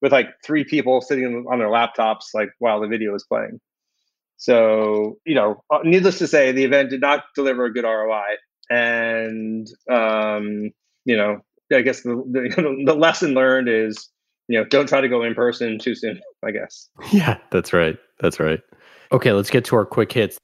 with 0.01 0.13
like 0.13 0.29
three 0.45 0.65
people 0.65 1.01
sitting 1.03 1.45
on 1.51 1.59
their 1.59 1.69
laptops, 1.69 2.33
like 2.33 2.49
while 2.59 2.81
the 2.81 2.89
video 2.89 3.13
was 3.13 3.25
playing. 3.25 3.61
So 4.37 5.19
you 5.25 5.35
know, 5.35 5.63
uh, 5.71 5.79
needless 5.85 6.19
to 6.19 6.27
say, 6.27 6.53
the 6.53 6.65
event 6.65 6.91
did 6.91 7.01
not 7.01 7.25
deliver 7.35 7.65
a 7.65 7.73
good 7.73 7.85
ROI, 7.85 8.37
and 8.71 9.67
um, 9.91 10.71
you 11.05 11.17
know, 11.17 11.41
I 11.73 11.83
guess 11.83 12.03
the, 12.03 12.23
the, 12.31 12.83
the 12.87 12.95
lesson 12.95 13.35
learned 13.35 13.69
is 13.69 14.09
you 14.49 14.59
know 14.59 14.65
don't 14.65 14.89
try 14.89 15.01
to 15.01 15.09
go 15.09 15.23
in 15.23 15.35
person 15.35 15.79
too 15.79 15.95
soon. 15.95 16.21
I 16.45 16.51
guess. 16.51 16.89
Yeah, 17.13 17.39
that's 17.51 17.73
right. 17.73 17.99
That's 18.21 18.41
right. 18.41 18.61
Okay, 19.13 19.33
let's 19.33 19.51
get 19.51 19.65
to 19.67 19.77
our 19.77 19.87
quick 19.87 20.13
hits. 20.13 20.39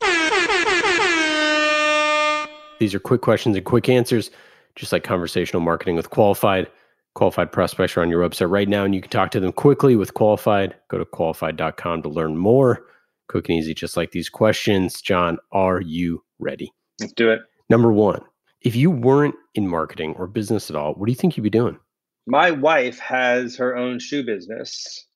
These 2.78 2.94
are 2.94 3.00
quick 3.00 3.20
questions 3.20 3.56
and 3.56 3.64
quick 3.64 3.88
answers, 3.88 4.30
just 4.74 4.92
like 4.92 5.04
conversational 5.04 5.60
marketing 5.62 5.96
with 5.96 6.10
qualified. 6.10 6.68
Qualified 7.14 7.52
prospects 7.52 7.96
are 7.96 8.00
on 8.00 8.08
your 8.08 8.26
website 8.26 8.50
right 8.50 8.68
now, 8.68 8.84
and 8.84 8.94
you 8.94 9.00
can 9.00 9.10
talk 9.10 9.30
to 9.32 9.40
them 9.40 9.52
quickly 9.52 9.96
with 9.96 10.14
qualified. 10.14 10.74
Go 10.88 10.98
to 10.98 11.04
qualified.com 11.04 12.02
to 12.02 12.08
learn 12.08 12.36
more. 12.36 12.84
Quick 13.28 13.48
and 13.48 13.58
easy, 13.58 13.74
just 13.74 13.96
like 13.96 14.10
these 14.10 14.28
questions. 14.28 15.00
Jon, 15.00 15.38
are 15.52 15.80
you 15.80 16.22
ready? 16.38 16.72
Let's 17.00 17.12
do 17.12 17.30
it. 17.30 17.40
Number 17.70 17.92
one, 17.92 18.22
if 18.60 18.76
you 18.76 18.90
weren't 18.90 19.34
in 19.54 19.66
marketing 19.66 20.14
or 20.18 20.26
business 20.26 20.70
at 20.70 20.76
all, 20.76 20.94
what 20.94 21.06
do 21.06 21.12
you 21.12 21.16
think 21.16 21.36
you'd 21.36 21.42
be 21.42 21.50
doing? 21.50 21.78
My 22.26 22.50
wife 22.50 22.98
has 23.00 23.56
her 23.56 23.76
own 23.76 23.98
shoe 23.98 24.24
business. 24.24 25.06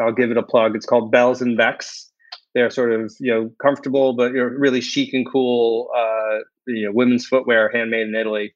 I'll 0.00 0.12
give 0.12 0.30
it 0.30 0.36
a 0.36 0.42
plug. 0.42 0.74
It's 0.74 0.86
called 0.86 1.10
Bells 1.10 1.42
and 1.42 1.56
Becks. 1.56 2.10
They're 2.54 2.70
sort 2.70 2.92
of 2.92 3.12
you 3.20 3.34
know 3.34 3.50
comfortable, 3.60 4.14
but 4.14 4.32
you're 4.32 4.58
really 4.58 4.80
chic 4.80 5.12
and 5.12 5.30
cool. 5.30 5.90
Uh, 5.94 6.38
you 6.66 6.86
know, 6.86 6.92
women's 6.92 7.26
footwear 7.26 7.70
handmade 7.72 8.08
in 8.08 8.14
Italy. 8.14 8.54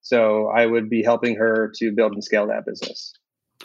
So 0.00 0.48
I 0.48 0.66
would 0.66 0.90
be 0.90 1.02
helping 1.02 1.36
her 1.36 1.72
to 1.76 1.92
build 1.92 2.12
and 2.12 2.24
scale 2.24 2.46
that 2.48 2.66
business. 2.66 3.12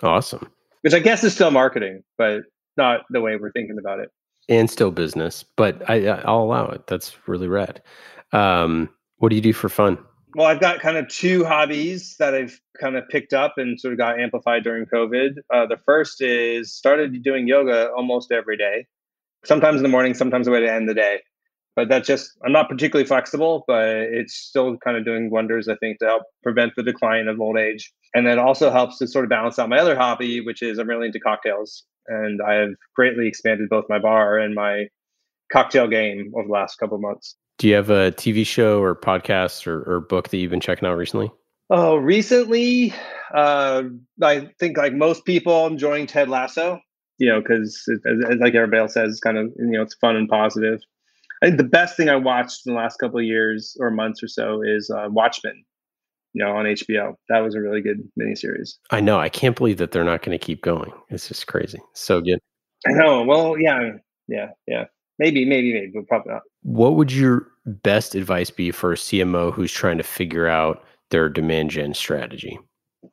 Awesome. 0.04 0.50
Which 0.82 0.94
I 0.94 1.00
guess 1.00 1.24
is 1.24 1.34
still 1.34 1.52
marketing, 1.52 2.04
but 2.18 2.42
not 2.78 3.02
the 3.10 3.20
way 3.20 3.36
we're 3.36 3.52
thinking 3.52 3.78
about 3.80 4.00
it. 4.00 4.10
And 4.50 4.70
still 4.70 4.92
business, 4.92 5.44
but 5.44 5.88
I, 5.90 6.08
I'll 6.08 6.42
allow 6.42 6.66
it. 6.66 6.88
That's 6.88 7.16
really 7.28 7.48
rad. 7.48 7.82
Um, 8.34 8.90
what 9.18 9.30
do 9.30 9.36
you 9.36 9.42
do 9.42 9.54
for 9.54 9.70
fun? 9.70 9.98
well, 10.36 10.48
I've 10.48 10.60
got 10.60 10.80
kind 10.80 10.98
of 10.98 11.08
two 11.08 11.44
hobbies 11.44 12.16
that 12.18 12.36
I've 12.36 12.60
kind 12.80 12.96
of 12.96 13.08
picked 13.10 13.34
up 13.34 13.56
and 13.58 13.80
sort 13.80 13.94
of 13.94 13.98
got 13.98 14.20
amplified 14.20 14.64
during 14.64 14.86
COVID. 14.86 15.38
Uh, 15.54 15.66
the 15.66 15.78
first 15.86 16.22
is 16.22 16.74
started 16.74 17.24
doing 17.24 17.48
yoga 17.48 17.90
almost 17.92 18.32
every 18.32 18.58
day, 18.58 18.86
sometimes 19.44 19.78
in 19.78 19.84
the 19.84 19.90
morning, 19.90 20.14
sometimes 20.14 20.46
the 20.46 20.52
way 20.52 20.60
to 20.60 20.72
end 20.72 20.88
the 20.88 20.94
day. 20.94 21.22
But 21.76 21.88
that's 21.88 22.08
just, 22.08 22.32
I'm 22.46 22.52
not 22.52 22.68
particularly 22.68 23.08
flexible, 23.08 23.64
but 23.66 23.86
it's 23.88 24.36
still 24.36 24.78
kind 24.78 24.98
of 24.98 25.06
doing 25.06 25.30
wonders, 25.30 25.68
I 25.68 25.76
think, 25.76 26.00
to 26.00 26.06
help 26.06 26.24
prevent 26.44 26.74
the 26.76 26.84
decline 26.84 27.28
of 27.28 27.40
old 27.40 27.58
age. 27.58 27.92
And 28.14 28.28
then 28.28 28.38
also 28.38 28.70
helps 28.70 28.98
to 28.98 29.08
sort 29.08 29.24
of 29.26 29.30
balance 29.30 29.58
out 29.58 29.70
my 29.70 29.78
other 29.80 29.96
hobby, 29.96 30.42
which 30.42 30.62
is 30.62 30.78
I'm 30.78 30.90
really 30.90 31.08
into 31.08 31.20
cocktails. 31.20 31.86
And 32.10 32.42
I 32.42 32.56
have 32.56 32.70
greatly 32.96 33.28
expanded 33.28 33.70
both 33.70 33.86
my 33.88 34.00
bar 34.00 34.38
and 34.38 34.54
my 34.54 34.88
cocktail 35.52 35.88
game 35.88 36.34
over 36.36 36.48
the 36.48 36.54
last 36.54 36.76
couple 36.78 36.96
of 36.96 37.02
months. 37.02 37.36
Do 37.58 37.68
you 37.68 37.76
have 37.76 37.90
a 37.90 38.12
TV 38.12 38.46
show 38.46 38.82
or 38.82 38.96
podcast 38.96 39.68
or, 39.68 39.84
or 39.84 40.00
book 40.02 40.30
that 40.30 40.38
you've 40.38 40.52
been 40.52 40.62
checking 40.62 40.88
out 40.88 40.98
recently? 40.98 41.32
Oh, 41.70 41.98
recently, 41.98 42.94
uh, 43.34 43.84
I 44.24 44.50
think 44.60 44.78
like 44.78 44.94
most 44.94 45.26
people, 45.26 45.66
I'm 45.66 45.74
enjoying 45.74 46.08
Ted 46.08 46.30
Lasso. 46.30 46.80
You 47.20 47.28
know, 47.28 47.42
because 47.42 47.84
like 48.40 48.56
everybody 48.56 48.80
else 48.80 48.94
says, 48.94 49.12
it's 49.12 49.20
kind 49.20 49.38
of 49.38 49.48
you 49.58 49.72
know 49.72 49.82
it's 49.82 49.96
fun 49.96 50.16
and 50.16 50.30
positive. 50.30 50.80
I 51.42 51.48
think 51.48 51.58
the 51.58 51.66
best 51.66 51.98
thing 51.98 52.10
I 52.10 52.16
watched 52.16 52.66
in 52.66 52.74
the 52.74 52.80
last 52.80 52.98
couple 52.98 53.20
of 53.20 53.26
years 53.26 53.76
or 53.80 53.92
months 53.92 54.24
or 54.24 54.28
so 54.28 54.62
is 54.62 54.90
uh, 54.90 55.08
Watchmen. 55.10 55.64
You 56.34 56.44
know, 56.44 56.56
on 56.56 56.66
HBO. 56.66 57.16
That 57.30 57.40
was 57.40 57.56
a 57.56 57.60
really 57.60 57.82
good 57.82 58.08
miniseries. 58.20 58.76
I 58.92 59.02
know. 59.02 59.20
I 59.20 59.30
can't 59.30 59.56
believe 59.56 59.78
that 59.78 59.92
they're 59.92 60.04
not 60.04 60.22
going 60.22 60.38
to 60.38 60.44
keep 60.44 60.62
going. 60.62 60.92
It's 61.10 61.28
just 61.28 61.48
crazy. 61.48 61.80
So 61.94 62.22
good. 62.22 62.40
I 62.88 62.92
know. 62.92 63.24
Well, 63.24 63.58
yeah, 63.58 63.92
yeah, 64.28 64.50
yeah. 64.68 64.86
Maybe, 65.18 65.44
maybe, 65.44 65.74
maybe, 65.74 65.92
but 65.94 66.08
probably 66.08 66.34
not. 66.34 66.44
What 66.62 66.96
would 66.96 67.12
your 67.12 67.48
best 67.66 68.16
advice 68.16 68.50
be 68.50 68.72
for 68.72 68.94
a 68.94 68.96
CMO 68.96 69.54
who's 69.54 69.72
trying 69.72 69.98
to 69.98 70.04
figure 70.04 70.48
out 70.48 70.84
their 71.10 71.30
demand 71.30 71.72
gen 71.72 71.94
strategy? 71.94 72.58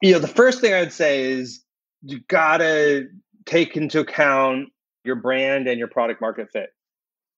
You 0.02 0.12
know, 0.12 0.18
the 0.18 0.28
first 0.28 0.60
thing 0.60 0.72
I'd 0.72 0.92
say 0.92 1.24
is 1.24 1.62
you 2.02 2.20
gotta 2.28 3.06
take 3.46 3.76
into 3.76 4.00
account 4.00 4.68
your 5.04 5.16
brand 5.16 5.66
and 5.66 5.78
your 5.78 5.88
product 5.88 6.20
market 6.20 6.48
fit. 6.52 6.70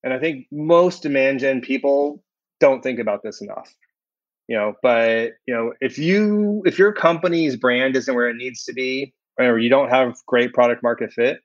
And 0.03 0.13
I 0.13 0.19
think 0.19 0.47
most 0.51 1.03
demand 1.03 1.41
gen 1.41 1.61
people 1.61 2.23
don't 2.61 2.83
think 2.83 2.99
about 2.99 3.23
this 3.23 3.41
enough. 3.41 3.73
You 4.49 4.57
know, 4.57 4.75
but 4.83 5.33
you 5.47 5.55
know, 5.55 5.75
if 5.81 5.99
you 5.99 6.63
if 6.65 6.79
your 6.79 6.93
company's 6.93 7.55
brand 7.57 7.97
isn't 7.97 8.15
where 8.15 8.29
it 8.29 8.37
needs 8.37 8.65
to 8.65 8.73
be, 8.73 9.13
or 9.39 9.59
you 9.59 9.69
don't 9.69 9.91
have 9.91 10.17
great 10.27 10.55
product 10.55 10.83
market 10.83 11.13
fit, 11.13 11.41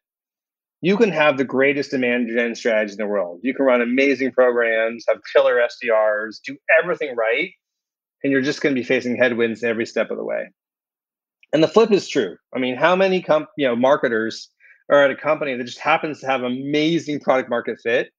you 0.81 0.97
can 0.97 1.11
have 1.11 1.37
the 1.37 1.43
greatest 1.43 1.91
demand 1.91 2.29
gen 2.33 2.55
strategy 2.55 2.93
in 2.93 2.97
the 2.97 3.07
world. 3.07 3.39
You 3.43 3.53
can 3.53 3.65
run 3.65 3.81
amazing 3.81 4.31
programs, 4.31 5.05
have 5.07 5.19
killer 5.33 5.55
SDRs, 5.55 6.41
do 6.45 6.57
everything 6.81 7.15
right, 7.15 7.51
and 8.23 8.31
you're 8.31 8.41
just 8.41 8.61
going 8.61 8.73
to 8.73 8.79
be 8.79 8.85
facing 8.85 9.17
headwinds 9.17 9.63
every 9.63 9.85
step 9.85 10.09
of 10.09 10.17
the 10.17 10.25
way. 10.25 10.49
And 11.51 11.61
the 11.61 11.67
flip 11.67 11.91
is 11.91 12.07
true. 12.07 12.37
I 12.55 12.59
mean, 12.59 12.75
how 12.75 12.95
many 12.95 13.21
comp, 13.21 13.49
you 13.57 13.67
know 13.67 13.75
marketers 13.75 14.49
are 14.89 15.03
at 15.03 15.11
a 15.11 15.15
company 15.15 15.55
that 15.55 15.63
just 15.63 15.79
happens 15.79 16.19
to 16.19 16.27
have 16.27 16.43
amazing 16.43 17.19
product 17.19 17.49
market 17.49 17.79
fit, 17.83 18.09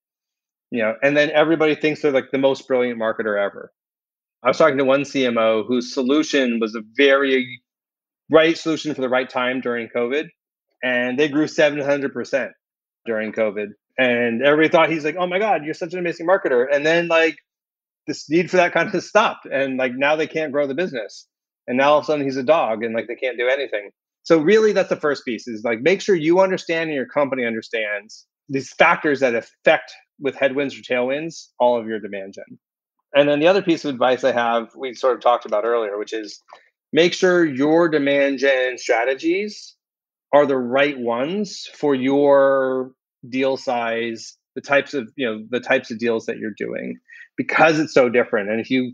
you 0.71 0.81
know, 0.81 0.95
and 1.03 1.17
then 1.17 1.31
everybody 1.31 1.75
thinks 1.75 2.03
they're 2.03 2.13
like 2.13 2.31
the 2.33 2.39
most 2.39 2.67
brilliant 2.69 2.99
marketer 2.99 3.43
ever. 3.43 3.73
I 4.45 4.49
was 4.49 4.59
talking 4.59 4.77
to 4.77 4.85
one 4.85 5.03
CMO 5.03 5.67
whose 5.67 5.95
solution 5.95 6.61
was 6.61 6.75
a 6.75 6.83
very 6.97 7.63
right 8.31 8.59
solution 8.59 8.95
for 8.95 9.01
the 9.01 9.09
right 9.09 9.29
time 9.29 9.63
during 9.63 9.89
COVID, 9.89 10.27
and 10.83 11.19
they 11.19 11.29
grew 11.29 11.47
700% 11.47 12.51
during 13.07 13.33
COVID. 13.33 13.69
And 13.97 14.43
everybody 14.43 14.69
thought 14.69 14.91
he's 14.91 15.05
like, 15.05 15.17
oh 15.19 15.27
my 15.27 15.39
God, 15.39 15.65
you're 15.65 15.73
such 15.73 15.95
an 15.95 15.99
amazing 15.99 16.27
marketer. 16.27 16.67
And 16.71 16.85
then, 16.85 17.09
like, 17.09 17.37
this 18.07 18.29
need 18.29 18.51
for 18.51 18.59
that 18.59 18.73
kind 18.75 18.95
of 18.95 19.03
stopped. 19.05 19.47
And, 19.47 19.79
like, 19.79 19.93
now 19.95 20.17
they 20.17 20.27
can't 20.27 20.53
grow 20.53 20.67
the 20.67 20.75
business. 20.75 21.27
And 21.67 21.79
now 21.79 21.93
all 21.93 21.99
of 21.99 22.05
a 22.05 22.07
sudden 22.07 22.25
he's 22.25 22.37
a 22.37 22.43
dog 22.43 22.85
and, 22.85 22.95
like, 22.95 23.07
they 23.09 23.15
can't 23.15 23.39
do 23.39 23.49
anything. 23.49 23.91
So, 24.25 24.39
really, 24.41 24.73
that's 24.73 24.89
the 24.89 24.97
first 24.97 25.25
piece 25.25 25.47
is 25.47 25.63
like 25.65 25.81
make 25.81 26.01
sure 26.01 26.17
you 26.17 26.41
understand 26.41 26.89
and 26.89 26.97
your 26.97 27.07
company 27.07 27.47
understands 27.47 28.27
these 28.49 28.73
factors 28.73 29.21
that 29.21 29.35
affect 29.35 29.93
with 30.19 30.35
headwinds 30.35 30.77
or 30.79 30.83
tailwinds 30.83 31.49
all 31.59 31.79
of 31.79 31.87
your 31.87 32.01
demand 32.01 32.35
gen. 32.35 32.59
And 33.15 33.29
then 33.29 33.39
the 33.39 33.47
other 33.47 33.63
piece 33.63 33.85
of 33.85 33.91
advice 33.91 34.25
I 34.25 34.33
have, 34.33 34.75
we 34.75 34.95
sort 34.95 35.15
of 35.15 35.23
talked 35.23 35.47
about 35.47 35.65
earlier, 35.65 35.99
which 35.99 36.13
is 36.13 36.43
make 36.93 37.13
sure 37.13 37.45
your 37.45 37.89
demand 37.89 38.39
gen 38.39 38.77
strategies 38.79 39.77
are 40.33 40.47
the 40.47 40.57
right 40.57 40.99
ones 40.99 41.69
for 41.75 41.95
your 41.95 42.93
deal 43.29 43.57
size, 43.57 44.37
the 44.57 44.61
types 44.61 44.95
of, 44.95 45.13
you 45.17 45.27
know, 45.27 45.45
the 45.49 45.61
types 45.61 45.91
of 45.91 45.99
deals 45.99 46.27
that 46.27 46.39
you're 46.39 46.55
doing 46.57 46.99
because 47.37 47.79
it's 47.79 47.95
so 47.95 48.09
different. 48.09 48.51
And 48.51 48.61
if 48.61 48.71
you, 48.71 48.93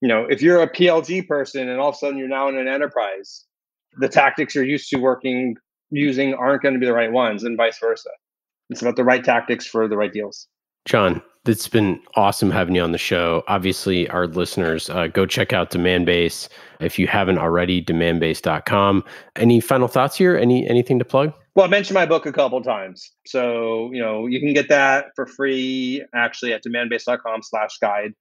you 0.00 0.08
know, 0.08 0.26
if 0.28 0.42
you're 0.42 0.62
a 0.62 0.70
PLG 0.70 1.26
person 1.26 1.68
and 1.68 1.80
all 1.80 1.90
of 1.90 1.94
a 1.94 1.98
sudden 1.98 2.18
you're 2.18 2.28
now 2.28 2.48
in 2.48 2.58
an 2.58 2.68
enterprise, 2.68 3.44
the 3.98 4.08
tactics 4.08 4.54
you're 4.54 4.64
used 4.64 4.90
to 4.90 4.98
working 4.98 5.56
using 5.90 6.34
aren't 6.34 6.62
going 6.62 6.74
to 6.74 6.80
be 6.80 6.86
the 6.86 6.92
right 6.92 7.12
ones 7.12 7.44
and 7.44 7.56
vice 7.56 7.78
versa. 7.78 8.10
It's 8.70 8.82
about 8.82 8.96
the 8.96 9.04
right 9.04 9.22
tactics 9.22 9.66
for 9.66 9.88
the 9.88 9.96
right 9.96 10.12
deals. 10.12 10.48
Jon, 10.86 11.22
it's 11.46 11.68
been 11.68 12.00
awesome 12.14 12.50
having 12.50 12.74
you 12.74 12.82
on 12.82 12.92
the 12.92 12.98
show. 12.98 13.42
Obviously, 13.48 14.08
our 14.08 14.26
listeners, 14.26 14.88
uh, 14.90 15.08
go 15.08 15.26
check 15.26 15.52
out 15.52 15.70
Demandbase 15.70 16.48
if 16.80 16.98
you 16.98 17.06
haven't 17.06 17.38
already. 17.38 17.82
Demandbase.com. 17.82 19.04
Any 19.36 19.60
final 19.60 19.88
thoughts 19.88 20.16
here? 20.16 20.36
Any 20.36 20.68
anything 20.68 20.98
to 20.98 21.04
plug? 21.04 21.32
Well, 21.54 21.66
I 21.66 21.68
mentioned 21.68 21.94
my 21.94 22.06
book 22.06 22.24
a 22.24 22.32
couple 22.32 22.62
times, 22.62 23.10
so 23.26 23.90
you 23.92 24.00
know 24.00 24.26
you 24.26 24.40
can 24.40 24.54
get 24.54 24.68
that 24.68 25.06
for 25.16 25.26
free 25.26 26.04
actually 26.14 26.52
at 26.52 26.62
demandbase.com/guide. 26.64 28.12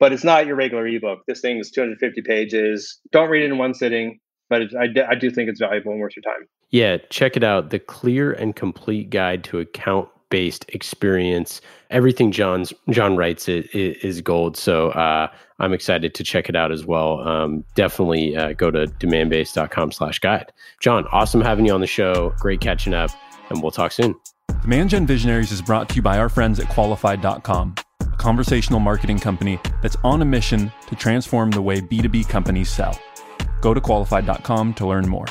But 0.00 0.12
it's 0.12 0.24
not 0.24 0.46
your 0.46 0.54
regular 0.54 0.86
ebook. 0.86 1.20
This 1.26 1.40
thing 1.40 1.58
is 1.58 1.70
250 1.72 2.22
pages. 2.22 3.00
Don't 3.10 3.28
read 3.30 3.42
it 3.42 3.50
in 3.50 3.58
one 3.58 3.74
sitting, 3.74 4.20
but 4.48 4.62
I 4.76 4.86
do 4.86 5.30
think 5.30 5.48
it's 5.48 5.58
valuable 5.58 5.92
and 5.92 6.00
worth 6.00 6.14
your 6.14 6.22
time. 6.22 6.46
Yeah, 6.70 6.98
check 7.10 7.36
it 7.36 7.42
out. 7.42 7.70
The 7.70 7.78
clear 7.78 8.32
and 8.32 8.54
complete 8.54 9.10
guide 9.10 9.42
to 9.44 9.58
account 9.58 10.08
based 10.30 10.64
experience. 10.68 11.60
Everything 11.90 12.32
Jon's 12.32 12.72
Jon 12.90 13.16
writes 13.16 13.48
it, 13.48 13.66
it 13.74 14.04
is 14.04 14.20
gold. 14.20 14.56
So 14.56 14.90
uh, 14.90 15.28
I'm 15.58 15.72
excited 15.72 16.14
to 16.14 16.24
check 16.24 16.48
it 16.48 16.56
out 16.56 16.72
as 16.72 16.84
well. 16.84 17.20
Um, 17.26 17.64
definitely 17.74 18.36
uh, 18.36 18.52
go 18.52 18.70
to 18.70 18.86
demandbase.com 18.86 19.92
slash 19.92 20.18
guide. 20.18 20.52
Jon, 20.80 21.06
awesome 21.12 21.40
having 21.40 21.66
you 21.66 21.72
on 21.72 21.80
the 21.80 21.86
show. 21.86 22.34
Great 22.38 22.60
catching 22.60 22.94
up, 22.94 23.10
and 23.50 23.62
we'll 23.62 23.72
talk 23.72 23.92
soon. 23.92 24.14
Demand 24.62 24.90
Gen 24.90 25.06
Visionaries 25.06 25.52
is 25.52 25.62
brought 25.62 25.88
to 25.88 25.94
you 25.96 26.02
by 26.02 26.18
our 26.18 26.28
friends 26.28 26.60
at 26.60 26.66
qualified.com, 26.66 27.74
a 28.00 28.16
conversational 28.16 28.80
marketing 28.80 29.18
company 29.18 29.58
that's 29.82 29.96
on 30.04 30.20
a 30.20 30.24
mission 30.24 30.72
to 30.88 30.96
transform 30.96 31.50
the 31.50 31.62
way 31.62 31.80
B2B 31.80 32.28
companies 32.28 32.68
sell. 32.68 32.98
Go 33.60 33.72
to 33.72 33.80
qualified.com 33.80 34.74
to 34.74 34.86
learn 34.86 35.08
more. 35.08 35.26